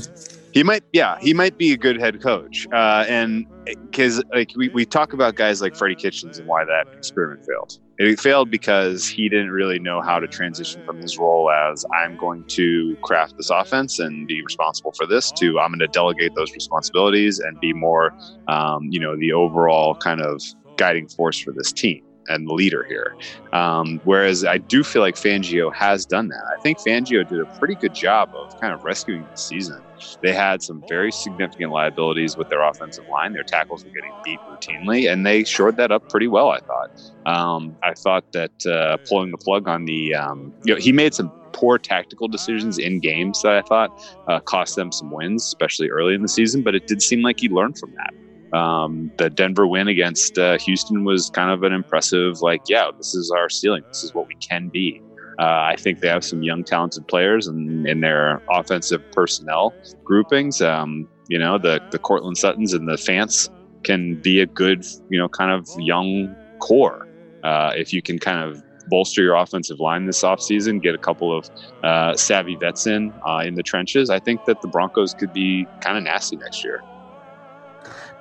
[0.52, 2.66] He might, yeah, he might be a good head coach.
[2.72, 3.44] Uh, and
[3.82, 7.72] because like we, we talk about guys like Freddie Kitchens and why that experiment failed.
[7.98, 12.16] It failed because he didn't really know how to transition from his role as I'm
[12.16, 16.32] going to craft this offense and be responsible for this to I'm going to delegate
[16.34, 18.12] those responsibilities and be more,
[18.48, 20.42] um, you know, the overall kind of
[20.76, 23.16] guiding force for this team and the leader here.
[23.52, 26.42] Um, whereas I do feel like Fangio has done that.
[26.52, 29.80] I think Fangio did a pretty good job of kind of rescuing the season.
[30.22, 33.32] They had some very significant liabilities with their offensive line.
[33.32, 36.50] Their tackles were getting beat routinely, and they shored that up pretty well.
[36.50, 36.90] I thought.
[37.26, 41.14] Um, I thought that uh, pulling the plug on the, um, you know, he made
[41.14, 43.90] some poor tactical decisions in games that I thought
[44.28, 46.62] uh, cost them some wins, especially early in the season.
[46.62, 48.25] But it did seem like he learned from that.
[48.52, 53.14] Um, the Denver win against uh, Houston was kind of an impressive, like, yeah, this
[53.14, 53.82] is our ceiling.
[53.88, 55.02] This is what we can be.
[55.38, 59.74] Uh, I think they have some young, talented players and in, their offensive personnel
[60.04, 60.62] groupings.
[60.62, 63.50] Um, you know, the the Courtland Suttons and the Fants
[63.84, 67.06] can be a good, you know, kind of young core
[67.44, 71.36] uh, if you can kind of bolster your offensive line this offseason, get a couple
[71.36, 71.50] of
[71.82, 74.08] uh, savvy vets in uh, in the trenches.
[74.08, 76.82] I think that the Broncos could be kind of nasty next year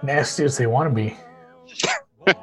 [0.03, 1.17] nasty as they want to be.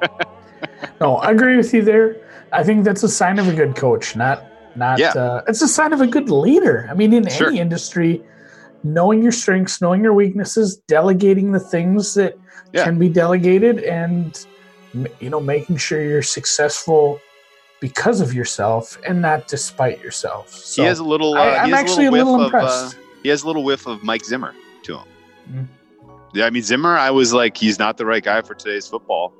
[1.01, 2.17] no, I agree with you there.
[2.51, 4.99] I think that's a sign of a good coach, not not.
[4.99, 5.09] Yeah.
[5.11, 6.87] Uh, it's a sign of a good leader.
[6.89, 7.49] I mean, in Sure.
[7.49, 8.23] any industry,
[8.83, 12.37] knowing your strengths, knowing your weaknesses, delegating the things that
[12.73, 12.83] Yeah.
[12.85, 14.45] can be delegated, and
[15.19, 17.19] you know, making sure you're successful
[17.79, 20.49] because of yourself and not despite yourself.
[20.49, 21.33] So he has a little.
[21.35, 22.97] Uh, I, has actually a whiff little of, uh, impressed.
[23.23, 24.53] he has a little whiff of Mike Zimmer
[24.83, 25.07] to him.
[25.51, 25.67] Mm.
[26.33, 29.33] Yeah, I mean Zimmer, I was like, he's not the right guy for today's football,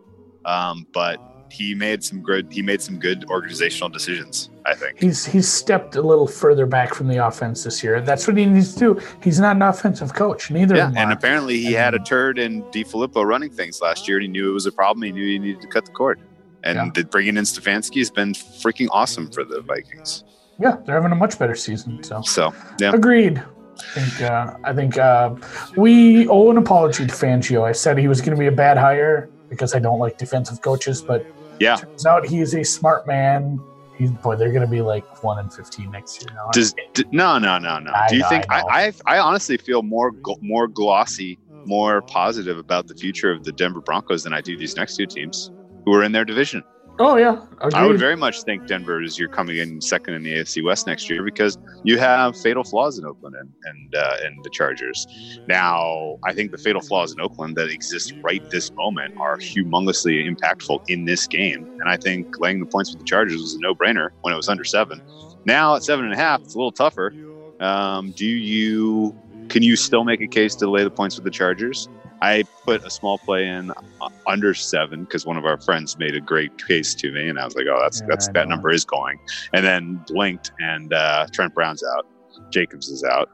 [0.45, 2.51] um, but he made some good.
[2.51, 4.49] He made some good organizational decisions.
[4.65, 4.99] I think.
[4.99, 7.99] He's he's stepped a little further back from the offense this year.
[8.01, 9.01] That's what he needs to do.
[9.21, 10.49] He's not an offensive coach.
[10.49, 14.23] Neither Yeah, and apparently he had a turd in DeFilippo running things last year, and
[14.23, 15.03] he knew it was a problem.
[15.03, 16.19] He knew he needed to cut the cord.
[16.63, 16.89] And Yeah.
[16.93, 20.23] the, bringing in Stefanski has been freaking awesome for the Vikings.
[20.59, 22.01] yeah, they're having a much better season.
[22.03, 23.43] So So yeah, agreed.
[23.79, 25.35] I think uh, I think uh,
[25.77, 27.63] we owe an apology to Fangio.
[27.63, 30.61] I said he was going to be a bad hire because I don't like defensive
[30.61, 31.25] coaches, but
[31.59, 31.75] yeah.
[31.75, 33.59] turns out he is a smart man.
[33.97, 36.33] He's boy, they're going to be like one and fifteen next year.
[36.33, 36.49] Now.
[36.51, 37.91] Does d- no, no, no, no.
[37.91, 38.61] I Do you know, think I.
[39.07, 43.81] I, I honestly feel more more glossy, more positive about the future of the Denver
[43.81, 45.51] Broncos than I do these next two teams
[45.85, 46.63] who are in their division.
[46.99, 47.73] Oh yeah, agreed.
[47.73, 50.87] I would very much think Denver is you're coming in second in the AFC West
[50.87, 55.05] next year because you have fatal flaws in Oakland and and, uh, and the Chargers.
[55.47, 60.27] Now, I think the fatal flaws in Oakland that exist right this moment are humongously
[60.29, 63.59] impactful in this game, and I think laying the points with the Chargers was a
[63.59, 65.01] no brainer when it was under seven.
[65.45, 67.13] Now at seven and a half, it's a little tougher.
[67.59, 69.15] Um, do you
[69.49, 71.87] can you still make a case to lay the points with the Chargers?
[72.23, 76.15] I put a small play in uh, under seven because one of our friends made
[76.15, 78.71] a great case to me, and I was like, "Oh, that's Yeah, that's that number
[78.71, 79.19] is going."
[79.51, 82.07] And then blinked, and uh, Trent Brown's out,
[82.49, 83.29] Jacobs is out,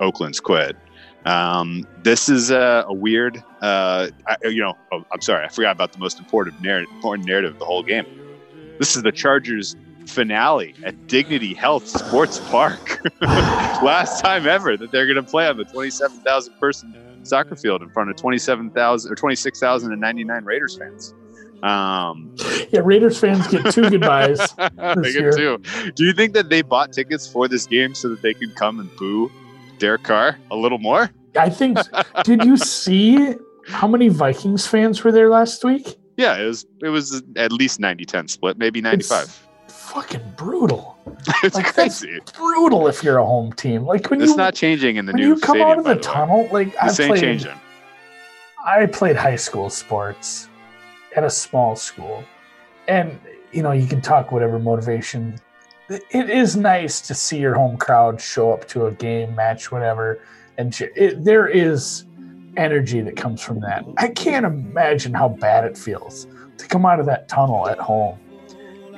[0.00, 0.76] Oakland's quit.
[1.24, 4.74] Um, this is a, a weird, uh, I, you know.
[4.92, 7.82] Oh, I'm sorry, I forgot about the most important narrative, important narrative of the whole
[7.82, 8.04] game.
[8.78, 13.00] This is the Chargers finale at Dignity Health Sports Park.
[13.22, 16.92] Last time ever that they're going to play on the 27,000 person
[17.30, 21.14] soccer field in front of 27,000 or 26,099 Raiders fans.
[21.62, 22.34] Um,
[22.70, 24.38] yeah, Raiders fans get two goodbyes.
[24.56, 25.32] they get year.
[25.32, 25.58] two.
[25.94, 28.80] Do you think that they bought tickets for this game so that they could come
[28.80, 29.30] and boo
[29.78, 31.10] Derek Carr a little more?
[31.38, 31.78] I think.
[32.24, 33.34] did you see
[33.66, 35.96] how many Vikings fans were there last week?
[36.16, 39.46] Yeah, it was it was at least 90-10 split, maybe 95.
[39.92, 40.96] Fucking brutal.
[41.42, 42.18] It's, like, that's- crazy.
[42.36, 43.84] Brutal if you're a home team.
[43.84, 45.84] Like when It's you not changing in the when new you come stadium, out of
[45.84, 46.00] the way.
[46.00, 46.48] tunnel.
[46.52, 47.20] Like I This ain't played.
[47.20, 47.60] changing.
[48.64, 50.48] I played high school sports
[51.16, 52.22] at a small school,
[52.88, 53.18] and
[53.52, 55.36] you know you can talk whatever motivation.
[55.88, 60.20] It is nice to see your home crowd show up to a game, match, whatever,
[60.58, 62.04] and it, there is
[62.56, 63.84] energy that comes from that.
[63.98, 66.26] I can't imagine how bad it feels
[66.58, 68.18] to come out of that tunnel at home,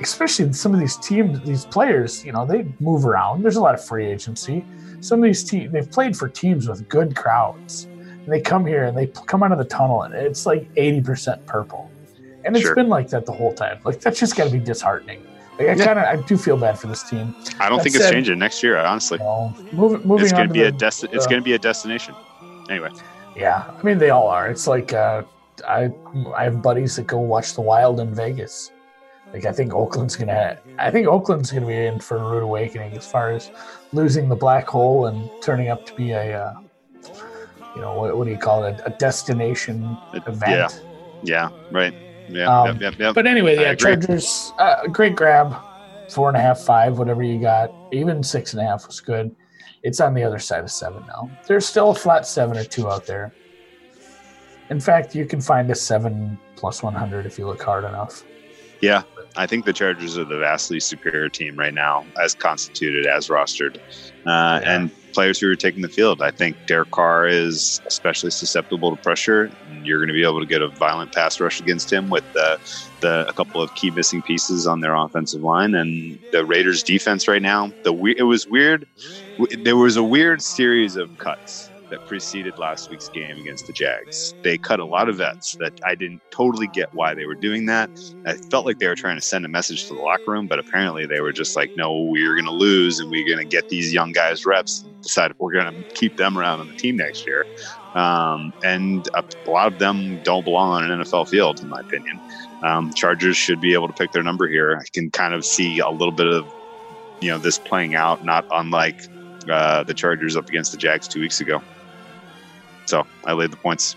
[0.02, 2.24] especially some of these teams, these players.
[2.24, 3.42] You know, they move around.
[3.42, 4.64] There's a lot of free agency.
[5.00, 7.84] Some of these teams, they've played for teams with good crowds.
[8.24, 11.44] And they come here and they come out of the tunnel and it's like 80%
[11.46, 11.90] purple.
[12.44, 12.74] And it's Sure.
[12.74, 13.80] been like that the whole time.
[13.84, 15.24] Like that's just got to be disheartening.
[15.58, 15.84] Like I Yeah.
[15.84, 17.34] kind of I do feel bad for this team.
[17.60, 18.76] I don't That think it's changing next year.
[18.78, 21.40] Honestly, You know, moving moving it's going to be a the- desti- It's uh, going
[21.40, 22.14] to be a destination.
[22.70, 22.90] Anyway,
[23.36, 24.46] Yeah, I mean they all are.
[24.48, 25.22] It's like uh,
[25.68, 25.90] I
[26.36, 28.70] I have buddies that go watch the Wild in Vegas.
[29.32, 30.58] Like I think Oakland's gonna.
[30.78, 33.50] I think Oakland's gonna be in for a rude awakening as far as
[33.92, 36.54] losing the black hole and turning up to be a uh,
[37.74, 38.80] you know, what, what do you call it?
[38.84, 39.96] A destination
[40.26, 40.82] event.
[41.22, 41.94] Yeah, yeah, right.
[42.28, 43.14] Yeah, Um, yep, yep, yep.
[43.14, 43.74] But anyway, yeah.
[43.74, 45.56] Chargers, uh, great grab.
[46.10, 47.72] Four and a half, five, whatever you got.
[47.90, 49.34] Even six and a half was good.
[49.82, 51.30] It's on the other side of seven now.
[51.46, 53.32] There's still a flat seven or two out there.
[54.70, 58.24] In fact, you can find a seven plus 100 if you look hard enough.
[58.80, 59.02] Yeah,
[59.36, 63.76] I think the Chargers are the vastly superior team right now, as constituted, as rostered,
[64.26, 64.76] uh, Yeah.
[64.76, 66.22] and players who are taking the field.
[66.22, 69.52] I think Derek Carr is especially susceptible to pressure.
[69.66, 72.24] And you're going to be able to get a violent pass rush against him with
[72.32, 72.58] the,
[73.00, 77.28] the a couple of key missing pieces on their offensive line, and the Raiders' defense
[77.28, 77.72] right now.
[77.84, 78.86] The it was weird.
[79.62, 84.34] There was a weird series of cuts that preceded last week's game against the Jags.
[84.42, 87.66] They cut a lot of vets that I didn't totally get why they were doing
[87.66, 87.90] that.
[88.24, 90.58] I felt like they were trying to send a message to the locker room, but
[90.58, 93.68] apparently they were just like, no, we're going to lose and we're going to get
[93.68, 94.82] these young guys reps.
[94.82, 97.44] and Decide if we're going to keep them around on the team next year.
[97.94, 102.18] Um, and a, lot of them don't belong on an NFL field, in my opinion.
[102.62, 104.78] Um, Chargers should be able to pick their number here.
[104.80, 106.46] I can kind of see a little bit of,
[107.20, 108.98] you know, this playing out, not unlike
[109.50, 111.62] uh, the Chargers up against the Jags two weeks ago.
[112.86, 113.96] So I laid the points.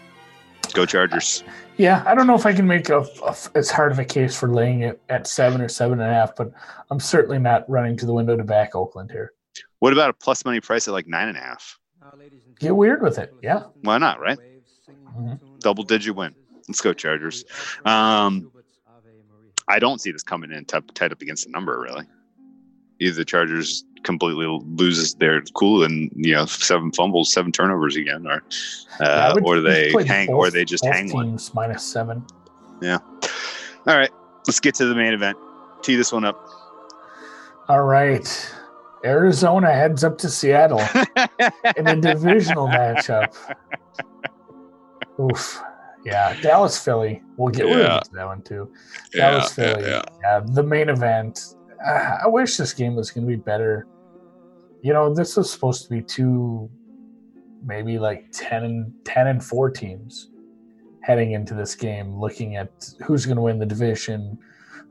[0.73, 1.43] Go Chargers.
[1.77, 4.35] Yeah, I don't know if I can make a, a- as hard of a case
[4.37, 6.51] for laying it at seven or seven and a half, but
[6.89, 9.33] I'm certainly not running to the window to back Oakland here.
[9.79, 11.77] What about a plus money price at like nine and a half?
[12.59, 13.33] Get weird with it.
[13.43, 13.63] Yeah.
[13.81, 14.37] Why not, right?
[15.17, 15.39] Mhm.
[15.59, 16.33] Double digit win.
[16.67, 17.43] Let's go Chargers.
[17.83, 18.51] Um,
[19.67, 22.05] I don't see this coming in tight up against the number, really.
[22.99, 24.45] Either the Chargers completely
[24.77, 28.43] loses their cool and you know seven fumbles, seven turnovers again, or
[28.99, 31.25] uh, would- or they played hang, or they just both hang one.
[31.25, 32.23] teams minus seven.
[32.83, 34.09] All right,
[34.47, 35.37] let's get to the main event.
[35.83, 36.39] Tee this one up.
[37.69, 38.51] All right.
[39.03, 40.79] Arizona heads up to Seattle
[41.77, 43.35] in a divisional matchup.
[45.19, 45.61] Oof.
[46.03, 47.21] Yeah, Dallas Philly.
[47.37, 47.95] We'll get we'll Yeah.
[47.95, 48.71] get to that one too.
[49.11, 49.83] Dallas Philly.
[50.23, 51.39] Yeah, the main event.
[52.23, 53.87] I wish this game was going to be better.
[54.81, 56.69] You know, this was supposed to be two,
[57.63, 60.29] maybe like 10 and 10 and 4 teams
[61.01, 62.69] heading into this game, looking at
[63.03, 64.37] who's going to win the division,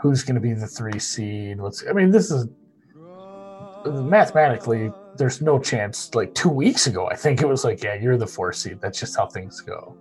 [0.01, 1.61] who's going to be the three seed.
[1.61, 2.47] What's I mean, this is
[3.85, 6.15] mathematically there's no chance.
[6.15, 8.81] Like two weeks ago, I think it was like, yeah, you're the four seed.
[8.81, 9.97] That's just how things go.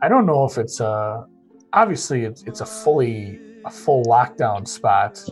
[0.00, 1.24] I don't know if it's uh
[1.72, 5.22] obviously it's it's a fully a full lockdown spot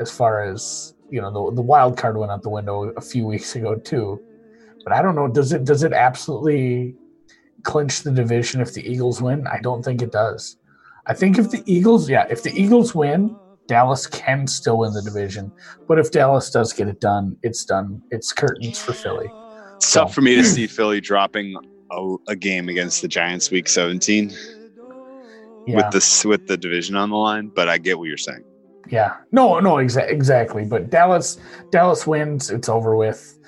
[0.00, 3.26] as far as you know the the wild card went out the window a few
[3.26, 4.20] weeks ago too.
[4.84, 5.28] But I don't know.
[5.28, 6.94] Does it does it absolutely
[7.62, 9.46] clinch the division if the Eagles win?
[9.46, 10.56] I don't think it does.
[11.06, 13.36] I think if the Eagles, yeah, if the Eagles win,
[13.66, 15.52] Dallas can still win the division.
[15.86, 18.02] But if Dallas does get it done, it's done.
[18.10, 19.30] It's curtains for Philly.
[19.76, 21.56] It's tough for me to see Philly dropping
[21.90, 24.30] a, a game against the Giants week 17
[25.66, 25.76] Yeah.
[25.76, 28.44] with this with the division on the line, but I get what you're saying.
[28.88, 29.16] Yeah.
[29.32, 30.64] No, no, exa- exactly.
[30.64, 31.38] But Dallas,
[31.70, 32.50] Dallas wins.
[32.50, 33.38] It's over with.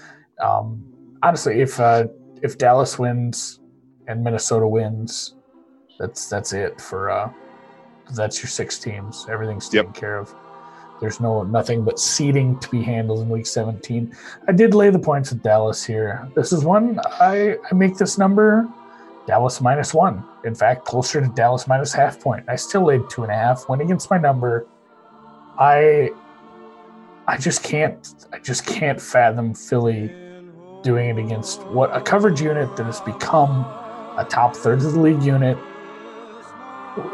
[0.40, 0.84] Um,
[1.22, 2.06] honestly, if uh,
[2.42, 3.60] if Dallas wins
[4.08, 5.34] and Minnesota wins,
[5.98, 7.10] that's that's it for.
[7.10, 7.32] Uh,
[8.14, 9.26] that's your six teams.
[9.30, 10.34] Everything's taken care of.
[11.00, 14.14] There's no nothing but seeding to be handled in week 17.
[14.46, 16.28] I did lay the points with Dallas here.
[16.36, 18.68] This is one I, I make this number
[19.26, 20.24] Dallas minus one.
[20.44, 22.44] In fact, closer to Dallas minus half point.
[22.48, 23.68] I still laid two and a half.
[23.68, 24.66] Went against my number.
[25.62, 26.10] I
[27.28, 30.12] I just can't I just can't fathom Philly
[30.82, 33.60] doing it against what a coverage unit that has become
[34.18, 35.56] a top third of the league unit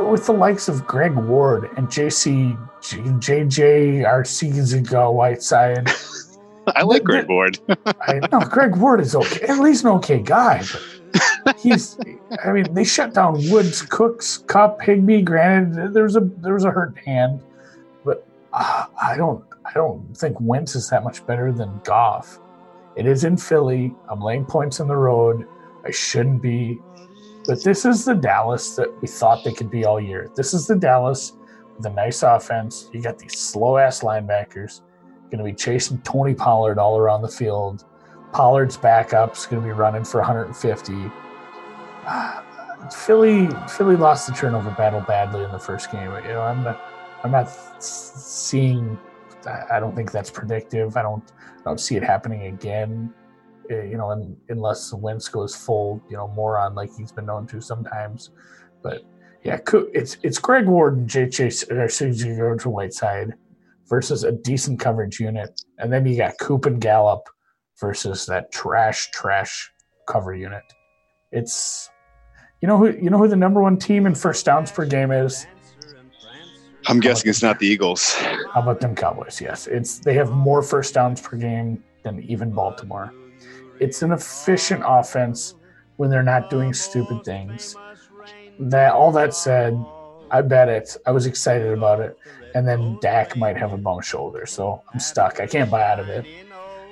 [0.01, 5.91] with the likes of Greg Ward and JC JJ Arcega Whiteside.
[6.77, 7.59] I like Greg the- Ward.
[8.01, 9.47] I no, Greg Ward is okay.
[9.47, 10.65] At least an okay guy,
[11.45, 11.99] but he's.
[12.45, 15.23] I mean, they shut down Woods, Cooks, Kupp, Higbee.
[15.23, 17.41] Granted, there was a there was a hurt hand,
[18.59, 22.41] uh, I don't I don't think Wentz is that much better than Goff.
[22.97, 23.95] It is in Philly.
[24.09, 25.47] I'm laying points on the road.
[25.85, 26.79] I shouldn't be,
[27.47, 30.31] but this is the Dallas that we thought they could be all year.
[30.35, 31.33] This is the Dallas
[31.77, 32.91] with a nice offense.
[32.93, 34.81] You got these slow ass linebackers
[35.31, 37.85] going to be chasing Tony Pollard all around the field.
[38.33, 40.95] Pollard's backup's going to be running for 150.
[42.05, 42.45] Ah,
[42.91, 46.11] Philly, Philly lost the turnover battle badly in the first game.
[46.11, 46.81] You know, I'm not,
[47.25, 47.51] I'm not
[47.83, 48.99] seeing.
[49.71, 50.97] I don't think that's predictive.
[50.97, 51.23] I don't,
[51.61, 53.13] I don't see it happening again.
[53.71, 57.47] eh, You know, un unless Wentz goes full, you know, moron like he's been known
[57.49, 58.31] to sometimes.
[58.83, 59.03] But
[59.45, 59.59] yeah,
[59.95, 61.29] it's it's Greg Ward and J.
[61.29, 63.35] Chase or George Whiteside
[63.89, 67.29] versus a decent coverage unit, and then you got Coop and Gallup
[67.81, 69.71] versus that trash, trash
[70.09, 70.65] cover unit.
[71.33, 71.89] It's
[72.61, 75.11] you know who you know who the number one team in first downs per game
[75.13, 75.47] is.
[76.87, 78.15] I'm guessing it's not the Eagles.
[78.15, 79.41] How about them Cowboys?
[79.41, 83.13] Yes, it's they have more first downs per game than even Baltimore.
[83.81, 85.55] It's an efficient offense
[85.97, 87.77] when they're not doing stupid things.
[88.59, 89.79] That all that said,
[90.31, 90.97] I bet it.
[91.07, 92.19] I was excited about it,
[92.55, 95.41] and then Dak might have a bum shoulder, so I'm stuck.
[95.41, 96.27] I can't buy out of it.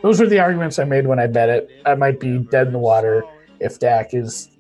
[0.03, 1.71] Those were the arguments I made when I bet it.
[1.85, 3.25] I might be dead in the water
[3.61, 4.51] if Dak is,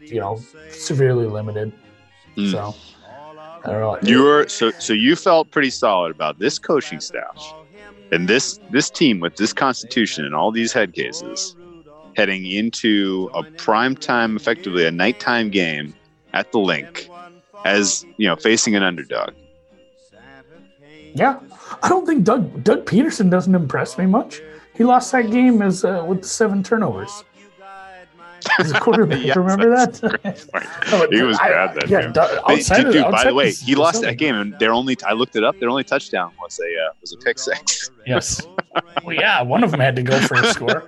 [0.00, 0.40] you know,
[0.70, 1.72] severely limited.
[2.36, 2.50] Hmm.
[2.50, 2.74] So
[3.64, 3.98] I don't know.
[4.02, 7.54] You were so so you felt pretty solid about this coaching staff
[8.12, 11.56] and this this team with this constitution and all these head cases
[12.16, 15.94] heading into a prime time, effectively a nighttime game
[16.32, 17.08] at the Linc,
[17.64, 19.30] as you know, facing an underdog.
[21.14, 21.38] Yeah,
[21.82, 24.40] I don't think Doug Doug Pederson doesn't impress me much.
[24.74, 27.24] He lost that game as uh, with seven turnovers.
[28.58, 30.02] As a quarterback, Yes, remember that?
[30.90, 32.12] No, He was I- bad that yeah, game.
[32.12, 34.58] Doug- They- outside dude, of- dude, by the way, of he lost that game, and
[34.58, 35.58] their only I looked it up.
[35.60, 37.90] Their only touchdown was a uh, was a pick six.
[38.06, 38.42] Yes.
[39.04, 40.84] Well, yeah, one of them had to go for a score.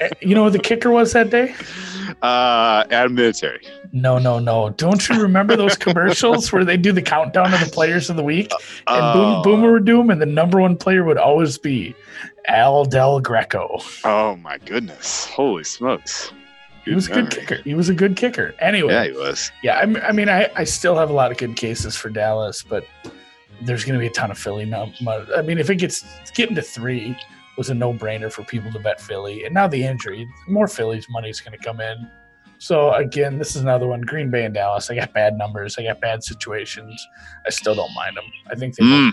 [0.00, 1.54] Eh, You know who the kicker was that day?
[2.22, 3.66] Uh, Adam Vinatieri.
[3.92, 4.70] No, no, no.
[4.70, 8.22] Don't you remember those commercials where they do the countdown of the players of the
[8.22, 8.50] week?
[8.86, 9.42] And Oh.
[9.42, 11.94] Boom, Boomer would do them, and the number one player would always be
[12.48, 13.80] Al Del Greco.
[14.04, 15.26] Oh my goodness!
[15.26, 16.32] Holy smokes!
[16.90, 17.46] He was a good memory.
[17.46, 17.62] kicker.
[17.62, 18.52] He was a good kicker.
[18.58, 19.52] Anyway, Yeah, he was.
[19.62, 22.84] Yeah, I mean, I, I still have a lot of good cases for Dallas, but
[23.62, 24.64] there's going to be a ton of Philly.
[24.64, 24.92] Now,
[25.36, 26.04] I mean, if it gets
[26.34, 27.16] getting to three
[27.56, 31.06] was a no brainer for people to bet Philly, and now the injury, more Philly's
[31.10, 32.10] money is going to come in.
[32.58, 34.00] So again, this is another one.
[34.00, 34.90] Green Bay and Dallas.
[34.90, 35.78] I got bad numbers.
[35.78, 37.06] I got bad situations.
[37.46, 38.24] I still don't mind them.
[38.50, 38.84] I think they.
[38.84, 39.12] Mm.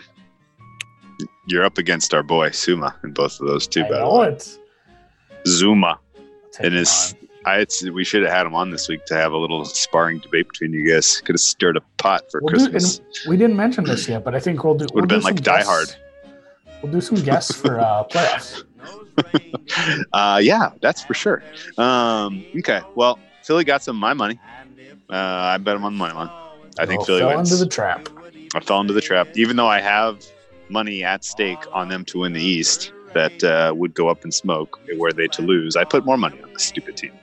[1.46, 3.86] You're up against our boy Suma in both of those two.
[3.86, 4.58] I know it.
[5.46, 6.00] Zuma.
[6.52, 7.16] Take It is.
[7.48, 10.20] I it's, we should have had him on this week to have a little sparring
[10.20, 11.22] debate between you guys.
[11.22, 13.00] Could have stirred a pot for We'll Christmas.
[13.00, 13.06] on.
[13.30, 14.86] We didn't mention this yet, but I think we'll do.
[14.94, 15.96] Would have we'll been like Die guests- Hard.
[16.84, 18.64] We'll do some guests for uh, playoffs.
[20.14, 21.42] uh, yeah, that's for sure.
[21.78, 24.40] Um, okay, well, Philly got some of my money.
[25.10, 26.30] Uh, I bet him on the money line.
[26.78, 27.52] I think Well, Philly fell wins.
[27.52, 28.10] into the trap.
[28.56, 30.24] I fell into the trap, even though I have
[30.70, 34.32] money at stake on them to win the East that uh, would go up in
[34.32, 35.76] smoke were they to lose.
[35.76, 37.14] I put more money on this stupid team.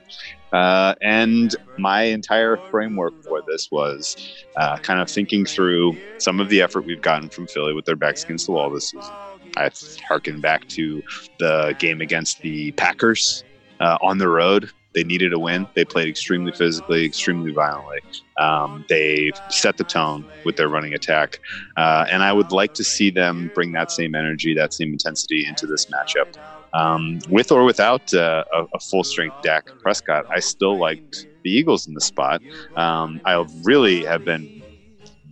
[0.53, 6.49] Uh, and my entire framework for this was uh, kind of thinking through some of
[6.49, 9.13] the effort we've gotten from Philly with their backs against the wall this season.
[9.57, 9.69] I
[10.07, 11.01] harken back to
[11.39, 13.43] the game against the Packers
[13.79, 14.69] uh, on the road.
[14.95, 15.67] They needed a win.
[15.75, 17.99] They played extremely physically, extremely violently.
[18.39, 21.39] Um, they set the tone with their running attack.
[21.77, 25.45] Uh, and I would like to see them bring that same energy, that same intensity
[25.45, 26.35] into this matchup.
[26.73, 31.51] Um, with or without uh, a, a full strength Dak Prescott, I still liked the
[31.51, 32.41] Eagles in the spot.
[32.75, 34.64] Um, I really have been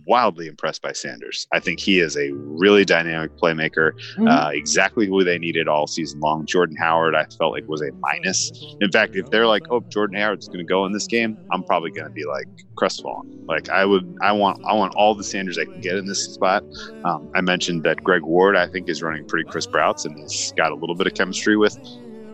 [0.06, 1.46] wildly impressed by Sanders.
[1.52, 4.28] I think he is a really dynamic playmaker, Mhm.
[4.28, 6.46] uh, exactly who they needed all season long.
[6.46, 8.50] Jordan Howard, I felt like was a minus.
[8.80, 11.62] In fact, if they're like, "Oh, Jordan Howard's going to go in this game," I'm
[11.64, 13.30] probably going to be like crestfallen.
[13.46, 16.20] Like I would, I want, I want all the Sanders I can get in this
[16.34, 16.62] spot.
[17.04, 20.52] Um, I mentioned that Greg Ward, I think, is running pretty crisp routes and he's
[20.56, 21.76] got a little bit of chemistry with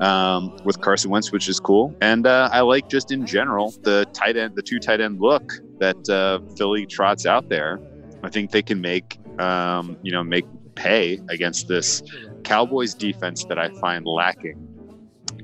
[0.01, 1.95] um, with Carson Wentz, which is cool.
[2.01, 5.53] And uh, I like just in general the tight end, the two tight end look
[5.79, 7.81] that uh, Philly trots out there.
[8.23, 12.03] I think they can make um, you know make pay against this
[12.45, 14.67] Cowboys defense that I find lacking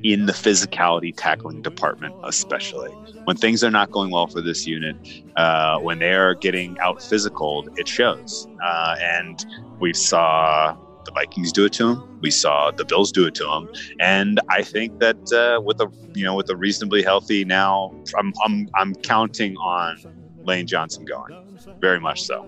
[0.03, 2.91] in the physicality tackling department, especially
[3.25, 4.97] when things are not going well for this unit.
[5.37, 8.47] Uh, when they are getting out physical, it shows.
[8.63, 9.45] Uh, and
[9.81, 10.77] we saw
[11.07, 12.19] the Vikings do it to him.
[12.21, 13.69] We saw the Bills do it to him.
[14.01, 18.33] And I think that uh, with a you know with a reasonably healthy now, I'm
[18.45, 19.97] I'm I'm counting on
[20.45, 21.35] Lane Johnson going
[21.81, 22.47] very much so.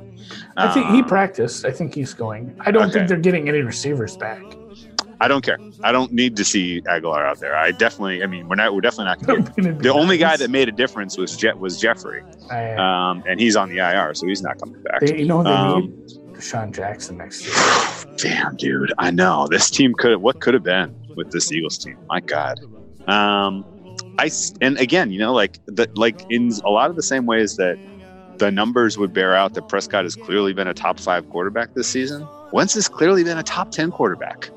[0.56, 1.64] I think he Uh, practiced.
[1.64, 2.54] I think he's going.
[2.60, 2.92] I don't Okay.
[2.92, 4.42] think they're getting any receivers back.
[5.20, 5.58] I don't care.
[5.82, 7.56] I don't need to see Agholor out there.
[7.56, 8.22] I definitely.
[8.22, 8.72] I mean, we're not.
[8.72, 9.72] We're definitely not going to.
[9.82, 13.68] The only guy that made a difference was Je- was Jeffery, um, and he's on
[13.68, 15.00] the IR, so he's not coming back.
[15.00, 17.54] they, you know they um, need DeSean Jackson next year.
[18.16, 18.92] Damn, dude.
[18.98, 20.18] I know this team could.
[20.18, 21.98] What could have been with this Eagles team?
[22.08, 22.58] My God.
[23.08, 23.64] Um,
[24.18, 27.56] I, and again, you know, like the like in a lot of the same ways
[27.56, 27.78] that
[28.38, 31.88] the numbers would bear out that Prescott has clearly been a top five quarterback this
[31.88, 32.26] season.
[32.52, 34.50] Wentz has clearly been a top ten quarterback.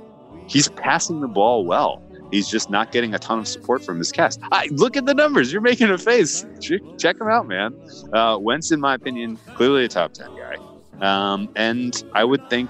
[0.48, 2.04] He's passing the ball well.
[2.32, 4.40] He's just not getting a ton of support from his cast.
[4.52, 5.52] I, look at the numbers.
[5.52, 6.46] You're making a face.
[6.62, 7.76] Check, check him out, man.
[8.14, 10.56] Uh, Wentz, in my opinion, clearly a top ten guy.
[11.02, 12.70] Um, and I would think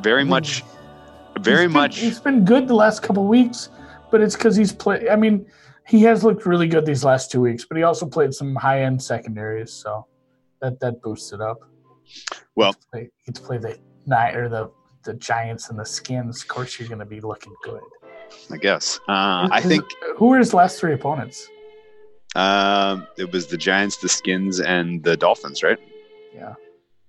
[0.00, 0.62] very much,
[1.40, 1.98] very He's been- much.
[1.98, 3.68] He's been good the last couple weeks,
[4.10, 5.08] but it's because he's played.
[5.08, 5.46] I mean,
[5.86, 8.84] He has looked really good these last two weeks, but he also played some high
[8.84, 10.06] end secondaries, so
[10.62, 11.58] that that boosted up.
[12.54, 13.76] Well- He gets to play, the
[14.06, 14.70] night or the
[15.02, 16.40] the Giants and the Skins.
[16.40, 17.82] Of course, you're going to be looking good.
[18.50, 18.98] I guess.
[19.06, 19.84] Uh, I think
[20.16, 21.46] Who were his last three opponents?
[22.34, 25.78] um, it was the Giants, the Skins, and the Dolphins, right?
[26.34, 26.54] Yeah.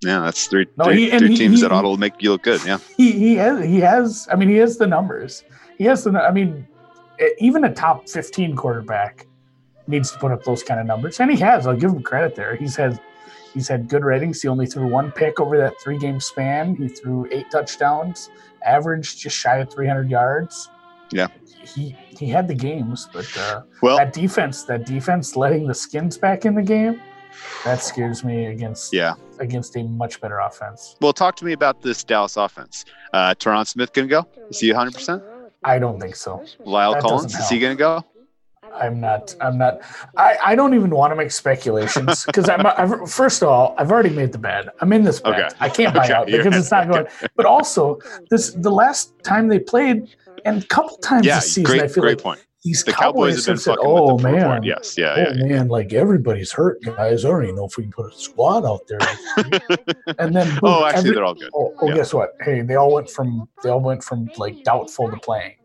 [0.01, 2.31] Yeah, that's three, No, three, he- three he- teams he- that ought to make you
[2.31, 2.61] look good.
[2.65, 2.77] Yeah.
[2.97, 4.27] He he has he has.
[4.31, 5.43] I mean, he has the numbers.
[5.77, 6.11] He has the.
[6.11, 6.67] I mean,
[7.39, 9.26] even a top 15 quarterback
[9.88, 11.65] needs to put up those kind of numbers, and he has.
[11.65, 12.55] I'll give him credit there.
[12.55, 12.99] He's had
[13.53, 14.41] he's had good ratings.
[14.41, 16.76] He only threw one pick over that three game span.
[16.76, 18.30] He threw eight touchdowns,
[18.65, 20.69] averaged just shy of 300 yards.
[21.11, 21.27] Yeah.
[21.63, 26.17] He he had the games, but uh, Well, that defense, that defense letting the skins
[26.17, 27.01] back in the game,
[27.64, 29.14] that scares me against yeah.
[29.40, 30.95] against a much better offense.
[31.02, 32.86] Well, talk to me about this Dallas offense.
[33.14, 34.28] Uh, Tyron Smith going to go?
[34.49, 35.24] Is he 100%?
[35.64, 36.44] I don't think so.
[36.66, 38.06] La'el That Collins, is he going to go?
[38.76, 39.36] I'm not.
[39.41, 39.82] I'm not.
[40.18, 42.66] I, I don't even want to make speculations because I'm.
[42.66, 44.68] I've, first of all, I've already made the bet.
[44.82, 45.34] I'm in this bet.
[45.34, 45.56] Okay.
[45.60, 47.07] I can't buy Okay, out because it's not going.
[47.36, 47.99] But also,
[48.30, 51.88] this the last time they played, and a couple times Yeah, this season, great, I
[51.88, 52.44] feel great like point.
[52.66, 54.64] These The Cowboys, Cowboys have been said, fucking "Oh with the man, man.
[54.64, 55.46] Yes, yeah, oh yeah, yeah.
[55.46, 57.24] man, like everybody's hurt, guys.
[57.24, 59.00] I don't even know if we can put a squad out there."
[60.20, 61.52] and then, boom, Oh, actually, every- they're all good.
[61.56, 61.96] Oh, oh Yeah.
[61.96, 62.32] guess what?
[62.42, 65.56] Hey, they all went from they all went from like doubtful to playing.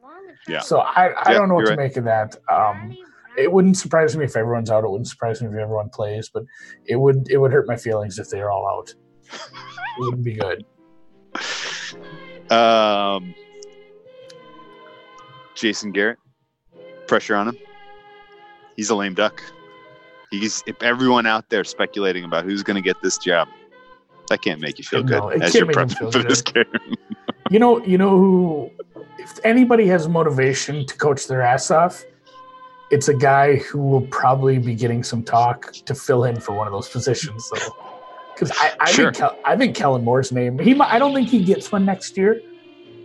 [0.46, 0.60] Yeah.
[0.60, 2.36] So I, I Yeah, don't know what you're to make of that.
[2.50, 2.96] Um,
[3.38, 4.84] it wouldn't surprise me if everyone's out.
[4.84, 6.44] It wouldn't surprise me if everyone plays, but
[6.86, 8.94] it would it would hurt my feelings if they're all out.
[9.98, 10.64] It wouldn't be good.
[12.50, 13.34] Um,
[15.54, 16.18] Jason Garrett,
[17.10, 17.58] pressure on him.
[18.76, 19.42] He's a lame duck.
[20.30, 23.48] He's if everyone out there speculating about who's going to get this job,
[24.28, 26.64] that can't make you feel No, good as you're prepping for this game.
[27.50, 28.70] You know, you know who?
[29.18, 32.04] If anybody has motivation to coach their ass off,
[32.92, 36.68] it's a guy who will probably be getting some talk to fill in for one
[36.68, 37.44] of those positions.
[37.52, 37.76] So,
[38.32, 39.06] because I, I Sure.
[39.06, 40.60] think Kel, I think Kellen Moore's name.
[40.60, 42.40] He, I don't think he gets one next year,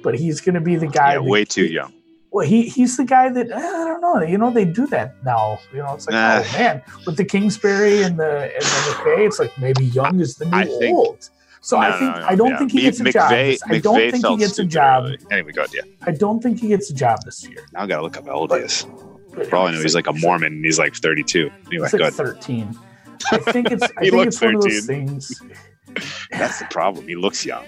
[0.03, 1.13] but he's going to be the guy.
[1.13, 1.91] Yeah, way too young.
[2.35, 4.21] Well, he he's the guy that eh, I don't know.
[4.21, 5.57] You know, they do that now.
[5.71, 6.43] You know, it's like Nah.
[6.43, 10.35] oh man, with the Kingsbury and the and the McVay, it's like maybe young is
[10.35, 11.29] the new I think- old.
[11.61, 13.31] So I think no, no, I don't think he gets a job.
[13.31, 15.05] McVay- this- I don't McVay think he gets a job.
[15.05, 15.17] early.
[15.31, 15.65] Anyway, go.
[15.73, 15.81] Yeah.
[16.03, 17.65] I don't think he gets a job this year.
[17.73, 18.85] Now I got to look up how old he is.
[19.49, 21.49] For all I know, he's like a Mormon and he's like 32.
[21.67, 22.13] Anyway, like ahead.
[22.13, 22.77] 13.
[23.31, 25.07] I think it's I think it's one of those 13.
[25.07, 25.41] things.
[26.31, 27.07] That's the problem.
[27.07, 27.65] He looks young.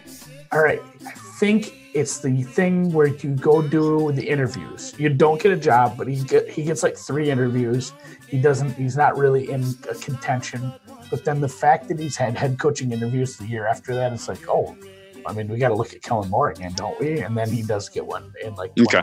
[0.51, 0.81] All right.
[1.05, 4.93] I think it's the thing where you go do the interviews.
[4.97, 7.93] You don't get a job, but he get he gets like three interviews.
[8.27, 10.73] He doesn't he's not really in a contention.
[11.09, 14.27] But then the fact that he's had head coaching interviews the year after that, it's
[14.27, 14.77] like, oh,
[15.25, 17.19] I mean, we got to look at Kellen Moore again, don't we?
[17.19, 19.01] And then he does get one in like Okay.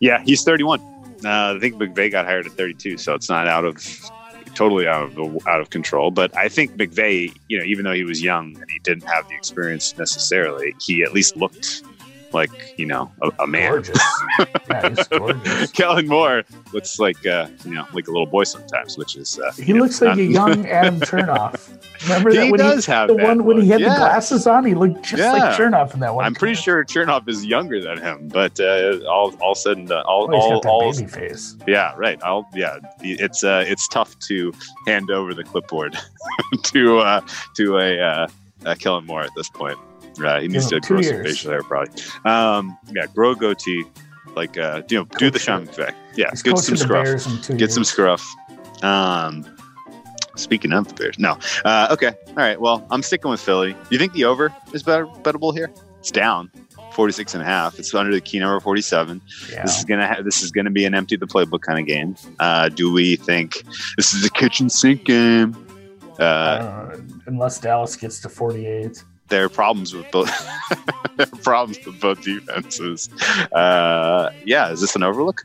[0.00, 0.80] Yeah, he's 31.
[1.24, 3.76] Uh, I think McVay got hired at 32, so it's not out of
[4.56, 6.10] totally out of out of control.
[6.10, 9.28] But I think McVay, you know, even though he was young and he didn't have
[9.28, 11.82] the experience necessarily, he at least looked
[12.32, 13.70] like you know a, a man.
[13.72, 13.98] Gorgeous.
[14.70, 15.70] yeah, he's gorgeous.
[15.72, 16.42] Kellen Moore
[16.72, 20.00] looks like uh, you know like a little boy sometimes, which is uh, He looks
[20.00, 20.24] like not- a
[20.56, 21.70] young Adam Chernoff.
[22.02, 23.90] Remember that he when does he, have the that one when he had look.
[23.90, 24.64] the glasses on?
[24.66, 26.24] He looked just like Chernoff in that one.
[26.24, 26.84] I'm pretty commercial.
[26.92, 30.36] sure Chernoff is younger than him, but uh, all all said and done, all Oh,
[30.36, 31.56] all, that all baby face.
[31.66, 32.20] Yeah, right.
[32.22, 32.78] I'll yeah.
[33.00, 34.52] It's uh it's tough to
[34.86, 35.96] hand over the clipboard
[36.64, 37.20] to uh
[37.56, 38.28] to a uh,
[38.64, 39.78] uh Kellen Moore at this point.
[40.22, 42.02] Uh, he needs Give to grow two some facial hair probably.
[42.24, 43.84] Um yeah, grow a goatee.
[44.34, 45.94] Like uh you know, do the Coach Sean McVay.
[46.16, 47.04] Yeah, get some scruff.
[47.04, 48.26] Bears in two Get some scruff.
[48.82, 49.44] Um
[50.36, 51.18] speaking of the Bears.
[51.18, 51.38] No.
[51.64, 52.12] Uh okay.
[52.28, 52.60] All right.
[52.60, 53.74] Well, I'm sticking with Philly.
[53.90, 55.70] You think the over is better bettable here?
[56.00, 56.50] It's down.
[56.92, 57.78] 46 and a half.
[57.78, 59.20] It's under the key number 47.
[59.50, 59.62] Yeah.
[59.62, 62.16] This is gonna ha- this is gonna be an empty the playbook kind of game.
[62.38, 63.64] Uh, do we think
[63.98, 65.54] this is a kitchen sink game?
[66.18, 69.04] Uh, Uh, unless Dallas gets to 48.
[69.28, 70.28] There are problems with both.
[71.16, 73.08] there are problems with both defenses.
[73.52, 75.44] Uh, yeah, is this an overlook?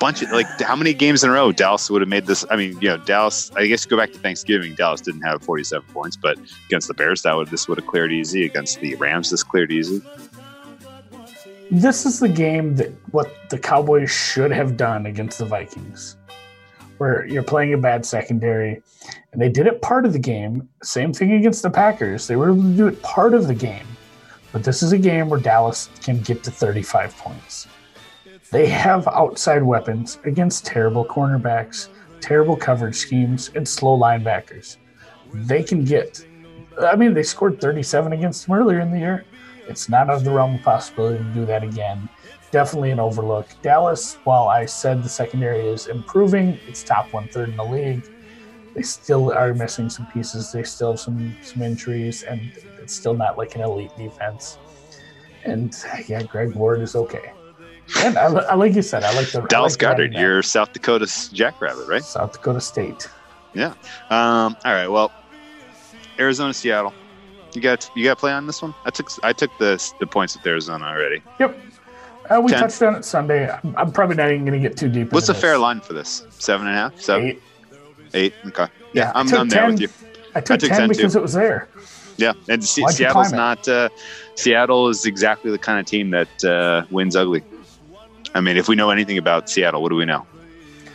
[0.00, 2.44] Bunch of like how many games in a row Dallas would have made this?
[2.50, 3.50] I mean, you know, Dallas.
[3.56, 4.74] I guess go back to Thanksgiving.
[4.76, 8.12] Dallas didn't have 47 points, but against the Bears, that would this would have cleared
[8.12, 8.44] easy.
[8.44, 10.00] Against the Rams, this cleared easy.
[11.70, 16.16] This is the game that what the Cowboys should have done against the Vikings,
[16.98, 18.82] where you're playing a bad secondary,
[19.32, 20.68] and they did it part of the game.
[20.82, 23.86] Same thing against the Packers; they were able to do it part of the game.
[24.52, 27.66] But this is a game where Dallas can get to 35 points.
[28.50, 31.88] They have outside weapons against terrible cornerbacks,
[32.20, 34.78] terrible coverage schemes, and slow linebackers.
[35.34, 36.24] They can get.
[36.80, 39.24] I mean, they scored 37 against them earlier in the year.
[39.68, 42.08] It's not out of the realm of possibility to do that again.
[42.50, 43.46] Definitely an overlook.
[43.62, 48.08] Dallas, while I said the secondary is improving, it's top one third in the league.
[48.74, 50.52] They still are missing some pieces.
[50.52, 54.58] They still have some some injuries, and it's still not like an elite defense.
[55.44, 55.74] And
[56.06, 57.32] yeah, Greg Ward is okay.
[57.98, 60.72] And I, I like you said, I like the I Dallas like Goedert, you're South
[60.72, 62.04] Dakota's Jackrabbit, right?
[62.04, 63.08] South Dakota State.
[63.54, 63.74] Yeah.
[64.10, 64.88] Um, all right.
[64.88, 65.12] Well,
[66.18, 66.92] Arizona, Seattle.
[67.54, 68.74] You got you got to play on this one.
[68.84, 71.22] I took I took the the points with Arizona already.
[71.40, 71.58] Yep.
[72.30, 72.60] Uh, we Ten.
[72.60, 73.48] touched on it Sunday.
[73.50, 75.12] I'm, I'm probably not even going to get too deep.
[75.12, 75.60] What's the into fair this.
[75.60, 76.26] line for this?
[76.38, 77.42] Seven and a half, seven, Eight.
[78.14, 78.34] eight.
[78.46, 78.66] Okay.
[78.92, 79.70] Yeah, Yeah, I I'm, I'm there 10.
[79.72, 79.88] with you.
[80.34, 80.94] I took, took 10, 10 too.
[80.96, 81.68] because it was there.
[82.16, 83.66] Yeah, and Se- Seattle's not.
[83.68, 83.88] Uh,
[84.34, 87.42] Seattle is exactly the kind of team that uh, wins ugly.
[88.34, 90.26] I mean, if we know anything about Seattle, what do we know?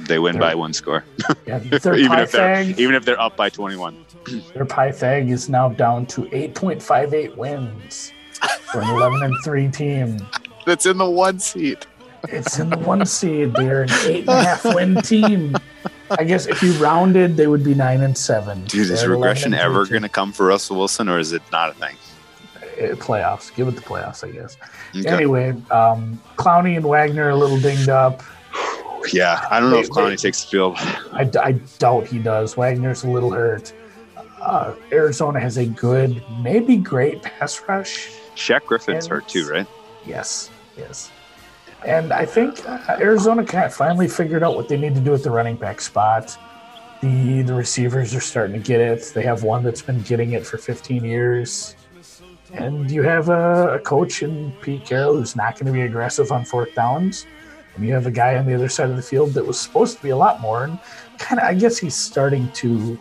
[0.01, 1.03] They win They're- by one score,
[1.47, 4.05] Yeah, their even if they're even if they're up by 21.
[4.53, 8.11] their Pythag is now down to 8.58 wins
[8.71, 10.17] for an 11 and 3 team.
[10.65, 11.85] That's in the one seat.
[12.29, 13.53] It's in the one seed.
[13.53, 15.55] They're an eight and a half win team.
[16.11, 18.63] I guess if you rounded, they would be nine and seven.
[18.65, 21.71] Dude, is They're regression ever going to come for Russell Wilson, or is it not
[21.71, 21.95] a thing?
[22.55, 23.53] Uh, playoffs?
[23.55, 24.57] Give it the playoffs, I guess.
[24.95, 25.07] Okay.
[25.09, 28.23] Anyway, um, Clowney and Wagner are a little dinged up.
[29.11, 30.75] Yeah, I don't know if Clowney they- takes the field.
[31.11, 32.55] I, I doubt he does.
[32.55, 33.73] Wagner's a little hurt.
[34.39, 38.09] Uh, Arizona has a good, maybe great pass rush.
[38.37, 39.67] Shaq Griffin's And- hurt too, right?
[40.05, 41.11] Yes, yes.
[41.85, 45.13] And I think uh, Arizona kind of finally figured out what they need to do
[45.13, 46.37] at the running back spot.
[47.01, 49.11] The the receivers are starting to get it.
[49.13, 51.75] They have one that's been getting it for 15 years.
[52.53, 56.31] And you have a, a coach in Pete Carroll who's not going to be aggressive
[56.31, 57.25] on fourth downs.
[57.75, 59.97] And you have a guy on the other side of the field that was supposed
[59.97, 60.65] to be a lot more.
[60.65, 60.79] And
[61.17, 62.99] kind of, I guess he's starting to.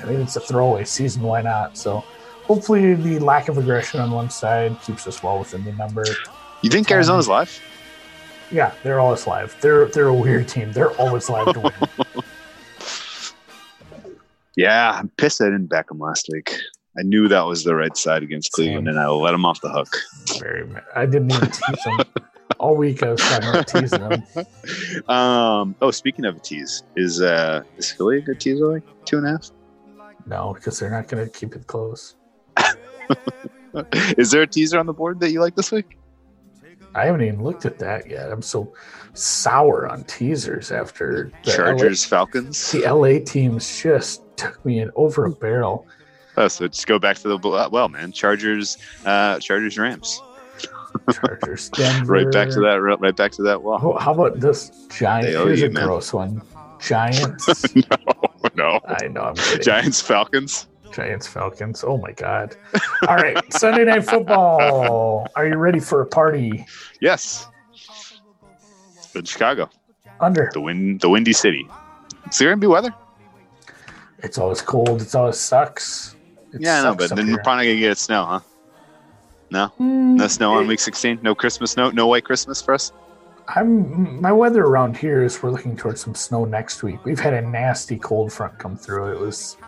[0.00, 1.22] I mean, it's a throwaway season.
[1.22, 1.76] Why not?
[1.76, 2.04] So
[2.44, 6.04] hopefully, the lack of aggression on one side keeps us well within the number.
[6.62, 7.60] You think Um, Arizona's live?
[8.50, 9.56] Yeah, they're always live.
[9.60, 10.72] They're they're a weird team.
[10.72, 11.72] They're always live to win.
[14.54, 16.54] Yeah, I'm pissed I didn't back them last week.
[16.98, 18.88] I knew that was the right side against Cleveland, Same.
[18.88, 19.88] and I let them off the hook.
[20.38, 20.68] Very.
[20.94, 22.00] I didn't even tease them
[22.58, 23.02] all week.
[23.02, 24.22] I was talking about teasing them.
[25.08, 28.66] Um, oh, speaking of a tease, is uh, is Philly a good teaser?
[28.66, 29.50] Like two and a half?
[30.26, 32.14] No, because they're not going to keep it close.
[34.18, 35.96] Is there a teaser on the board that you like this week?
[36.94, 38.30] I haven't even looked at that yet.
[38.30, 38.72] I'm so
[39.14, 42.74] sour on teasers after Chargers, Falcons.
[42.74, 45.86] LA, the LA teams just took me in over a barrel.
[46.36, 48.12] Oh, so just go back to the well, man.
[48.12, 50.20] Chargers, uh, Chargers, Rams.
[51.12, 52.12] Chargers, Denver.
[52.12, 52.76] Right back to that.
[52.76, 53.78] Right back to that wall.
[53.78, 55.28] How, how about this giant?
[55.28, 55.86] Here's you, a man.
[55.86, 56.42] gross one.
[56.80, 57.74] Giants.
[57.76, 57.84] no,
[58.56, 58.80] no.
[58.86, 59.20] I know.
[59.20, 59.36] I'm.
[59.60, 60.66] Giants, Falcons.
[60.92, 61.84] Giants Falcons.
[61.86, 62.56] Oh my God.
[63.08, 63.38] All right.
[63.52, 65.26] Sunday night football.
[65.34, 66.66] Are you ready for a party?
[67.00, 67.46] Yes.
[69.14, 69.68] In Chicago,
[70.20, 70.50] Under.
[70.54, 71.66] the wind, the windy city.
[72.30, 72.94] Is there gonna be weather?
[74.20, 75.02] It's always cold.
[75.02, 76.16] It's always sucks.
[76.54, 77.36] It yeah, I know, but then here.
[77.36, 78.40] we're probably gonna get snow, huh?
[79.50, 81.18] No, Hmm, no snow on week 16.
[81.22, 81.90] No Christmas snow.
[81.90, 82.92] No white Christmas for us.
[83.48, 87.04] I'm my weather around here is we're looking towards some snow next week.
[87.04, 89.12] We've had a nasty cold front come through.
[89.12, 89.58] It was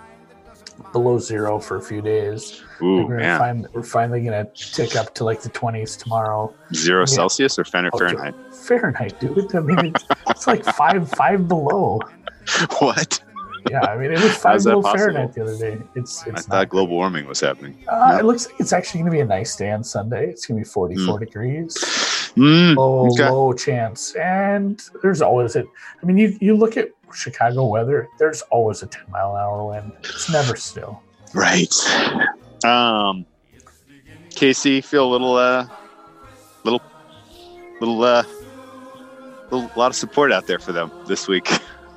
[0.93, 2.63] below zero for a few days.
[2.83, 3.41] Ooh, we're, man.
[3.63, 6.53] fin- we're finally gonna tick up to like the 20s tomorrow.
[6.75, 7.05] Zero Yeah.
[7.07, 8.35] Celsius or Fen- Oh, Fahrenheit?
[8.55, 9.55] Fahrenheit, dude.
[9.55, 12.01] I mean, it's, it's like five five below.
[12.79, 13.21] what?
[13.71, 14.99] Yeah, I mean, it was five below possible?
[14.99, 15.79] Fahrenheit the other day.
[15.95, 17.79] It's I it's thought not global warming was happening.
[17.89, 20.29] Uh, it looks like it's actually going to be a nice day on Sunday.
[20.29, 21.75] It's going to be 44 degrees.
[22.37, 23.31] Mm, Low, okay.
[23.31, 24.15] low chance.
[24.17, 25.67] And there's always it.
[26.03, 29.65] I mean, you, you look at Chicago weather, there's always a 10 mile an hour
[29.67, 29.93] wind.
[30.01, 31.03] It's never still.
[31.33, 31.73] Right.
[32.65, 33.25] Um,
[34.31, 35.67] KC, feel a little, uh,
[36.65, 36.83] little,
[37.81, 38.25] little, uh,
[39.51, 41.45] little, lot of support out there for them this week.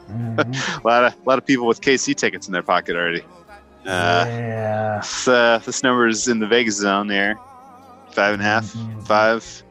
[0.09, 0.83] Mhm.
[0.83, 3.21] a lot of, a lot of people with KC tickets in their pocket already.
[3.85, 4.97] Uh, yeah.
[5.01, 7.37] this, uh, this number is in the Vegas zone there,
[8.11, 9.05] five and a half, Mhm.
[9.07, 9.63] five.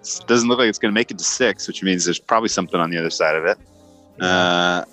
[0.00, 2.48] It doesn't look like it's going to make it to six, which means there's probably
[2.48, 3.58] something on the other side of it.
[4.20, 4.84] Uh,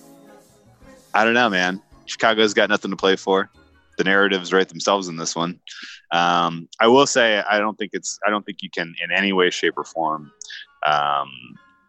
[1.13, 1.81] I don't know, man.
[2.05, 3.49] Chicago's got nothing to play for.
[3.97, 5.59] The narratives write themselves in this one.
[6.11, 8.19] Um, I will say, I don't think it's.
[8.27, 10.31] I don't think you can, in any way, shape, or form.
[10.85, 11.29] Um,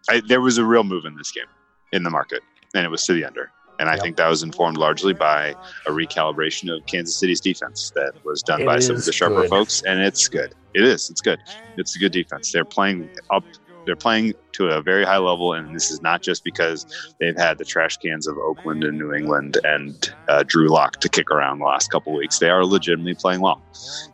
[0.08, 1.44] I, there was a real move in this game
[1.92, 2.42] in the market,
[2.74, 3.50] and it was to the under.
[3.78, 4.02] And I Yep.
[4.02, 5.54] think that was informed largely by
[5.86, 9.42] a recalibration of Kansas City's defense that was done It by some of the sharper
[9.42, 9.50] good.
[9.50, 10.54] folks, and it's good.
[10.72, 11.10] It is.
[11.10, 11.40] It's good.
[11.76, 12.52] It's a good defense.
[12.52, 13.44] They're playing up.
[13.86, 16.86] They're playing to a very high level, and this is not just because
[17.20, 21.08] they've had the trash cans of Oakland and New England and uh, Drew Lock to
[21.08, 22.38] kick around the last couple weeks.
[22.38, 23.62] They are legitimately playing well,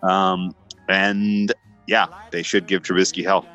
[0.02, 0.54] um,
[0.88, 1.52] and
[1.86, 3.46] yeah, they should give Trubisky hell.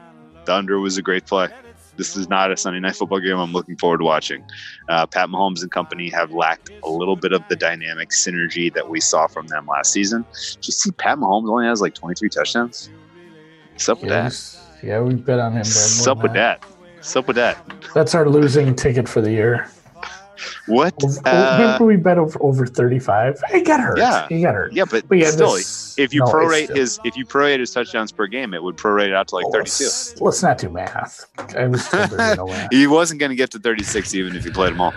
[0.45, 1.49] The under was a great play.
[1.97, 4.43] This is not a Sunday night football game I'm looking forward to watching.
[4.87, 8.87] Uh, Pat Mahomes and company have lacked a little bit of the dynamic synergy that
[8.87, 10.23] we saw from them last season.
[10.61, 12.89] You see Pat Mahomes only has like 23 touchdowns?
[13.71, 14.66] What's up with that?
[14.81, 15.59] He's- yeah, we bet on him.
[15.59, 16.63] but What's up with that?
[16.95, 17.57] What's up with that?
[17.93, 19.69] That's our losing ticket for the year.
[20.67, 20.93] What?
[21.03, 23.41] Over- Uh, Remember we bet over, over 35?
[23.51, 23.97] He got hurt.
[23.97, 24.27] Yeah.
[24.29, 24.71] He got hurt.
[24.73, 27.59] yeah, but, But yeah, still, this- if you no, prorate still- his if you prorate
[27.59, 29.83] his touchdowns per game, it would prorate out to like Oh, 32.
[29.85, 31.25] Let's, let's not do math.
[31.57, 32.67] I was told there was no math.
[32.71, 34.93] He wasn't going to get to 36 even if he played them all.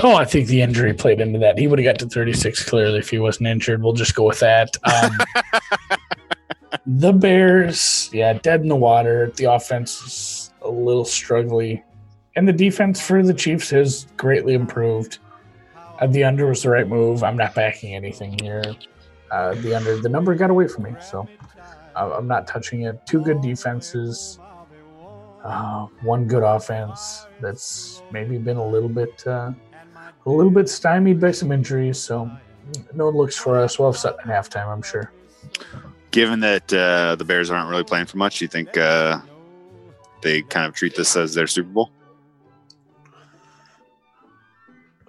[0.00, 1.58] Oh, I think the injury played into that.
[1.58, 3.82] He would have got to 36 clearly if he wasn't injured.
[3.82, 4.76] We'll just go with that.
[4.84, 5.10] Um,
[6.86, 9.32] the Bears, yeah, dead in the water.
[9.36, 11.82] The offense is a little struggling.
[12.36, 15.18] And the defense for the Chiefs has greatly improved.
[15.98, 17.24] Uh, the under was the right move.
[17.24, 18.62] I'm not backing anything here.
[19.30, 21.28] Uh, the under, the number got away from me, so
[21.96, 23.04] uh, I'm not touching it.
[23.06, 24.38] Two good defenses,
[25.44, 29.26] uh, one good offense that's maybe been a little bit.
[29.26, 29.52] Uh,
[30.26, 32.30] a little bit stymied by some injuries, so
[32.94, 33.78] no one looks for us.
[33.78, 35.12] We'll have something halftime, I'm sure.
[36.10, 39.20] Given that uh, the Bears aren't really playing for much, do you think uh,
[40.22, 41.90] they kind of treat this as their Super Bowl?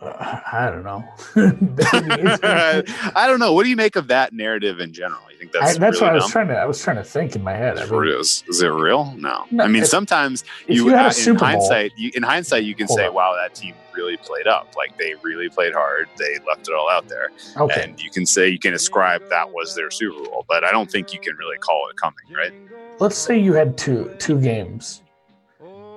[0.02, 1.04] Uh, I don't know.
[3.16, 3.54] I don't know.
[3.54, 5.29] What do you make of that narrative in general?
[5.40, 6.32] Think I, that's that's really what I was dumb?
[6.32, 6.54] trying to.
[6.56, 7.80] I was trying to think in my head.
[7.80, 9.14] I mean, is, is it real?
[9.18, 9.46] No.
[9.52, 11.94] No, I mean, if- sometimes if you, you had a uh, in Super Bowl- hindsight,
[11.96, 13.14] you, in hindsight, you can Hold say, on.
[13.14, 14.76] "Wow, that team really played up.
[14.76, 16.10] Like they really played hard.
[16.18, 19.50] They left it all out there." okay, And you can say you can ascribe that
[19.54, 22.54] was their Super Bowl, but I don't think you can really call it coming, right?
[23.00, 25.04] let's say you had two two games.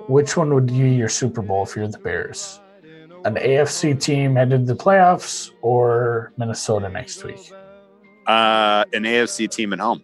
[0.07, 2.59] Which one would be your Super Bowl if you're the Bears?
[3.25, 7.51] An AFC team headed to the playoffs or Minnesota next week?
[8.25, 10.01] Uh, an AFC team at home,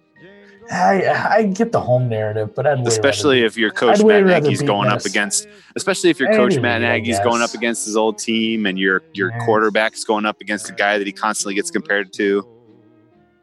[0.71, 4.61] I I get the home narrative, but I'd especially if your coach I'd Matt Nagy's
[4.61, 8.65] going up against, especially if your coach Matt Nagy's going up against his old team
[8.65, 9.45] and your your Yeah.
[9.45, 12.47] quarterback's going up against a guy that he constantly gets compared to.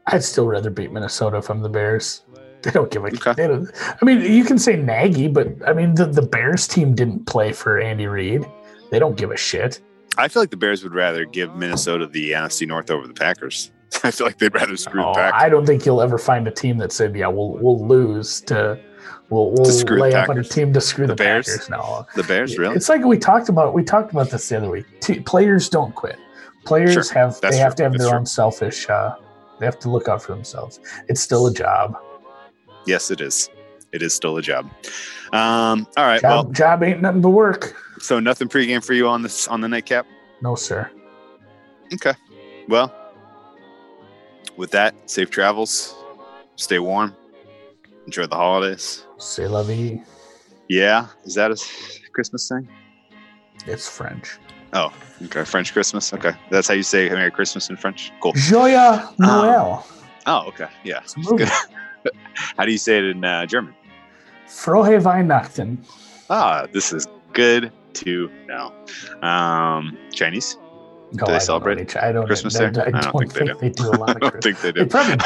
[0.07, 2.23] I'd still rather beat Minnesota I'm the Bears.
[2.63, 3.09] They don't give a.
[3.09, 3.33] Okay.
[3.35, 3.71] They don't,
[4.03, 7.53] I mean, you can say Nagy, but I mean, the, the Bears team didn't play
[7.53, 8.45] for Andy Reid.
[8.91, 9.81] They don't give a shit.
[10.19, 13.71] I feel like the Bears would rather give Minnesota the NFC North over the Packers.
[14.05, 15.41] I feel like they'd rather screw Packers.
[15.43, 18.79] I don't think you'll ever find a team that said, "Yeah, we'll we'll lose to
[19.31, 21.47] we'll we'll the lay up on a team to screw The the, Bears?
[21.47, 22.77] Packers." No, the Bears, really?
[22.77, 23.75] It's like we talked about.
[23.75, 24.87] We talked about this the other week.
[25.01, 26.17] T- players don't quit.
[26.65, 27.05] Players Sure.
[27.15, 27.77] have That's they have true.
[27.79, 28.19] to have That's their true.
[28.19, 28.89] own selfish.
[28.91, 29.15] Uh,
[29.61, 30.81] they have to look out for themselves.
[31.09, 31.97] It's still a job.
[32.87, 33.49] Yes, it is.
[33.93, 34.69] It is still a job.
[35.33, 36.21] Um, all right.
[36.21, 37.75] Job, Well, job ain't nothing but work.
[38.01, 40.07] so nothing pregame for you on this on the nightcap.
[40.43, 40.91] No, sir.
[41.95, 42.13] Okay.
[42.69, 42.93] Well,
[44.57, 45.95] with that, safe travels.
[46.57, 47.15] Stay warm.
[48.07, 49.05] Enjoy the holidays.
[49.19, 50.03] C'est la vie.
[50.69, 51.57] Yeah, is that a
[52.13, 52.69] Christmas thing?
[53.67, 54.39] It's French.
[54.73, 54.93] Oh,
[55.25, 55.45] okay.
[55.45, 56.13] French Christmas.
[56.13, 58.13] Okay, that's how you say Merry Christmas in French.
[58.21, 58.33] Cool.
[58.35, 59.85] Joyeux Noël.
[60.27, 60.67] Oh, okay.
[60.85, 61.01] Yeah.
[61.03, 61.45] It's a movie.
[62.57, 63.75] How do you say it in uh, German?
[64.47, 65.79] Frohe Weihnachten.
[66.29, 68.73] Ah, this is good to know.
[69.27, 70.59] Um, Chinese.
[71.13, 72.27] No, they I celebrate Chi- I don't.
[72.27, 72.67] Christmas there?
[72.67, 74.61] I I don't, don't think think, they they, do a lot I of don't Christmas.
[74.61, 74.91] think they They do.
[74.91, 75.17] probably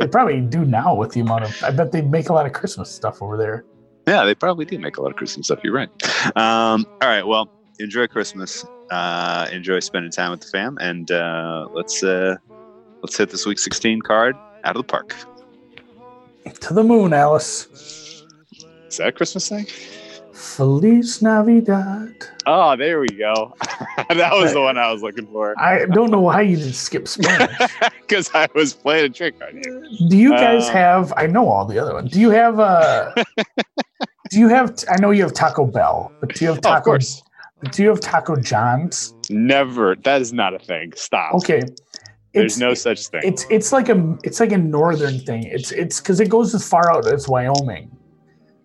[0.00, 1.62] they probably do now with the amount of.
[1.62, 3.64] I bet they make a lot of Christmas stuff over there.
[4.06, 5.60] Yeah, they probably do make a lot of Christmas stuff.
[5.62, 5.88] You're right.
[6.36, 7.26] Um, all right.
[7.26, 7.48] Well,
[7.78, 8.64] enjoy Christmas.
[8.90, 12.36] Uh, enjoy spending time with the fam, and uh, let's uh,
[13.02, 14.34] let's hit this week 16 card
[14.64, 15.14] out of the park.
[16.60, 17.68] To the moon, Alice.
[18.88, 19.66] Is that a Christmas thing?
[20.38, 22.14] Feliz Navidad.
[22.46, 23.54] Oh, there we go.
[24.08, 27.08] that was the one I was looking for I don't know why you didn't skip
[27.08, 27.56] Spanish.
[28.00, 30.08] because I was playing a trick on you.
[30.08, 31.12] Do you guys Uh, have?
[31.16, 32.12] I know all the other ones.
[32.12, 32.60] Do you have?
[32.60, 33.12] Uh,
[34.30, 34.76] do you have?
[34.88, 37.22] I know you have Taco Bell, but do you have Oh, of course.
[37.72, 39.14] do you have Taco John's?
[39.30, 39.96] Never.
[39.96, 40.92] That is not a thing.
[40.94, 41.34] Stop.
[41.34, 41.60] Okay.
[42.32, 43.22] There's It's- no such thing.
[43.24, 45.42] It's it's like a it's like a northern thing.
[45.44, 47.90] It's it's because it goes as far out as Wyoming,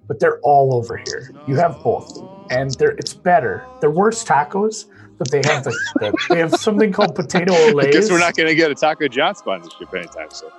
[0.08, 1.32] but they're all over here.
[1.48, 2.18] You have both,
[2.52, 3.66] and they're it's better.
[3.82, 4.86] They're worse tacos,
[5.18, 8.50] but they have the, the they have something called potato I guess we're not going
[8.50, 10.50] to get a Taco John sponsorship anytime soon.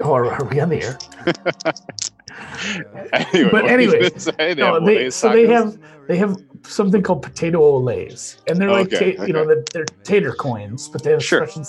[0.00, 0.98] Oh, or are we on the air?
[3.12, 4.32] anyway, But what were you anyway, gonna say?
[4.38, 5.78] They No, they, so they have
[6.08, 9.84] they have something called potato Olés, and they're like Okay, ta- you know they're, they're
[10.04, 11.46] tater coins, but they have Sure.
[11.46, 11.64] special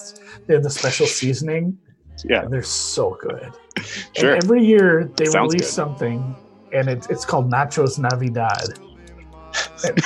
[0.47, 1.77] they have the special seasoning.
[2.25, 3.51] Yeah, And they're so good.
[4.15, 4.33] sure.
[4.35, 5.73] And every year they Sounds release good.
[5.73, 6.35] something,
[6.73, 8.79] and it's it's called Nachos Navidad.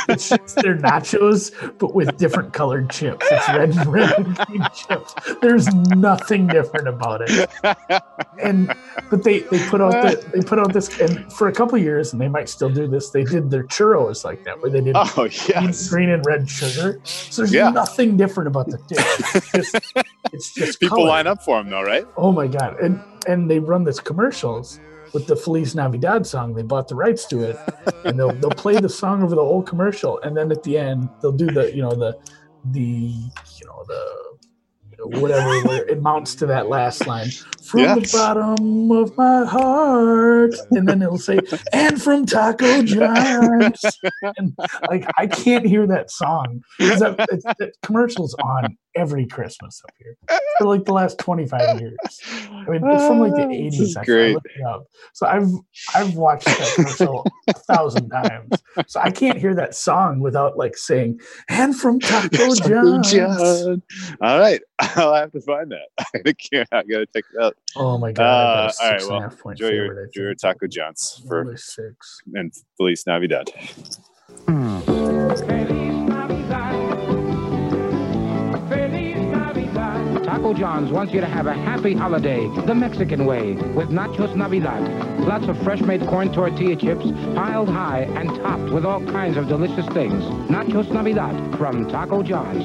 [0.09, 3.25] it's, it's their nachos, but with different colored chips.
[3.31, 5.13] It's red, red and green chips.
[5.41, 7.49] There's nothing different about it.
[8.43, 8.73] And
[9.09, 12.11] but they they put out the, they put out this and for a couple years,
[12.11, 13.11] and they might still do this.
[13.11, 15.87] They did their churros like that, where they did Oh green, yes.
[15.89, 16.99] green and red sugar.
[17.05, 17.69] So there's Yeah.
[17.69, 19.35] nothing different about the dish.
[19.53, 19.93] It's just,
[20.33, 21.09] it's just People color.
[21.09, 22.05] line up for them though, right?
[22.17, 22.77] Oh my god!
[22.81, 24.79] And and they run this commercials
[25.13, 26.53] with the Feliz Navidad song.
[26.53, 27.57] They bought the rights to it,
[28.05, 31.09] and they'll they'll play the song over the whole commercial, and then at the end
[31.21, 32.17] they'll do the you know the
[32.71, 34.27] the you know the
[35.19, 37.29] whatever where it mounts to that last line
[37.63, 38.11] from Yes.
[38.11, 41.39] the bottom of my heart, and then it'll say
[41.71, 43.81] and from Taco John's,
[44.37, 44.57] and
[44.89, 47.17] like I can't hear that song because that,
[47.59, 50.15] that commercial's on every Christmas up here
[50.57, 51.95] for like the last 25 years.
[52.49, 53.79] I mean, it's from like the Ah, 80s.
[53.79, 54.33] is I, I great.
[54.33, 54.85] looked it up.
[55.13, 55.47] So I've
[55.95, 58.49] I've watched that commercial a thousand times.
[58.87, 61.19] So I can't hear that song without like saying,
[61.49, 63.11] and from Taco Taco John's.
[63.11, 63.81] John.
[64.21, 65.87] All right, I'll have to find that.
[66.25, 66.67] I can't.
[66.71, 67.55] I gotta check it out.
[67.75, 68.23] Oh my god.
[68.23, 70.01] Uh, I bet a all right, six and a well, half point Enjoy your, favorite,
[70.01, 70.35] I enjoy your.
[70.35, 72.21] Taco John's for six.
[72.33, 73.51] and Feliz Navidad.
[80.37, 84.83] Taco John's wants you to have a happy holiday the Mexican way with nachos Navidad.
[85.21, 89.47] Lots of fresh made corn tortilla chips piled high and topped with all kinds of
[89.47, 90.23] delicious things.
[90.47, 92.63] Nachos Navidad from Taco John's.